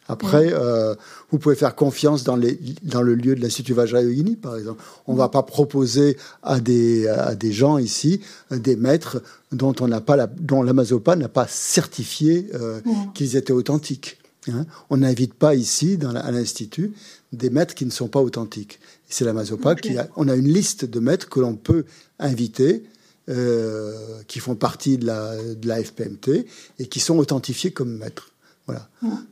Après, 0.06 0.52
euh, 0.52 0.94
vous 1.30 1.38
pouvez 1.38 1.54
faire 1.54 1.74
confiance 1.74 2.24
dans, 2.24 2.36
les, 2.36 2.58
dans 2.82 3.00
le 3.00 3.14
lieu 3.14 3.34
de 3.34 3.40
l'Institut 3.40 3.72
Vajrayogini, 3.72 4.36
par 4.36 4.56
exemple. 4.56 4.82
On 5.06 5.14
ne 5.14 5.18
va 5.18 5.28
pas 5.28 5.42
proposer 5.42 6.16
à 6.42 6.60
des, 6.60 7.08
à 7.08 7.34
des 7.34 7.52
gens 7.52 7.78
ici 7.78 8.20
des 8.50 8.76
maîtres 8.76 9.22
dont, 9.52 9.74
on 9.80 9.88
n'a 9.88 10.00
pas 10.00 10.16
la, 10.16 10.26
dont 10.26 10.62
la 10.62 10.72
Mazopa 10.72 11.16
n'a 11.16 11.28
pas 11.28 11.46
certifié 11.48 12.48
euh, 12.54 12.80
qu'ils 13.14 13.36
étaient 13.36 13.52
authentiques. 13.52 14.18
Hein. 14.48 14.66
On 14.90 14.98
n'invite 14.98 15.34
pas 15.34 15.54
ici, 15.54 15.96
dans 15.96 16.14
à 16.14 16.30
l'Institut, 16.30 16.92
des 17.32 17.48
maîtres 17.48 17.74
qui 17.74 17.86
ne 17.86 17.90
sont 17.90 18.08
pas 18.08 18.20
authentiques. 18.20 18.80
C'est 19.08 19.24
la 19.24 19.32
Mazopa 19.32 19.74
qui 19.74 19.96
a, 19.96 20.08
on 20.16 20.28
a 20.28 20.34
une 20.34 20.48
liste 20.48 20.84
de 20.84 21.00
maîtres 21.00 21.28
que 21.30 21.40
l'on 21.40 21.54
peut 21.54 21.84
inviter, 22.18 22.84
euh, 23.30 23.94
qui 24.28 24.38
font 24.38 24.54
partie 24.54 24.98
de 24.98 25.06
la, 25.06 25.34
de 25.42 25.66
la 25.66 25.82
FPMT 25.82 26.46
et 26.78 26.86
qui 26.88 27.00
sont 27.00 27.16
authentifiés 27.16 27.70
comme 27.70 27.96
maîtres. 27.96 28.33
Voilà. 28.66 28.88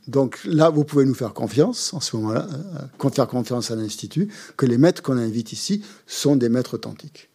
Donc 0.07 0.39
là, 0.45 0.69
vous 0.69 0.83
pouvez 0.83 1.05
nous 1.05 1.15
faire 1.15 1.33
confiance, 1.33 1.93
en 1.93 1.99
ce 1.99 2.15
moment-là, 2.17 2.47
euh, 2.51 3.09
faire 3.09 3.27
confiance 3.27 3.71
à 3.71 3.75
l'Institut, 3.75 4.31
que 4.57 4.65
les 4.65 4.77
maîtres 4.77 5.01
qu'on 5.01 5.17
invite 5.17 5.53
ici 5.53 5.83
sont 6.05 6.35
des 6.35 6.49
maîtres 6.49 6.75
authentiques. 6.75 7.29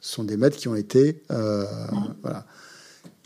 Ce 0.00 0.14
sont 0.14 0.24
des 0.24 0.36
maîtres 0.36 0.56
qui 0.56 0.68
ont 0.68 0.74
été, 0.74 1.22
euh, 1.30 1.64
voilà, 2.22 2.44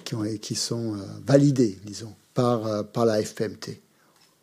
qui, 0.04 0.14
ont, 0.14 0.24
qui 0.40 0.54
sont 0.54 0.94
euh, 0.94 0.98
validés, 1.26 1.78
disons, 1.84 2.14
par, 2.34 2.86
par 2.88 3.06
la 3.06 3.22
FPMT. 3.22 3.80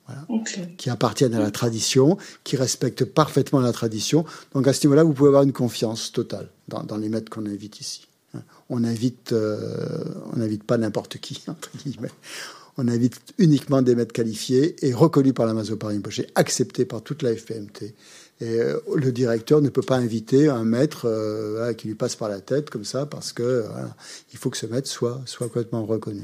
Voilà. 0.06 0.44
qui 0.78 0.90
appartiennent 0.90 1.34
à 1.34 1.40
la 1.40 1.50
tradition, 1.50 2.18
qui 2.44 2.58
respectent 2.58 3.06
parfaitement 3.06 3.62
la 3.62 3.72
tradition. 3.72 4.26
Donc 4.54 4.68
à 4.68 4.74
ce 4.74 4.86
niveau-là, 4.86 5.04
vous 5.04 5.14
pouvez 5.14 5.30
avoir 5.30 5.44
une 5.44 5.54
confiance 5.54 6.12
totale 6.12 6.50
dans, 6.68 6.84
dans 6.84 6.98
les 6.98 7.08
maîtres 7.08 7.30
qu'on 7.30 7.46
invite 7.46 7.80
ici. 7.80 8.06
On 8.70 8.84
invite, 8.84 9.32
on 9.32 10.36
n'invite 10.36 10.66
pas 10.66 10.78
n'importe 10.78 11.20
qui, 11.20 11.42
entre 11.48 11.70
guillemets 11.86 12.12
on 12.78 12.88
invite 12.88 13.20
uniquement 13.38 13.82
des 13.82 13.96
maîtres 13.96 14.14
qualifiés 14.14 14.76
et 14.86 14.94
reconnus 14.94 15.34
par 15.34 15.46
la 15.46 15.54
Mazoparim 15.54 15.98
Rinpoche, 15.98 16.22
acceptés 16.36 16.86
par 16.86 17.02
toute 17.02 17.22
la 17.22 17.36
FPMT. 17.36 17.94
Euh, 18.42 18.80
le 18.96 19.12
directeur 19.12 19.62
ne 19.62 19.70
peut 19.70 19.84
pas 19.84 19.98
inviter 19.98 20.50
un 20.50 20.64
maître 20.64 21.06
euh, 21.06 21.74
qui 21.74 21.88
lui 21.88 21.96
passe 21.96 22.16
par 22.16 22.30
la 22.30 22.42
tête 22.42 22.70
comme 22.70 22.84
ça, 22.84 23.06
parce 23.06 23.32
que 23.32 23.66
faut 24.36 24.50
que 24.50 24.58
ce 24.58 24.66
maître 24.66 24.90
soit, 24.90 25.22
complètement 25.38 25.86
reconnu. 25.86 26.24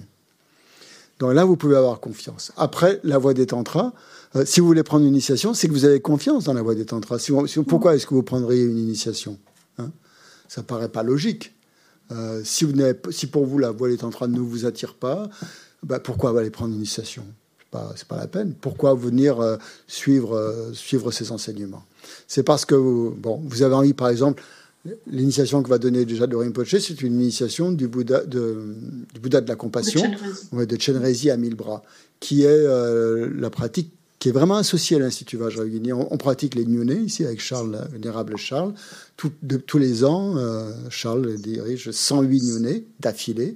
Donc 1.19 1.33
là, 1.33 1.45
vous 1.45 1.57
pouvez 1.57 1.75
avoir 1.75 1.99
confiance. 1.99 2.51
Après, 2.57 2.99
la 3.03 3.17
voie 3.17 3.33
des 3.33 3.45
tantras, 3.45 3.93
euh, 4.35 4.45
si 4.45 4.59
vous 4.59 4.67
voulez 4.67 4.83
prendre 4.83 5.03
une 5.03 5.11
initiation, 5.11 5.53
c'est 5.53 5.67
que 5.67 5.73
vous 5.73 5.85
avez 5.85 5.99
confiance 5.99 6.45
dans 6.45 6.53
la 6.53 6.61
voie 6.61 6.75
des 6.75 6.85
tantras. 6.85 7.17
pourquoi 7.67 7.95
est-ce 7.95 8.07
que 8.07 8.13
vous 8.13 8.23
prendriez 8.23 8.63
une 8.63 8.77
initiation 8.77 9.37
hein? 9.77 9.91
Ça 10.47 10.63
paraît 10.63 10.89
pas 10.89 11.03
logique. 11.03 11.53
si, 12.43 12.65
si 13.11 13.27
pour 13.27 13.45
vous 13.45 13.59
la 13.59 13.69
voie 13.69 13.89
des 13.89 13.97
tantras 13.97 14.27
ne 14.27 14.39
vous 14.39 14.65
attire 14.65 14.95
pas, 14.95 15.29
bah, 15.83 15.99
pourquoi 15.99 16.37
aller 16.37 16.49
prendre 16.49 16.73
une 16.73 16.79
initiation? 16.79 17.25
Pas, 17.71 17.93
c'est 17.95 18.07
pas 18.07 18.17
la 18.17 18.27
peine. 18.27 18.53
Pourquoi 18.59 18.95
venir 18.95 19.39
euh, 19.39 19.57
suivre, 19.87 20.35
euh, 20.35 20.73
suivre 20.73 21.11
ces 21.11 21.31
enseignements? 21.31 21.85
C'est 22.27 22.43
parce 22.43 22.65
que 22.65 22.75
vous, 22.75 23.11
bon, 23.11 23.41
vous 23.45 23.61
avez 23.61 23.75
envie, 23.75 23.93
par 23.93 24.09
exemple, 24.09 24.41
l'initiation 25.07 25.61
que 25.61 25.69
va 25.69 25.77
donner 25.77 26.05
déjà 26.05 26.25
de 26.25 26.35
Rinpoche, 26.35 26.77
c'est 26.79 27.01
une 27.01 27.21
initiation 27.21 27.71
du 27.71 27.87
Bouddha 27.87 28.23
de, 28.23 28.75
du 29.13 29.19
Bouddha 29.19 29.41
de 29.41 29.47
la 29.47 29.55
compassion, 29.55 30.01
de 30.51 30.77
Chenrezi 30.79 31.29
à 31.29 31.37
mille 31.37 31.55
bras, 31.55 31.83
qui 32.19 32.43
est 32.43 32.47
euh, 32.47 33.29
la 33.37 33.49
pratique 33.49 33.91
qui 34.17 34.27
est 34.27 34.33
vraiment 34.33 34.57
associée 34.57 34.97
à 34.97 34.99
l'Institut 34.99 35.37
Vajrayogini. 35.37 35.93
On, 35.93 36.11
on, 36.13 36.17
pratique 36.17 36.55
les 36.55 36.65
Nyuné 36.65 36.95
ici 36.95 37.23
avec 37.23 37.39
Charles, 37.39 37.87
vénérable 37.89 38.35
Charles. 38.35 38.73
Tout, 39.15 39.31
de, 39.43 39.55
tous 39.55 39.77
les 39.77 40.03
ans, 40.03 40.35
Charles 40.89 41.35
dirige 41.37 41.91
108 41.91 42.41
Nyuné 42.41 42.85
d'affilée 42.99 43.55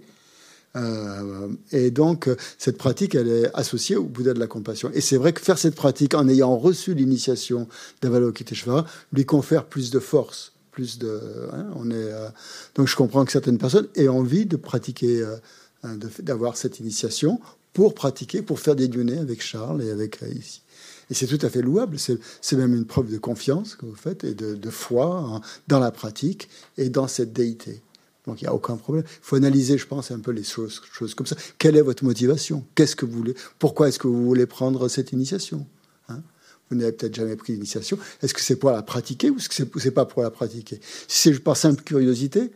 euh, 0.76 1.50
et 1.72 1.92
donc, 1.92 2.30
cette 2.58 2.78
pratique, 2.78 3.16
elle 3.16 3.28
est 3.28 3.54
associée 3.54 3.96
au 3.96 4.04
Bouddha 4.04 4.34
de 4.34 4.40
la 4.40 4.48
compassion. 4.48 4.90
Et 4.94 5.02
c'est 5.02 5.18
vrai 5.18 5.34
que 5.34 5.42
faire 5.42 5.58
cette 5.58 5.76
pratique 5.76 6.16
en 6.16 6.28
ayant 6.28 6.58
reçu 6.58 6.94
l'initiation 6.94 7.68
d'Avalokiteshvara 8.02 8.86
lui 9.12 9.26
confère 9.26 9.66
plus 9.66 9.92
de 9.92 10.00
force 10.00 10.52
plus 10.72 10.98
de. 10.98 11.22
Hein, 11.54 11.68
on 11.76 11.92
est, 11.92 11.94
euh, 11.94 12.28
donc 12.74 12.88
je 12.88 12.96
comprends 12.96 13.24
que 13.26 13.32
certaines 13.32 13.60
personnes 13.60 13.88
aient 13.96 14.08
envie 14.08 14.48
de 14.48 14.58
pratiquer, 14.58 15.22
euh, 15.22 15.98
d'avoir 16.20 16.58
cette 16.58 16.80
initiation 16.80 17.40
pour 17.74 17.94
pratiquer, 17.94 18.42
pour 18.42 18.60
faire 18.60 18.76
des 18.76 18.88
dîners 18.88 19.20
avec 19.20 19.42
Charles 19.42 19.84
et 19.84 19.92
avec 19.92 20.20
ici. 20.36 20.64
Et 21.10 21.14
c'est 21.14 21.28
tout 21.28 21.46
à 21.46 21.50
fait 21.50 21.62
louable. 21.62 21.98
C'est 22.00 22.56
même 22.56 22.74
une 22.74 22.86
preuve 22.86 23.12
de 23.12 23.18
confiance 23.18 23.76
que 23.76 23.86
vous 23.86 23.96
faites 23.96 24.24
et 24.24 24.34
de, 24.34 24.70
foi 24.70 25.42
dans 25.68 25.80
la 25.80 25.92
pratique 25.92 26.50
et 26.78 26.90
dans 26.90 27.08
cette 27.08 27.34
déité. 27.34 27.82
Donc 28.26 28.42
il 28.42 28.46
n'y 28.46 28.50
a 28.50 28.54
aucun 28.54 28.78
problème. 28.78 29.04
Il 29.06 29.24
faut 29.24 29.36
analyser, 29.36 29.78
je 29.78 29.86
pense, 29.86 30.12
un 30.12 30.20
peu 30.20 30.32
les 30.32 30.44
choses, 30.44 30.82
comme 31.16 31.28
ça. 31.28 31.36
Quelle 31.58 31.76
est 31.76 31.82
votre 31.82 32.06
motivation? 32.06 32.66
Qu'est-ce 32.76 32.96
que 32.96 33.06
vous 33.06 33.18
voulez? 33.18 33.36
Pourquoi 33.60 33.90
est-ce 33.90 34.00
que 34.00 34.08
vous 34.08 34.24
voulez 34.26 34.46
prendre 34.46 34.88
cette 34.88 35.12
initiation 35.12 35.68
hein? 36.08 36.22
Vous 36.70 36.78
n'avez 36.78 36.94
peut-être 36.94 37.14
jamais 37.14 37.36
pris 37.36 37.54
l'initiation. 37.54 38.00
Est-ce 38.22 38.34
que 38.34 38.40
c'est 38.40 38.56
pour 38.56 38.72
la 38.72 38.82
pratiquer 38.82 39.30
ou 39.30 39.38
est-ce 39.38 39.50
que 39.50 39.80
c'est 39.80 39.92
pas 39.92 40.06
pour 40.06 40.24
la 40.24 40.32
pratiquer? 40.32 40.80
Si 41.10 41.34
c'est 41.34 41.40
par 41.40 41.58
simple 41.58 41.84
curiosité, 41.84 42.52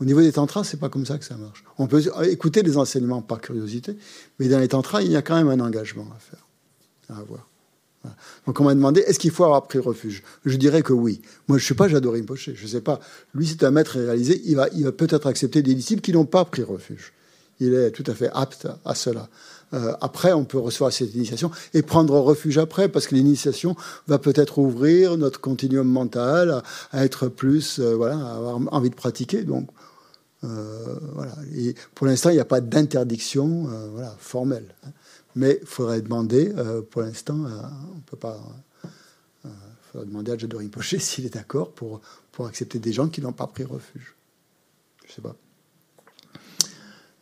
au 0.00 0.06
niveau 0.06 0.22
des 0.22 0.32
tantras, 0.32 0.64
c'est 0.64 0.78
pas 0.78 0.88
comme 0.88 1.04
ça 1.04 1.18
que 1.18 1.26
ça 1.26 1.36
marche. 1.36 1.62
On 1.76 1.86
peut 1.86 2.02
écouter 2.24 2.62
les 2.62 2.78
enseignements 2.78 3.20
par 3.20 3.42
curiosité, 3.42 3.94
mais 4.38 4.48
dans 4.48 4.58
les 4.58 4.68
tantras, 4.68 5.02
il 5.02 5.12
y 5.12 5.16
a 5.16 5.20
quand 5.20 5.36
même 5.36 5.48
un 5.48 5.60
engagement 5.60 6.08
à 6.16 6.18
faire, 6.18 6.46
à 7.10 7.18
avoir. 7.18 7.49
Donc 8.46 8.60
on 8.60 8.64
m'a 8.64 8.74
demandé, 8.74 9.00
est-ce 9.02 9.18
qu'il 9.18 9.30
faut 9.30 9.44
avoir 9.44 9.66
pris 9.66 9.78
refuge? 9.78 10.22
Je 10.44 10.56
dirais 10.56 10.82
que 10.82 10.92
oui. 10.92 11.20
Moi, 11.48 11.58
je 11.58 11.62
ne 11.62 11.66
suis 11.66 11.74
pas 11.74 11.88
Jadot 11.88 12.12
Rinpoche, 12.12 12.50
je 12.54 12.62
ne 12.62 12.68
sais 12.68 12.80
pas. 12.80 13.00
Lui, 13.34 13.46
c'est 13.46 13.62
un 13.64 13.70
maître 13.70 13.98
réalisé, 13.98 14.40
il 14.44 14.56
va, 14.56 14.68
il 14.74 14.84
va 14.84 14.92
peut-être 14.92 15.26
accepter 15.26 15.62
des 15.62 15.74
disciples 15.74 16.00
qui 16.00 16.12
n'ont 16.12 16.24
pas 16.24 16.44
pris 16.44 16.62
refuge. 16.62 17.12
Il 17.60 17.74
est 17.74 17.90
tout 17.90 18.04
à 18.06 18.14
fait 18.14 18.30
apte 18.32 18.68
à 18.84 18.94
cela. 18.94 19.28
Euh, 19.72 19.92
après, 20.00 20.32
on 20.32 20.44
peut 20.44 20.58
recevoir 20.58 20.92
cette 20.92 21.14
initiation 21.14 21.50
et 21.74 21.82
prendre 21.82 22.18
refuge 22.18 22.58
après, 22.58 22.88
parce 22.88 23.06
que 23.06 23.14
l'initiation 23.14 23.76
va 24.08 24.18
peut-être 24.18 24.58
ouvrir 24.58 25.16
notre 25.16 25.40
continuum 25.40 25.86
mental 25.86 26.62
à, 26.92 27.04
être 27.04 27.28
plus, 27.28 27.78
euh, 27.78 27.94
voilà, 27.94 28.16
à 28.16 28.36
avoir 28.36 28.58
envie 28.74 28.90
de 28.90 28.94
pratiquer. 28.94 29.44
Donc, 29.44 29.68
euh, 30.42 30.98
voilà. 31.14 31.34
Pour 31.94 32.06
l'instant, 32.06 32.30
il 32.30 32.34
n'y 32.34 32.40
a 32.40 32.46
pas 32.46 32.60
d'interdiction, 32.60 33.68
voilà, 33.92 34.16
formelle. 34.18 34.74
Mais 35.36 35.58
il 35.60 35.66
faudrait 35.66 36.00
demander, 36.00 36.52
euh, 36.56 36.82
pour 36.82 37.02
l'instant, 37.02 37.44
euh, 37.44 37.62
on 37.96 38.00
peut 38.00 38.16
pas. 38.16 38.40
Il 39.44 39.50
euh, 39.50 39.52
faudrait 39.92 40.06
demander 40.06 40.32
à 40.32 40.38
Jadot 40.38 40.58
Rinpoche 40.58 40.96
s'il 40.98 41.26
est 41.26 41.34
d'accord 41.34 41.72
pour, 41.72 42.00
pour 42.32 42.46
accepter 42.46 42.78
des 42.78 42.92
gens 42.92 43.08
qui 43.08 43.20
n'ont 43.20 43.32
pas 43.32 43.46
pris 43.46 43.64
refuge. 43.64 44.14
Je 45.06 45.12
sais 45.12 45.22
pas. 45.22 45.36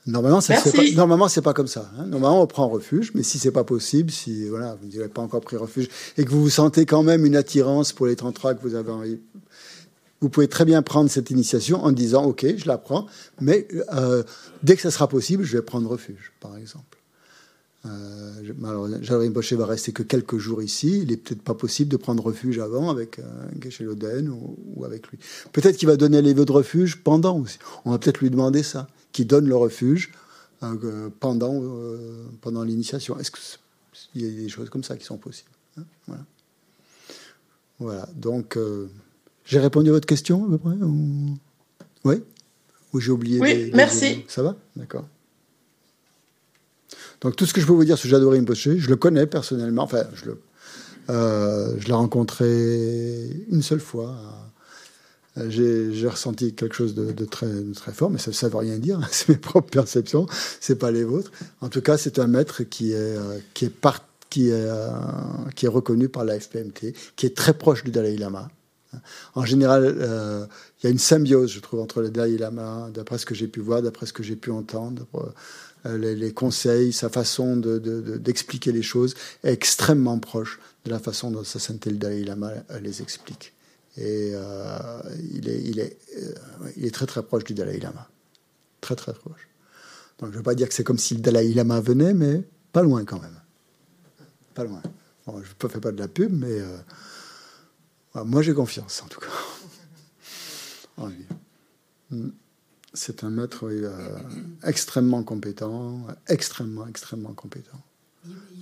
Normalement, 0.07 0.41
ce 0.41 0.53
n'est 0.53 0.91
pas, 0.91 0.97
normalement, 0.97 1.29
c'est 1.29 1.43
pas 1.43 1.53
comme 1.53 1.67
ça. 1.67 1.91
Hein. 1.99 2.07
Normalement, 2.07 2.43
on 2.43 2.47
prend 2.47 2.67
refuge, 2.67 3.13
mais 3.15 3.23
si 3.23 3.39
c'est 3.39 3.53
pas 3.53 3.65
possible, 3.65 4.11
si 4.11 4.49
voilà, 4.49 4.75
vous 4.81 4.89
n'avez 4.89 5.09
pas 5.09 5.21
encore 5.21 5.43
pris 5.43 5.59
refuge 5.59 5.91
et 6.17 6.25
que 6.25 6.31
vous 6.31 6.41
vous 6.41 6.51
sentez 6.51 6.87
quand 6.87 7.03
même 7.03 7.27
une 7.27 7.37
attirance 7.37 7.93
pour 7.93 8.07
les 8.07 8.17
tantras 8.17 8.55
que 8.55 8.63
vous 8.63 8.75
avez 8.75 8.91
envie, 8.91 9.21
vous 10.23 10.31
pouvez 10.31 10.49
très 10.49 10.65
bien 10.65 10.81
prendre 10.81 11.11
cette 11.11 11.31
initiation 11.31 11.85
en 11.85 11.93
disant, 11.93 12.25
ok, 12.25 12.57
je 12.57 12.67
la 12.67 12.79
prends, 12.79 13.07
mais 13.39 13.69
dès 14.63 14.77
que 14.77 14.83
ça 14.83 14.91
sera 14.91 15.09
possible, 15.09 15.45
je 15.45 15.59
vais 15.59 15.63
prendre 15.63 15.91
refuge, 15.91 16.33
par 16.41 16.57
exemple. 16.57 16.98
Euh, 17.89 18.53
alors, 18.65 18.89
Rinpoche 19.21 19.53
va 19.55 19.67
rester 19.67 19.93
que 19.93 20.03
quelques 20.03 20.39
jours 20.39 20.63
ici. 20.63 21.01
Il 21.03 21.09
n'est 21.09 21.17
peut-être 21.17 21.43
pas 21.43 21.55
possible 21.55 21.91
de 21.91 21.97
prendre 21.97 22.23
refuge 22.23 22.59
avant 22.59 22.91
avec 22.91 23.19
euh, 23.19 23.81
Loden 23.81 24.29
ou, 24.29 24.85
avec 24.85 25.09
lui. 25.09 25.19
Peut-être 25.53 25.77
qu'il 25.77 25.89
va 25.89 25.97
donner 25.97 26.23
les 26.23 26.35
vœux 26.35 26.45
de 26.45 26.53
refuge 26.53 27.03
pendant 27.03 27.39
aussi. 27.39 27.59
On 27.85 27.91
va 27.91 27.99
peut-être 27.99 28.21
lui 28.21 28.31
demander 28.31 28.63
ça, 28.63 28.89
qu'il 29.13 29.27
donne 29.27 29.47
le 29.47 29.57
refuge 29.57 30.13
euh, 30.63 31.09
pendant, 31.21 31.61
euh, 31.63 32.25
pendant 32.41 32.63
l'initiation. 32.63 33.19
Est-ce 33.19 33.31
qu'il 33.31 34.23
y 34.23 34.27
a 34.27 34.43
des 34.43 34.49
choses 34.49 34.71
comme 34.71 34.85
ça 34.85 34.97
qui 34.97 35.05
sont 35.05 35.19
possibles 35.19 35.51
hein 35.79 35.85
voilà. 36.07 36.25
voilà. 37.79 38.09
Donc, 38.15 38.59
j'ai 39.45 39.61
répondu 39.61 39.91
à 39.91 39.93
votre 39.93 40.07
question 40.07 40.45
à 40.47 40.49
peu 40.49 40.59
près 40.59 40.77
ou... 40.77 41.39
Oui? 42.05 42.23
Ou 42.93 43.01
j'ai 43.01 43.11
oublié 43.11 43.41
Oui, 43.41 43.71
merci. 43.75 44.25
Ça 44.29 44.43
va? 44.43 44.57
D'accord. 44.77 45.07
Donc 47.21 47.37
tout 47.37 47.47
ce 47.47 47.53
que 47.53 47.61
je 47.61 47.67
peux 47.67 47.73
vous 47.73 47.85
dire 47.85 47.99
sur 47.99 48.09
Jadot 48.09 48.31
Rinpoche, 48.31 48.77
je 48.77 48.89
le 48.89 48.97
connais 48.97 49.27
personnellement. 49.27 49.83
Enfin, 49.83 50.05
je 50.15 50.31
euh, 51.11 51.75
l'ai 51.87 51.93
rencontré 51.93 53.45
une 53.51 53.63
seule 53.63 53.81
fois. 53.81 54.15
J'ai 55.49 56.09
ressenti 56.09 56.55
quelque 56.55 56.75
chose 56.75 56.97
de, 56.97 57.25
très, 57.25 57.47
très 57.75 57.93
fort, 57.93 58.11
mais 58.11 58.19
ça 58.19 58.31
ne 58.31 58.51
veut 58.51 58.59
rien 58.59 58.79
dire. 58.79 59.01
C'est 59.13 59.29
mes 59.29 59.37
propres 59.37 59.71
perceptions, 59.71 60.27
c'est 60.59 60.77
pas 60.77 60.91
les 60.91 61.05
vôtres. 61.05 61.31
En 61.61 61.69
tout 61.69 61.81
cas, 61.81 61.97
c'est 61.97 62.19
un 62.19 62.27
maître 62.27 62.65
qui 62.65 62.91
est 62.91 62.97
euh, 62.97 63.39
euh, 64.39 65.71
reconnu 65.71 66.09
par 66.09 66.25
la 66.25 66.41
FPMT, 66.41 66.93
qui 67.15 67.27
est 67.27 67.37
très 67.37 67.55
proche 67.55 67.85
du 67.85 67.93
Dalai 67.93 68.17
Lama. 68.17 68.49
En 69.35 69.45
général, 69.45 69.95
il 70.81 70.85
y 70.85 70.87
a 70.87 70.91
une 70.91 70.99
symbiose, 70.99 71.53
je 71.53 71.61
trouve, 71.61 71.81
entre 71.81 72.01
le 72.01 72.11
Dalai 72.11 72.39
Lama, 72.39 72.89
d'après 72.93 73.19
ce 73.19 73.27
que 73.27 73.35
j'ai 73.35 73.47
pu 73.47 73.61
voir, 73.61 73.83
d'après 73.83 74.07
ce 74.07 74.13
que 74.13 74.25
j'ai 74.25 74.35
pu 74.35 74.51
entendre. 74.51 75.07
Euh, 75.87 76.15
les, 76.15 76.33
conseils, 76.33 76.93
sa 76.93 77.09
façon 77.09 77.57
d'expliquer 77.57 78.73
les 78.73 78.83
choses 78.83 79.15
est 79.45 79.53
extrêmement 79.53 80.19
proche 80.19 80.59
de 80.85 80.91
la 80.91 80.99
façon 80.99 81.31
dont 81.31 81.45
sa 81.45 81.59
sainteté 81.59 81.91
le 81.91 81.97
Dalai 81.97 82.25
Lama 82.25 82.53
les 82.81 83.03
explique. 83.03 83.53
Et 83.97 84.33
euh, 84.35 85.01
il, 85.33 85.49
est, 85.49 85.63
il, 85.63 85.79
est, 85.79 85.99
euh, 86.19 86.35
il 86.77 86.85
est 86.87 86.95
très 86.95 87.07
très 87.07 87.23
proche 87.23 87.45
du 87.45 87.55
Dalai 87.55 87.79
Lama. 87.79 88.09
Très 88.81 88.97
très 88.97 89.13
proche. 89.13 89.49
Donc 90.19 90.31
je 90.31 90.35
ne 90.35 90.39
veux 90.39 90.43
pas 90.43 90.55
dire 90.55 90.69
que 90.69 90.75
c'est 90.75 90.85
comme 90.85 90.99
si 90.99 91.15
le 91.15 91.21
Dalai 91.21 91.53
Lama 91.55 91.81
venait, 91.81 92.15
mais 92.15 92.43
pas 92.73 92.83
loin 92.83 93.05
quand 93.05 93.21
même. 93.21 93.41
Pas 94.55 94.65
loin. 94.65 94.83
je 95.27 95.33
ne 95.33 95.69
fais 95.69 95.81
pas 95.81 95.93
de 95.93 95.99
la 95.99 96.09
pub, 96.09 96.33
mais 96.33 96.59
moi 98.15 98.43
j'ai 98.43 98.55
confiance 98.55 99.03
en 99.03 99.07
tout 99.07 99.21
cas. 99.21 99.29
c'est 102.95 103.25
un 103.25 103.31
maître 103.31 103.67
euh, 103.67 103.91
extrêmement 104.65 105.23
compétent, 105.23 106.07
extrêmement, 106.29 106.87
extrêmement 106.87 107.33
compétent. 107.33 107.81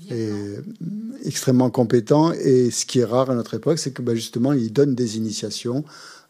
Et 0.08 0.30
extrêmement 1.24 1.70
compétent. 1.70 2.32
Et 2.32 2.70
ce 2.70 2.86
qui 2.86 3.00
est 3.00 3.04
rare 3.04 3.30
à 3.30 3.34
notre 3.34 3.54
époque, 3.54 3.78
c'est 3.78 3.90
que 3.90 4.02
bah, 4.02 4.14
justement, 4.14 4.52
il 4.52 4.72
donne 4.72 4.94
des 4.94 5.16
initiations 5.16 5.84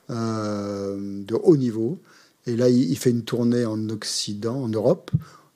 euh, 0.09 1.23
de 1.23 1.35
haut 1.35 1.57
niveau. 1.59 2.01
Et 2.47 2.57
là, 2.57 2.71
il, 2.71 2.97
fait 2.97 3.11
une 3.11 3.25
tournée 3.25 3.67
en 3.67 3.89
Occident, 3.91 4.63
en 4.63 4.69
Europe. 4.69 5.11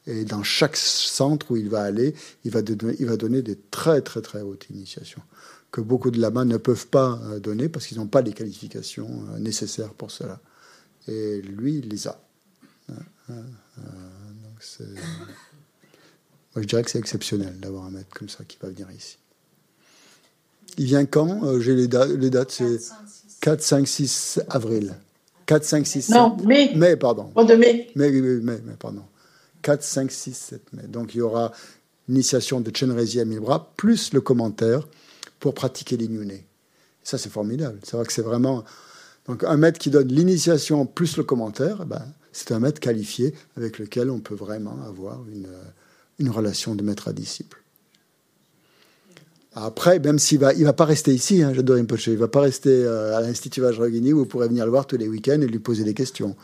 Et 0.06 0.24
dans 0.24 0.42
chaque 0.42 0.76
centre 0.76 1.50
où 1.50 1.56
il 1.56 1.70
va 1.70 1.82
aller, 1.82 2.14
il 2.44 2.50
va, 2.50 2.60
donner, 2.60 2.94
il 2.98 3.06
va 3.06 3.16
donner 3.16 3.40
des 3.40 3.56
très, 3.70 4.02
très, 4.02 4.20
très 4.20 4.42
hautes 4.42 4.66
initiations 4.70 5.22
que 5.70 5.80
beaucoup 5.80 6.10
de 6.10 6.20
lamas 6.20 6.44
ne 6.44 6.56
peuvent 6.56 6.88
pas 6.88 7.20
euh, 7.24 7.38
donner 7.38 7.68
parce 7.68 7.86
qu'ils 7.86 7.98
n'ont 7.98 8.08
pas 8.08 8.22
les 8.22 8.32
qualifications 8.32 9.08
nécessaires 9.38 9.94
pour 9.94 10.10
cela. 10.10 10.40
Et 11.06 11.40
lui, 11.42 11.78
il 11.78 11.88
les 11.88 12.08
a. 12.08 12.20
Donc 13.28 13.38
Moi, 16.54 16.62
je 16.62 16.66
dirais 16.66 16.82
que 16.82 16.90
c'est 16.90 16.98
exceptionnel 16.98 17.58
d'avoir 17.60 17.84
un 17.84 17.90
maître 17.90 18.08
comme 18.16 18.28
ça 18.28 18.44
qui 18.44 18.58
va 18.60 18.68
venir 18.68 18.90
ici. 18.90 19.18
Il 20.78 20.86
vient 20.86 21.04
quand 21.04 21.44
euh, 21.44 21.60
J'ai 21.60 21.74
les, 21.74 21.88
les, 22.16 22.30
dates, 22.30 22.52
c'est 22.52 22.78
4, 23.40 23.60
5, 23.60 23.88
6 23.88 24.40
avril. 24.48 24.94
4, 25.46 25.64
5, 25.64 25.86
6, 25.86 26.02
7. 26.02 26.14
Non, 26.14 26.36
mai. 26.44 26.72
Mai, 26.76 26.96
pardon. 26.96 27.32
de 27.34 27.54
mai. 27.54 27.90
Mai, 27.96 28.10
mai, 28.10 28.40
mai, 28.40 28.76
pardon. 28.78 29.02
4, 29.62 29.82
5, 29.82 30.10
6, 30.10 30.32
7 30.34 30.72
mai. 30.72 30.82
Donc 30.84 31.14
il 31.14 31.18
y 31.18 31.20
aura 31.20 31.52
l'initiation 32.08 32.60
de 32.60 32.74
Chenrezi 32.74 33.20
à 33.20 33.24
Milbra, 33.24 33.72
plus 33.76 34.12
le 34.12 34.20
commentaire 34.20 34.86
pour 35.38 35.54
pratiquer 35.54 35.96
l'inuné. 35.96 36.46
Ça, 37.02 37.18
c'est 37.18 37.30
formidable. 37.30 37.78
C'est 37.82 37.96
vrai 37.96 38.06
que 38.06 38.12
c'est 38.12 38.22
vraiment. 38.22 38.64
Donc 39.26 39.44
un 39.44 39.56
maître 39.56 39.78
qui 39.78 39.90
donne 39.90 40.08
l'initiation 40.08 40.86
plus 40.86 41.16
le 41.16 41.24
commentaire, 41.24 41.86
ben, 41.86 42.02
c'est 42.32 42.52
un 42.52 42.60
maître 42.60 42.80
qualifié 42.80 43.34
avec 43.56 43.78
lequel 43.78 44.10
on 44.10 44.20
peut 44.20 44.34
vraiment 44.34 44.78
avoir 44.86 45.20
une, 45.28 45.48
une 46.18 46.30
relation 46.30 46.74
de 46.74 46.82
maître 46.82 47.08
à 47.08 47.12
disciple. 47.12 47.60
Après, 49.52 49.98
même 49.98 50.20
s'il 50.20 50.38
va, 50.38 50.52
va 50.52 50.72
pas 50.72 50.84
rester 50.84 51.12
ici, 51.12 51.42
hein, 51.42 51.52
j'adore 51.52 51.76
Rinpoche, 51.76 52.06
il 52.06 52.16
va 52.16 52.28
pas 52.28 52.42
rester 52.42 52.70
euh, 52.70 53.16
à 53.16 53.20
l'Institut 53.20 53.60
Vajrayogini 53.60 54.12
où 54.12 54.18
vous 54.18 54.26
pourrez 54.26 54.46
venir 54.46 54.64
le 54.64 54.70
voir 54.70 54.86
tous 54.86 54.96
les 54.96 55.08
week-ends 55.08 55.40
et 55.40 55.46
lui 55.46 55.58
poser 55.58 55.82
des 55.82 55.94
questions. 55.94 56.36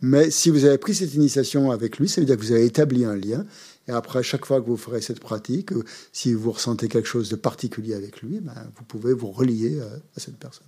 Mais 0.00 0.30
si 0.30 0.48
vous 0.48 0.64
avez 0.64 0.78
pris 0.78 0.94
cette 0.94 1.12
initiation 1.14 1.70
avec 1.70 1.98
lui, 1.98 2.08
ça 2.08 2.22
veut 2.22 2.26
dire 2.26 2.36
que 2.36 2.40
vous 2.40 2.52
avez 2.52 2.64
établi 2.64 3.04
un 3.04 3.14
lien. 3.14 3.44
Et 3.88 3.92
après, 3.92 4.22
chaque 4.22 4.46
fois 4.46 4.62
que 4.62 4.66
vous 4.66 4.78
ferez 4.78 5.02
cette 5.02 5.20
pratique, 5.20 5.72
euh, 5.72 5.84
si 6.14 6.32
vous 6.32 6.50
ressentez 6.50 6.88
quelque 6.88 7.08
chose 7.08 7.28
de 7.28 7.36
particulier 7.36 7.94
avec 7.94 8.22
lui, 8.22 8.40
ben, 8.40 8.54
vous 8.74 8.84
pouvez 8.84 9.12
vous 9.12 9.30
relier 9.30 9.78
euh, 9.78 9.96
à 10.16 10.20
cette 10.20 10.36
personne 10.36 10.66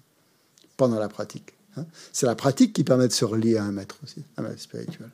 pendant 0.76 0.98
la 0.98 1.08
pratique. 1.08 1.57
Hein. 1.78 1.86
C'est 2.12 2.26
la 2.26 2.34
pratique 2.34 2.72
qui 2.72 2.84
permet 2.84 3.08
de 3.08 3.12
se 3.12 3.24
relier 3.24 3.56
à 3.56 3.64
un 3.64 3.72
maître 3.72 3.96
aussi, 4.02 4.22
un 4.36 4.42
maître 4.42 4.60
spirituel. 4.60 5.10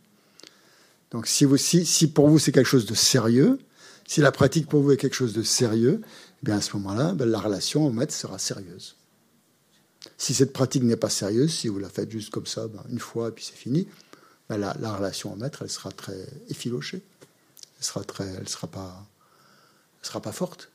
Donc 1.10 1.26
si, 1.26 1.44
vous, 1.44 1.56
si, 1.56 2.08
pour 2.08 2.28
vous 2.28 2.38
c'est 2.38 2.52
quelque 2.52 2.66
chose 2.66 2.86
de 2.86 2.94
sérieux, 2.94 3.58
si 4.06 4.20
la 4.20 4.32
pratique 4.32 4.68
pour 4.68 4.82
vous 4.82 4.92
est 4.92 4.96
quelque 4.96 5.14
chose 5.14 5.32
de 5.32 5.42
sérieux, 5.42 6.00
eh 6.02 6.44
bien 6.44 6.56
à 6.56 6.60
ce 6.60 6.76
moment-là, 6.76 7.12
ben, 7.14 7.28
la 7.28 7.38
relation 7.38 7.86
au 7.86 7.92
maître 7.92 8.12
sera 8.12 8.38
sérieuse. 8.38 8.96
Si 10.18 10.34
cette 10.34 10.52
pratique 10.52 10.82
n'est 10.82 10.96
pas 10.96 11.08
sérieuse, 11.08 11.52
si 11.52 11.68
vous 11.68 11.78
la 11.78 11.88
faites 11.88 12.10
juste 12.10 12.30
comme 12.30 12.46
ça, 12.46 12.68
ben, 12.68 12.82
une 12.90 12.98
fois 12.98 13.28
et 13.28 13.30
puis 13.30 13.44
c'est 13.44 13.56
fini, 13.56 13.86
ben, 14.48 14.58
la, 14.58 14.96
relation 14.96 15.32
au 15.32 15.36
maître, 15.36 15.62
elle 15.62 15.70
sera 15.70 15.90
très 15.90 16.26
effilochée. 16.48 17.02
Elle 17.78 17.84
sera 17.84 18.04
très, 18.04 18.26
elle 18.26 18.48
sera 18.48 18.66
pas, 18.66 19.06
elle 20.00 20.06
sera 20.06 20.20
pas 20.20 20.32
forte. 20.32 20.70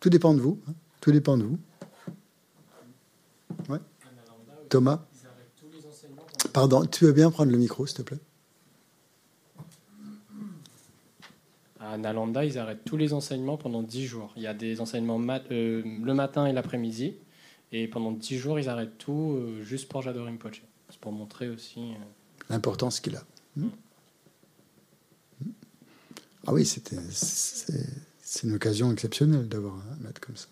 Tout 0.00 0.10
dépend 0.10 0.34
de 0.34 0.40
vous. 0.40 0.60
Hein. 0.68 0.72
Tout 1.00 1.12
dépend 1.12 1.36
de 1.36 1.44
vous. 1.44 1.58
Thomas 4.68 5.04
Pardon, 6.52 6.84
tu 6.84 7.04
veux 7.04 7.12
bien 7.12 7.30
prendre 7.30 7.50
le 7.50 7.58
micro, 7.58 7.86
s'il 7.86 7.98
te 7.98 8.02
plaît 8.02 8.18
À 11.80 11.98
Nalanda, 11.98 12.44
ils 12.44 12.58
arrêtent 12.58 12.84
tous 12.84 12.96
les 12.96 13.12
enseignements 13.12 13.56
pendant 13.56 13.82
10 13.82 14.06
jours. 14.06 14.32
Il 14.36 14.42
y 14.42 14.46
a 14.46 14.54
des 14.54 14.80
enseignements 14.80 15.20
euh, 15.50 15.82
le 15.84 16.14
matin 16.14 16.46
et 16.46 16.52
l'après-midi. 16.52 17.16
Et 17.72 17.88
pendant 17.88 18.12
10 18.12 18.38
jours, 18.38 18.58
ils 18.58 18.68
arrêtent 18.68 18.98
tout 18.98 19.36
euh, 19.36 19.62
juste 19.62 19.88
pour 19.88 20.02
Jador 20.02 20.26
Rinpoche. 20.26 20.62
C'est 20.90 21.00
pour 21.00 21.12
montrer 21.12 21.48
aussi 21.48 21.80
euh, 21.80 21.94
l'importance 22.50 23.00
qu'il 23.00 23.16
a. 23.16 23.24
Hmm. 23.56 23.68
Ah 26.46 26.52
oui, 26.52 26.66
c'est 26.66 28.42
une 28.42 28.54
occasion 28.54 28.92
exceptionnelle 28.92 29.48
d'avoir 29.48 29.74
un 29.74 30.04
maître 30.04 30.20
comme 30.20 30.36
ça. 30.36 30.48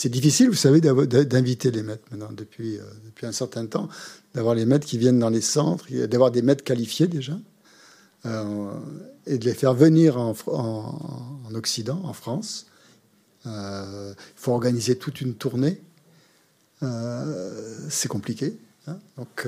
C'est 0.00 0.08
difficile, 0.08 0.48
vous 0.48 0.54
savez, 0.54 0.80
d'inviter 0.80 1.70
les 1.70 1.82
maîtres 1.82 2.04
maintenant 2.10 2.30
depuis, 2.32 2.78
depuis 3.04 3.26
un 3.26 3.32
certain 3.32 3.66
temps, 3.66 3.86
d'avoir 4.34 4.54
les 4.54 4.64
maîtres 4.64 4.86
qui 4.86 4.96
viennent 4.96 5.18
dans 5.18 5.28
les 5.28 5.42
centres, 5.42 5.92
d'avoir 6.06 6.30
des 6.30 6.40
maîtres 6.40 6.64
qualifiés 6.64 7.06
déjà. 7.06 7.34
Euh, 8.24 8.72
et 9.26 9.36
de 9.36 9.44
les 9.44 9.52
faire 9.52 9.74
venir 9.74 10.18
en, 10.18 10.34
en, 10.46 11.54
Occident, 11.54 12.00
en 12.04 12.14
France. 12.14 12.66
Euh, 13.46 14.14
il 14.16 14.40
faut 14.40 14.52
organiser 14.52 14.96
toute 14.96 15.20
une 15.20 15.34
tournée. 15.34 15.80
Euh, 16.82 17.78
c'est 17.90 18.08
compliqué. 18.08 18.56
Hein. 18.86 18.96
Donc, 19.18 19.46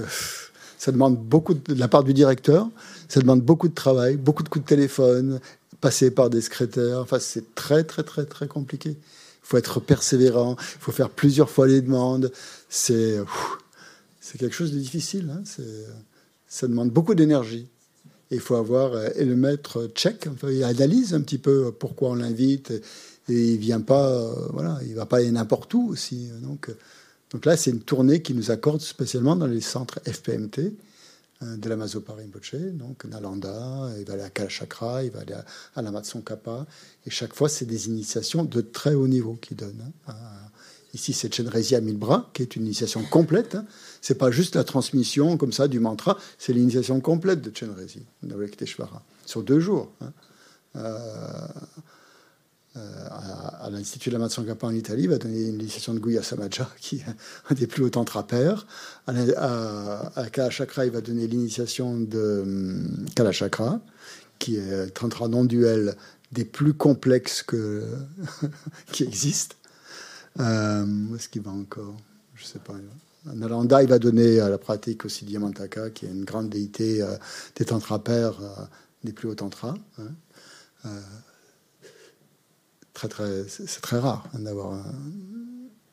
ça 0.76 0.92
demande 0.92 1.16
beaucoup 1.16 1.54
de, 1.54 1.74
la 1.74 1.88
part 1.88 2.04
du 2.04 2.12
directeur, 2.12 2.68
ça 3.08 3.20
demande 3.20 3.40
beaucoup 3.40 3.68
de 3.68 3.74
travail, 3.74 4.16
beaucoup 4.16 4.42
de 4.42 4.50
coups 4.50 4.64
de 4.64 4.68
téléphone, 4.68 5.40
passer 5.80 6.10
par 6.10 6.28
des 6.28 6.42
secrétaires. 6.42 6.98
Enfin, 6.98 7.18
c'est 7.20 7.54
très, 7.54 7.84
très, 7.84 8.02
très, 8.02 8.26
très 8.26 8.48
compliqué. 8.48 8.96
Faut 9.52 9.58
être 9.58 9.80
persévérant, 9.80 10.56
il 10.58 10.80
faut 10.80 10.92
faire 10.92 11.10
plusieurs 11.10 11.50
fois 11.50 11.66
les 11.66 11.82
demandes. 11.82 12.32
C'est, 12.70 13.18
c'est 14.20 14.38
quelque 14.38 14.54
chose 14.54 14.72
de 14.72 14.78
difficile. 14.78 15.30
Hein. 15.30 15.42
ça 16.48 16.66
demande 16.66 16.90
beaucoup 16.90 17.14
d'énergie 17.14 17.68
il 18.32 18.40
faut 18.40 18.56
avoir 18.56 18.94
euh, 18.94 19.08
et 19.16 19.24
le 19.24 19.36
maître 19.36 19.90
check, 19.94 20.26
il 20.50 20.64
analyse 20.64 21.14
un 21.14 21.20
petit 21.20 21.38
peu 21.38 21.70
pourquoi 21.72 22.10
on 22.10 22.14
l'invite 22.14 22.70
et, 22.70 23.52
il 23.52 23.58
vient 23.58 23.80
pas, 23.80 24.10
euh, 24.10 24.48
voilà, 24.52 24.78
il 24.84 24.94
va 24.94 25.06
pas 25.06 25.18
aller 25.18 25.30
n'importe 25.30 25.72
où 25.74 25.88
aussi. 25.90 26.28
Donc, 26.42 26.68
euh, 26.68 26.76
donc 27.30 27.46
là, 27.46 27.56
c'est 27.56 27.70
une 27.70 27.80
tournée 27.80 28.20
qui 28.20 28.34
nous 28.34 28.50
accorde 28.50 28.80
spécialement 28.80 29.36
dans 29.36 29.46
les 29.46 29.60
centres 29.60 30.00
FPMT 30.04 30.74
de 31.42 31.68
la 31.68 31.76
Mazopa 31.76 32.14
Rinpoche, 32.14 32.54
donc 32.72 33.04
Nalanda, 33.04 33.90
il 33.98 34.04
va 34.04 34.14
aller 34.14 34.22
à 34.22 34.30
Kalachakra, 34.30 35.04
il 35.04 35.10
va 35.10 35.20
aller 35.20 35.34
à, 35.74 35.82
la 35.82 35.90
Matson 35.90 36.20
Kappa, 36.20 36.66
et 37.06 37.10
chaque 37.10 37.34
fois, 37.34 37.48
c'est 37.48 37.66
des 37.66 37.88
initiations 37.88 38.44
de 38.44 38.60
très 38.60 38.94
haut 38.94 39.08
niveau 39.08 39.34
qui 39.34 39.54
donnent. 39.54 39.92
Hein, 40.06 40.14
Ici, 40.94 41.14
c'est 41.14 41.34
Chenrezia 41.34 41.80
Milbra, 41.80 42.30
qui 42.34 42.42
est 42.42 42.54
une 42.54 42.66
initiation 42.66 43.02
complète. 43.02 43.54
Hein. 43.54 43.64
C'est 44.02 44.16
pas 44.16 44.30
juste 44.30 44.56
la 44.56 44.64
transmission 44.64 45.38
comme 45.38 45.52
ça 45.52 45.66
du 45.66 45.80
mantra, 45.80 46.18
c'est 46.38 46.52
l'initiation 46.52 47.00
complète 47.00 47.40
de 47.40 47.50
Chenrezi, 47.54 48.02
Navrekteshvara, 48.22 49.02
sur 49.24 49.42
deux 49.42 49.58
jours. 49.58 49.90
Hein. 50.02 50.12
Euh, 50.76 51.48
euh, 52.76 53.08
à, 53.60 53.68
l'Institut 53.70 54.08
de 54.08 54.14
la 54.14 54.18
Matsankapa 54.18 54.66
en 54.66 54.74
Italie, 54.74 55.06
va 55.06 55.18
donner 55.18 55.48
une 55.48 55.60
initiation 55.60 55.94
de 55.94 55.98
Guya 55.98 56.22
Samaja, 56.22 56.70
qui 56.80 56.96
est 56.96 57.04
un 57.50 57.54
des 57.54 57.66
plus 57.66 57.84
hauts 57.84 57.90
tantrapères. 57.90 58.66
À, 59.06 59.12
à, 60.16 60.30
Kalachakra, 60.30 60.86
il 60.86 60.92
va 60.92 61.00
donner 61.00 61.26
l'initiation 61.26 61.98
de 61.98 62.40
hum, 62.42 63.06
Kalachakra, 63.14 63.80
qui 64.38 64.56
est 64.56 64.72
un 64.72 64.88
tantra 64.88 65.28
non-duel 65.28 65.96
des 66.32 66.44
plus 66.44 66.74
complexes 66.74 67.42
que, 67.42 67.84
qui 68.92 69.04
existent. 69.04 69.56
Euh, 70.40 70.86
où 71.10 71.16
est-ce 71.16 71.28
qu'il 71.28 71.42
va 71.42 71.50
encore? 71.50 71.96
Je 72.34 72.44
ne 72.44 72.48
sais 72.48 72.58
pas. 72.58 72.74
Nalanda, 73.26 73.82
il 73.82 73.88
va 73.88 73.98
donner 73.98 74.40
à 74.40 74.48
la 74.48 74.58
pratique 74.58 75.04
aussi 75.04 75.24
Diamantaka, 75.24 75.90
qui 75.90 76.06
est 76.06 76.10
une 76.10 76.24
grande 76.24 76.48
déité 76.48 77.02
euh, 77.02 77.16
des 77.56 77.66
tantrapères, 77.66 78.40
euh, 78.40 78.64
des 79.04 79.12
plus 79.12 79.28
hauts 79.28 79.34
tantras. 79.34 79.74
Hein. 79.98 80.90
Très, 83.08 83.46
très, 83.46 83.48
c'est 83.48 83.80
très 83.80 83.98
rare 83.98 84.28
hein, 84.34 84.40
d'avoir, 84.40 84.84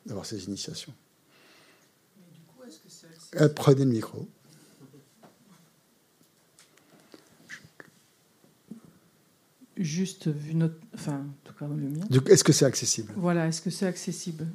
d'avoir 0.06 0.26
ces 0.26 0.44
initiations. 0.44 0.92
Prenez 3.54 3.84
le 3.84 3.90
micro. 3.90 4.28
juste 9.80 10.28
vu 10.28 10.54
notre. 10.54 10.74
Enfin, 10.94 11.14
en 11.14 11.34
tout 11.42 11.54
cas, 11.54 11.66
le 11.66 11.88
mien. 11.88 12.04
Est-ce 12.26 12.44
que 12.44 12.52
c'est 12.52 12.66
accessible? 12.66 13.12
Voilà, 13.16 13.48
est-ce 13.48 13.62
que 13.62 13.70
c'est 13.70 13.86
accessible? 13.86 14.46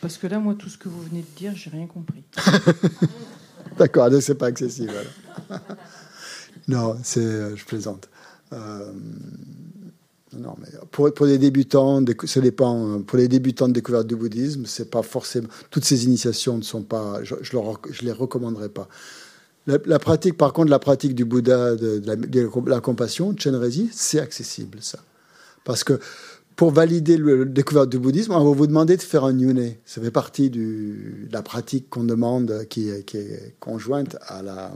Parce 0.00 0.18
que 0.18 0.26
là, 0.26 0.40
moi, 0.40 0.56
tout 0.56 0.68
ce 0.68 0.76
que 0.76 0.88
vous 0.88 1.00
venez 1.02 1.22
de 1.22 1.38
dire, 1.38 1.54
j'ai 1.54 1.70
rien 1.70 1.86
compris. 1.86 2.24
D'accord, 3.78 4.10
c'est 4.20 4.34
pas 4.34 4.46
accessible. 4.46 4.92
non, 6.66 6.98
c'est, 7.04 7.20
euh, 7.20 7.56
je 7.56 7.64
plaisante. 7.64 8.08
Euh, 8.52 8.92
non, 10.36 10.54
mais 10.60 10.68
pour, 10.90 11.12
pour 11.14 11.26
les 11.26 11.38
débutants, 11.38 12.04
ça 12.24 12.40
dépend. 12.40 12.86
Hein. 12.86 13.02
Pour 13.02 13.18
les 13.18 13.28
débutants 13.28 13.68
de 13.68 13.72
découverte 13.72 14.06
du 14.06 14.16
bouddhisme, 14.16 14.64
c'est 14.66 14.90
pas 14.90 15.02
forcément. 15.02 15.48
Toutes 15.70 15.84
ces 15.84 16.04
initiations 16.04 16.58
ne 16.58 16.62
sont 16.62 16.82
pas. 16.82 17.24
Je, 17.24 17.34
je, 17.40 18.02
les 18.02 18.12
recommanderais 18.12 18.68
pas. 18.68 18.88
La, 19.66 19.98
pratique, 19.98 20.36
par 20.36 20.52
contre, 20.52 20.70
la 20.70 20.78
pratique 20.78 21.14
du 21.14 21.26
Bouddha, 21.26 21.76
de, 21.76 22.02
la, 22.66 22.80
compassion, 22.80 23.34
Chenrezi, 23.36 23.90
c'est 23.92 24.18
accessible, 24.18 24.78
ça. 24.80 24.98
Parce 25.62 25.84
que 25.84 26.00
pour 26.56 26.70
valider 26.70 27.18
le, 27.18 27.44
découverte 27.44 27.90
du 27.90 27.98
bouddhisme, 27.98 28.32
on 28.32 28.42
va 28.42 28.56
vous 28.56 28.66
demander 28.66 28.96
de 28.96 29.02
faire 29.02 29.24
un 29.24 29.38
yune. 29.38 29.74
Ça 29.84 30.00
fait 30.00 30.10
partie 30.10 30.48
de 30.48 30.94
la 31.30 31.42
pratique 31.42 31.90
qu'on 31.90 32.04
demande, 32.04 32.66
qui, 32.70 32.88
est 32.88 33.54
conjointe 33.60 34.16
à 34.26 34.42
la 34.42 34.72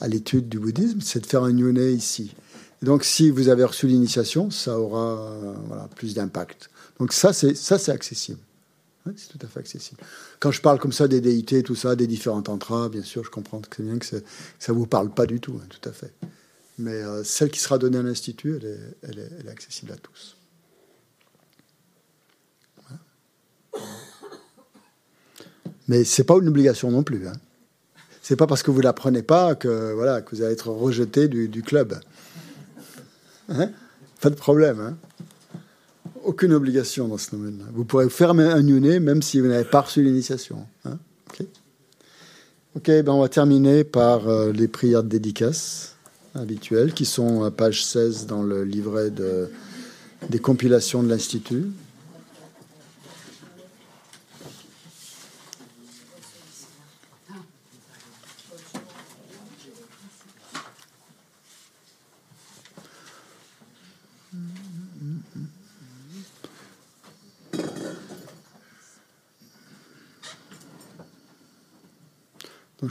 à 0.00 0.08
l'étude 0.08 0.48
du 0.48 0.58
bouddhisme, 0.58 1.00
c'est 1.00 1.20
de 1.20 1.26
faire 1.26 1.42
un 1.42 1.56
yune 1.56 1.78
ici. 1.78 2.34
Donc, 2.82 3.04
si 3.04 3.30
vous 3.30 3.48
avez 3.48 3.64
reçu 3.64 3.86
l'initiation, 3.86 4.50
ça 4.50 4.78
aura 4.78 5.88
plus 5.96 6.14
d'impact. 6.14 6.70
Donc 7.00 7.12
ça, 7.12 7.32
c'est 7.32 7.54
ça, 7.54 7.78
c'est 7.78 7.92
accessible 7.92 8.40
c'est 9.16 9.28
tout 9.28 9.38
à 9.44 9.48
fait 9.48 9.60
accessible. 9.60 10.00
Quand 10.40 10.50
je 10.50 10.60
parle 10.60 10.78
comme 10.78 10.92
ça 10.92 11.08
des 11.08 11.20
déités, 11.20 11.62
tout 11.62 11.74
ça, 11.74 11.96
des 11.96 12.06
différents 12.06 12.42
tantras, 12.42 12.88
bien 12.88 13.02
sûr, 13.02 13.24
je 13.24 13.30
comprends 13.30 13.60
que 13.60 13.68
c'est 13.76 13.82
bien 13.82 13.98
que, 13.98 14.06
ça 14.06 14.72
ne 14.72 14.72
vous 14.72 14.86
parle 14.86 15.10
pas 15.10 15.26
du 15.26 15.40
tout, 15.40 15.58
hein, 15.62 15.66
tout 15.68 15.88
à 15.88 15.92
fait. 15.92 16.12
Mais 16.78 16.92
euh, 16.92 17.24
celle 17.24 17.50
qui 17.50 17.60
sera 17.60 17.78
donnée 17.78 17.98
à 17.98 18.02
l'Institut, 18.02 18.58
elle 19.02 19.18
est, 19.18 19.48
accessible 19.48 19.92
à 19.92 19.96
tous. 19.96 20.36
Mais 25.88 26.04
ce 26.04 26.20
n'est 26.20 26.26
pas 26.26 26.36
une 26.36 26.48
obligation 26.48 26.90
non 26.90 27.02
plus. 27.02 27.26
Hein. 27.26 27.32
C'est 28.20 28.36
pas 28.36 28.46
parce 28.46 28.62
que 28.62 28.70
vous 28.70 28.78
ne 28.78 28.84
l'apprenez 28.84 29.22
pas 29.22 29.54
que, 29.54 29.92
voilà, 29.92 30.20
que 30.20 30.36
vous 30.36 30.42
allez 30.42 30.52
être 30.52 30.68
rejeté 30.68 31.28
du, 31.28 31.62
club. 31.62 31.98
Hein 33.48 33.70
pas 34.20 34.30
de 34.30 34.34
problème. 34.34 34.80
Hein 34.80 34.96
aucune 36.28 36.52
obligation 36.52 37.08
dans 37.08 37.16
ce 37.18 37.30
domaine-là. 37.30 37.64
Vous 37.72 37.84
pourrez 37.84 38.08
faire 38.10 38.30
un 38.30 38.66
Yuné 38.66 39.00
même 39.00 39.22
si 39.22 39.40
vous 39.40 39.48
n'avez 39.48 39.64
pas 39.64 39.80
reçu 39.80 40.02
l'initiation. 40.02 40.66
Hein. 40.84 40.98
ok, 42.76 42.86
ben 42.86 43.08
on 43.08 43.20
va 43.20 43.28
terminer 43.28 43.82
par 43.82 44.28
euh, 44.28 44.52
les 44.52 44.68
prières 44.68 45.02
de 45.02 45.08
dédicace 45.08 45.96
habituelles 46.34 46.92
qui 46.92 47.06
sont 47.06 47.44
à 47.44 47.50
page 47.50 47.84
16 47.84 48.26
dans 48.26 48.42
le 48.42 48.64
livret 48.64 49.10
de, 49.10 49.48
des 50.28 50.38
compilations 50.38 51.02
de 51.02 51.08
l'Institut. 51.08 51.64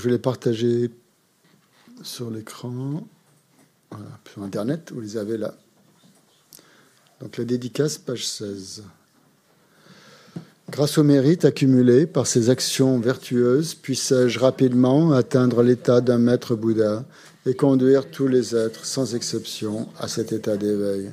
Je 0.08 0.12
vais 0.12 0.18
les 0.20 0.22
partager 0.22 0.90
sur 2.02 2.32
l'écran, 2.32 3.06
sur 4.32 4.42
Internet, 4.42 4.94
vous 4.94 5.02
les 5.02 5.18
avez 5.18 5.38
là. 5.38 5.54
Donc 7.20 7.36
la 7.36 7.44
dédicace, 7.44 7.98
page 7.98 8.26
16. 8.26 8.84
Grâce 10.70 10.98
au 10.98 11.04
mérite 11.04 11.44
accumulé 11.44 12.08
par 12.08 12.26
ces 12.26 12.50
actions 12.50 13.00
vertueuses, 13.02 13.74
puissais-je 13.74 14.40
rapidement 14.40 15.12
atteindre 15.12 15.62
l'état 15.62 16.00
d'un 16.00 16.20
maître 16.20 16.56
Bouddha 16.56 17.04
et 17.46 17.54
conduire 17.54 18.10
tous 18.10 18.28
les 18.28 18.56
êtres, 18.56 18.86
sans 18.86 19.14
exception, 19.14 19.90
à 20.00 20.08
cet 20.08 20.32
état 20.32 20.56
d'éveil. 20.56 21.12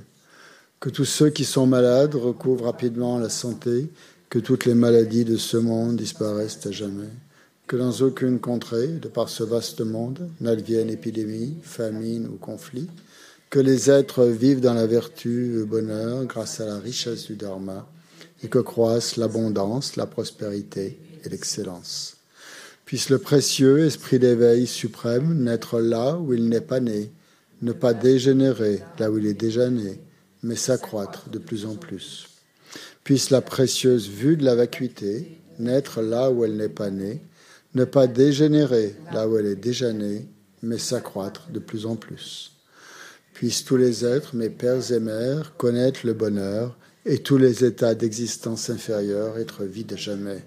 Que 0.79 0.91
tous 0.91 1.05
ceux 1.05 1.31
qui 1.31 1.45
sont 1.45 1.67
malades 1.67 2.15
recouvrent 2.15 2.67
rapidement 2.67 3.19
la 3.19 3.29
santé, 3.29 3.91
que 4.31 4.39
toutes 4.39 4.67
les 4.67 4.75
maladies 4.75 5.25
de 5.25 5.37
ce 5.37 5.57
monde 5.57 5.97
disparaissent 5.97 6.65
à 6.65 6.71
jamais 6.71 7.11
que 7.67 7.77
dans 7.77 7.93
aucune 8.03 8.41
contrée, 8.41 8.89
de 8.89 9.09
par 9.09 9.29
ce 9.29 9.43
vaste 9.43 9.81
monde, 9.81 10.29
n'advienne 10.41 10.91
épidémie, 10.91 11.57
famine 11.63 12.27
ou 12.27 12.37
conflit, 12.37 12.89
que 13.51 13.59
les 13.59 13.91
êtres 13.91 14.25
vivent 14.25 14.61
dans 14.61 14.75
la 14.75 14.87
vertu 14.87 15.47
et 15.47 15.59
le 15.59 15.65
bonheur 15.65 16.25
grâce 16.25 16.61
à 16.61 16.67
la 16.67 16.79
richesse 16.79 17.27
du 17.27 17.37
Dharma, 17.37 17.89
et 18.43 18.49
que 18.49 18.59
croissent 18.59 19.17
l'abondance, 19.17 19.97
la 19.97 20.07
prospérité 20.07 20.99
et 21.25 21.29
l'excellence. 21.29 22.17
Puisse 22.85 23.09
le 23.09 23.19
précieux 23.19 23.87
esprit 23.87 24.19
d'éveil 24.19 24.67
suprême 24.67 25.43
naître 25.43 25.81
là 25.81 26.19
où 26.19 26.35
il 26.35 26.49
n'est 26.49 26.61
pas 26.61 26.81
né, 26.81 27.11
ne 27.63 27.73
pas 27.73 27.95
dégénérer 27.95 28.83
là 28.99 29.11
où 29.11 29.19
il 29.19 29.27
est 29.27 29.33
déjà 29.33 29.71
né, 29.71 30.01
mais 30.43 30.57
s'accroître 30.57 31.31
de 31.31 31.39
plus 31.39 31.65
en 31.65 31.77
plus. 31.77 32.29
Puisse 33.05 33.31
la 33.31 33.41
précieuse 33.41 34.09
vue 34.09 34.37
de 34.37 34.45
la 34.45 34.55
vacuité 34.55 35.41
naître 35.59 36.03
là 36.03 36.31
où 36.31 36.45
elle 36.45 36.57
n'est 36.57 36.69
pas 36.69 36.91
née, 36.91 37.23
ne 37.75 37.85
pas 37.85 38.07
dégénérer 38.07 38.95
là 39.13 39.29
où 39.29 39.37
elle 39.37 39.47
est 39.47 39.57
déjà 39.57 39.93
née, 39.93 40.29
mais 40.63 40.79
s'accroître 40.79 41.51
de 41.51 41.59
plus 41.59 41.87
en 41.87 41.97
plus. 41.97 42.53
Puissent 43.33 43.65
tous 43.65 43.77
les 43.77 44.05
êtres, 44.05 44.37
mes 44.37 44.51
pères 44.51 44.93
et 44.93 45.01
mères, 45.01 45.57
connaître 45.57 46.01
le 46.07 46.15
bonheur 46.15 46.79
et 47.05 47.19
tous 47.19 47.37
les 47.37 47.65
états 47.65 47.95
d'existence 47.95 48.71
inférieure 48.71 49.39
être 49.39 49.65
vides 49.65 49.97
jamais. 49.97 50.45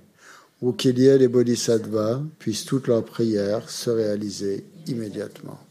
Où 0.61 0.71
qu'il 0.71 0.97
y 0.97 1.05
ait 1.05 1.17
les 1.17 1.28
bodhisattvas, 1.28 2.21
puissent 2.39 2.65
toutes 2.65 2.88
leurs 2.88 3.05
prières 3.05 3.69
se 3.69 3.89
réaliser 3.89 4.65
immédiatement. 4.88 5.66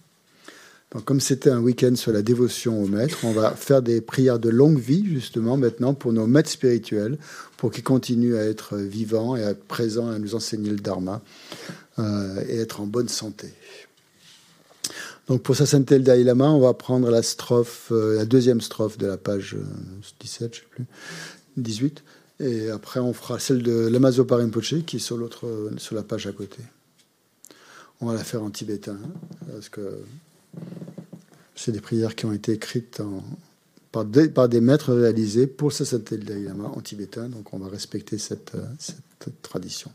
Comme 1.04 1.20
c'était 1.20 1.50
un 1.50 1.60
week-end 1.60 1.96
sur 1.96 2.12
la 2.12 2.22
dévotion 2.22 2.80
au 2.80 2.86
maître, 2.86 3.18
on 3.24 3.32
va 3.32 3.50
faire 3.50 3.82
des 3.82 4.00
prières 4.00 4.38
de 4.38 4.48
longue 4.48 4.78
vie, 4.78 5.04
justement, 5.04 5.56
maintenant, 5.56 5.94
pour 5.94 6.12
nos 6.12 6.28
maîtres 6.28 6.48
spirituels, 6.48 7.18
pour 7.56 7.72
qu'ils 7.72 7.82
continuent 7.82 8.36
à 8.36 8.44
être 8.44 8.76
vivants 8.76 9.34
et 9.34 9.42
à 9.42 9.50
être 9.50 9.64
présents, 9.64 10.08
à 10.08 10.18
nous 10.18 10.36
enseigner 10.36 10.70
le 10.70 10.76
dharma 10.76 11.22
euh, 11.98 12.40
et 12.48 12.58
être 12.58 12.80
en 12.80 12.86
bonne 12.86 13.08
santé. 13.08 13.52
Donc 15.26 15.42
pour 15.42 15.56
sa 15.56 15.66
sainteté 15.66 15.98
Dalai 15.98 16.22
Lama, 16.22 16.50
on 16.50 16.60
va 16.60 16.72
prendre 16.72 17.10
la 17.10 17.22
strophe, 17.22 17.88
euh, 17.90 18.16
la 18.16 18.24
deuxième 18.24 18.60
strophe 18.60 18.96
de 18.96 19.08
la 19.08 19.16
page 19.16 19.56
17, 20.20 20.42
euh, 20.42 20.48
je 20.52 20.60
sais 20.60 20.66
plus, 20.70 20.84
18. 21.56 22.04
Et 22.38 22.70
après, 22.70 23.00
on 23.00 23.12
fera 23.12 23.40
celle 23.40 23.62
de 23.62 23.88
l'Amazo 23.88 24.24
Parimpoche 24.24 24.74
qui 24.86 24.96
est 24.96 25.00
sur, 25.00 25.18
sur 25.78 25.96
la 25.96 26.02
page 26.04 26.28
à 26.28 26.32
côté. 26.32 26.58
On 28.00 28.06
va 28.06 28.14
la 28.14 28.22
faire 28.22 28.42
en 28.42 28.50
tibétain, 28.50 28.98
hein, 29.02 29.46
parce 29.50 29.68
que 29.68 29.80
c'est 31.54 31.72
des 31.72 31.80
prières 31.80 32.14
qui 32.14 32.26
ont 32.26 32.32
été 32.32 32.52
écrites 32.52 33.02
par, 33.92 34.04
des, 34.04 34.60
maîtres 34.60 34.92
réalisés 34.92 35.46
pour 35.46 35.70
le 35.70 36.18
Dalai 36.18 36.44
Lama 36.44 36.70
en 36.74 36.80
tibétain, 36.80 37.28
donc 37.28 37.54
on 37.54 37.58
va 37.58 37.68
respecter 37.68 38.18
cette, 38.18 38.52
cette 38.78 39.42
tradition. 39.42 39.90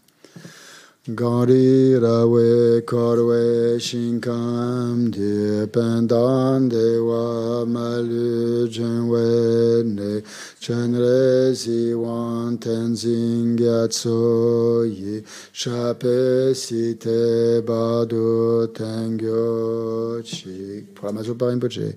Gari 1.10 1.98
rawe 2.00 2.86
korwe 2.86 3.80
shinkam 3.82 5.10
de 5.10 5.66
pendan 5.66 6.70
de 6.70 7.00
wa 7.02 7.66
malu 7.66 8.70
jenwe 8.70 9.84
ne 9.84 10.22
chenre 10.62 11.56
si 11.56 11.96
wan 11.96 12.56
tenzing 12.60 13.58
yatso 13.58 14.84
yi 14.86 15.24
chape 15.52 16.54
si 16.56 16.94
te 16.94 17.62
badu 17.66 18.68
tengyo 18.72 20.22
chi 20.24 20.86
pour 20.94 21.08
la 21.08 21.14
majo 21.14 21.34
parim 21.34 21.60
poche 21.60 21.96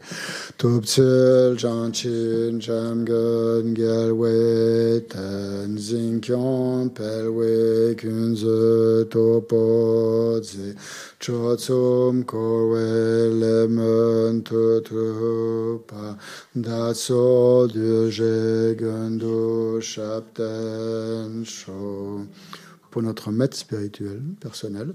tupsel 0.57 1.59
janchin 1.59 2.59
jam 2.59 3.05
gun 3.05 3.75
gelwe 3.75 5.07
tenzing 5.13 6.23
kyon 6.23 6.89
pelwe 6.89 7.95
kunze 8.01 8.94
pour 22.91 23.03
notre 23.03 23.33
maître 23.33 23.57
spirituel 23.57 24.23
personnel 24.41 24.95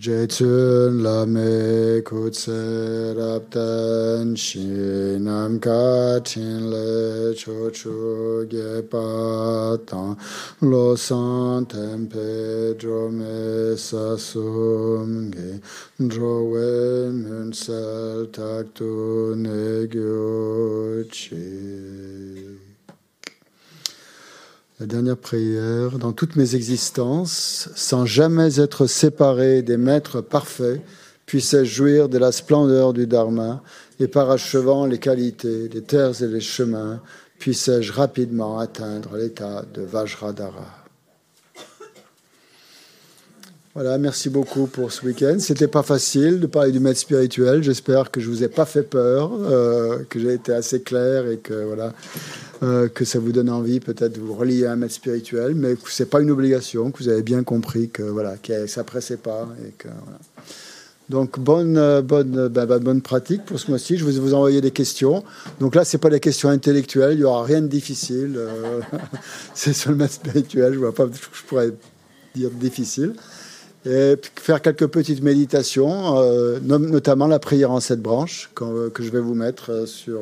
Jetsun 0.00 1.02
lame 1.02 2.00
kutse 2.00 3.12
raptan 3.14 4.34
shinam 4.34 5.60
katin 5.60 6.70
le 6.70 7.34
chochu 7.34 8.48
gepatan. 8.48 10.16
Lo 10.62 10.96
san 10.96 11.66
tempe 11.66 12.74
drome 12.78 13.76
sasum 13.76 15.30
ge. 15.30 15.60
Drowe 15.98 17.12
munsel 17.12 18.26
taktu 18.32 19.36
negyochi 19.36 21.10
la 24.80 24.86
dernière 24.86 25.18
prière, 25.18 25.98
dans 25.98 26.12
toutes 26.12 26.36
mes 26.36 26.54
existences, 26.54 27.68
sans 27.76 28.06
jamais 28.06 28.58
être 28.58 28.86
séparé 28.86 29.60
des 29.60 29.76
maîtres 29.76 30.22
parfaits, 30.22 30.80
puissais-je 31.26 31.70
jouir 31.70 32.08
de 32.08 32.16
la 32.16 32.32
splendeur 32.32 32.94
du 32.94 33.06
Dharma 33.06 33.62
et 34.00 34.08
parachevant 34.08 34.86
les 34.86 34.98
qualités 34.98 35.68
des 35.68 35.82
terres 35.82 36.22
et 36.22 36.28
les 36.28 36.40
chemins, 36.40 37.02
puissais-je 37.38 37.92
rapidement 37.92 38.58
atteindre 38.58 39.18
l'état 39.18 39.66
de 39.74 39.82
Vajradhara. 39.82 40.79
Voilà, 43.74 43.98
merci 43.98 44.30
beaucoup 44.30 44.66
pour 44.66 44.90
ce 44.90 45.06
week-end. 45.06 45.36
C'était 45.38 45.68
pas 45.68 45.84
facile 45.84 46.40
de 46.40 46.48
parler 46.48 46.72
du 46.72 46.80
maître 46.80 46.98
spirituel. 46.98 47.62
J'espère 47.62 48.10
que 48.10 48.20
je 48.20 48.28
vous 48.28 48.42
ai 48.42 48.48
pas 48.48 48.64
fait 48.64 48.82
peur, 48.82 49.30
euh, 49.32 50.00
que 50.08 50.18
j'ai 50.18 50.34
été 50.34 50.52
assez 50.52 50.82
clair 50.82 51.28
et 51.28 51.36
que 51.36 51.66
voilà. 51.66 51.92
Euh, 52.64 52.88
que 52.88 53.04
ça 53.04 53.20
vous 53.20 53.30
donne 53.30 53.48
envie 53.48 53.78
peut-être 53.78 54.16
de 54.16 54.20
vous 54.20 54.34
relier 54.34 54.66
à 54.66 54.72
un 54.72 54.76
maître 54.76 54.92
spirituel, 54.92 55.54
mais 55.54 55.76
que 55.76 55.90
c'est 55.90 56.10
pas 56.10 56.20
une 56.20 56.32
obligation, 56.32 56.90
que 56.90 56.98
vous 56.98 57.08
avez 57.08 57.22
bien 57.22 57.42
compris 57.44 57.88
que 57.88 58.02
voilà, 58.02 58.36
que 58.36 58.66
ça 58.66 58.82
pressait 58.82 59.16
pas 59.16 59.48
que. 59.78 59.88
Donc 61.08 61.38
bonne 61.38 61.78
euh, 61.78 62.02
bonne 62.02 62.48
bah, 62.48 62.66
bah, 62.66 62.80
bonne 62.80 63.02
pratique 63.02 63.44
pour 63.44 63.60
ce 63.60 63.70
mois-ci. 63.70 63.96
Je 63.96 64.04
vais 64.04 64.18
vous 64.18 64.34
envoyer 64.34 64.60
des 64.60 64.72
questions. 64.72 65.22
Donc 65.60 65.76
là, 65.76 65.84
c'est 65.84 65.98
pas 65.98 66.10
des 66.10 66.20
questions 66.20 66.48
intellectuelles. 66.48 67.14
Il 67.14 67.20
y 67.20 67.24
aura 67.24 67.44
rien 67.44 67.62
de 67.62 67.68
difficile. 67.68 68.36
C'est 69.54 69.72
sur 69.72 69.92
le 69.92 69.96
maître 69.96 70.14
spirituel. 70.14 70.74
Je 70.74 70.78
vois 70.80 70.94
pas. 70.94 71.06
Je 71.06 71.42
pourrais 71.46 71.70
dire 72.34 72.50
difficile. 72.50 73.14
Et 73.86 74.16
faire 74.36 74.60
quelques 74.60 74.88
petites 74.88 75.22
méditations, 75.22 76.60
notamment 76.60 77.26
la 77.26 77.38
prière 77.38 77.70
en 77.70 77.80
sept 77.80 78.00
branches 78.00 78.50
que 78.54 79.02
je 79.02 79.10
vais 79.10 79.20
vous 79.20 79.34
mettre 79.34 79.86
sur 79.86 80.20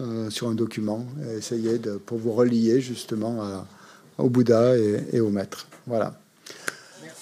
euh, 0.00 0.30
sur 0.30 0.48
un 0.48 0.54
document 0.54 1.04
et 1.28 1.36
essayer 1.36 1.76
de, 1.76 1.92
pour 1.92 2.16
vous 2.16 2.32
relier 2.32 2.80
justement 2.80 3.36
au 4.16 4.30
Bouddha 4.30 4.74
et, 4.78 5.20
au 5.20 5.28
maître. 5.28 5.66
Voilà. 5.86 6.14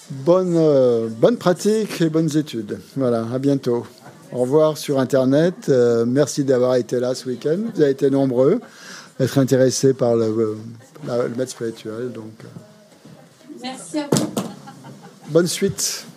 Bonne, 0.09 0.55
euh, 0.55 1.09
bonne 1.09 1.35
pratique 1.35 1.99
et 1.99 2.09
bonnes 2.09 2.37
études. 2.37 2.79
Voilà, 2.95 3.25
à 3.33 3.39
bientôt. 3.39 3.85
Au 4.31 4.39
revoir 4.39 4.77
sur 4.77 4.99
Internet. 4.99 5.67
Euh, 5.67 6.05
merci 6.05 6.45
d'avoir 6.45 6.75
été 6.75 6.99
là 7.01 7.15
ce 7.15 7.27
week-end. 7.27 7.57
Vous 7.75 7.81
avez 7.81 7.91
été 7.91 8.09
nombreux 8.09 8.61
à 9.19 9.23
être 9.25 9.37
intéressés 9.39 9.93
par 9.93 10.15
le, 10.15 10.55
le 11.05 11.35
maître 11.35 11.51
spirituel. 11.51 12.11
Donc, 12.13 12.31
merci 13.61 13.99
à 13.99 14.07
vous. 14.11 14.48
Bonne 15.29 15.47
suite. 15.47 16.07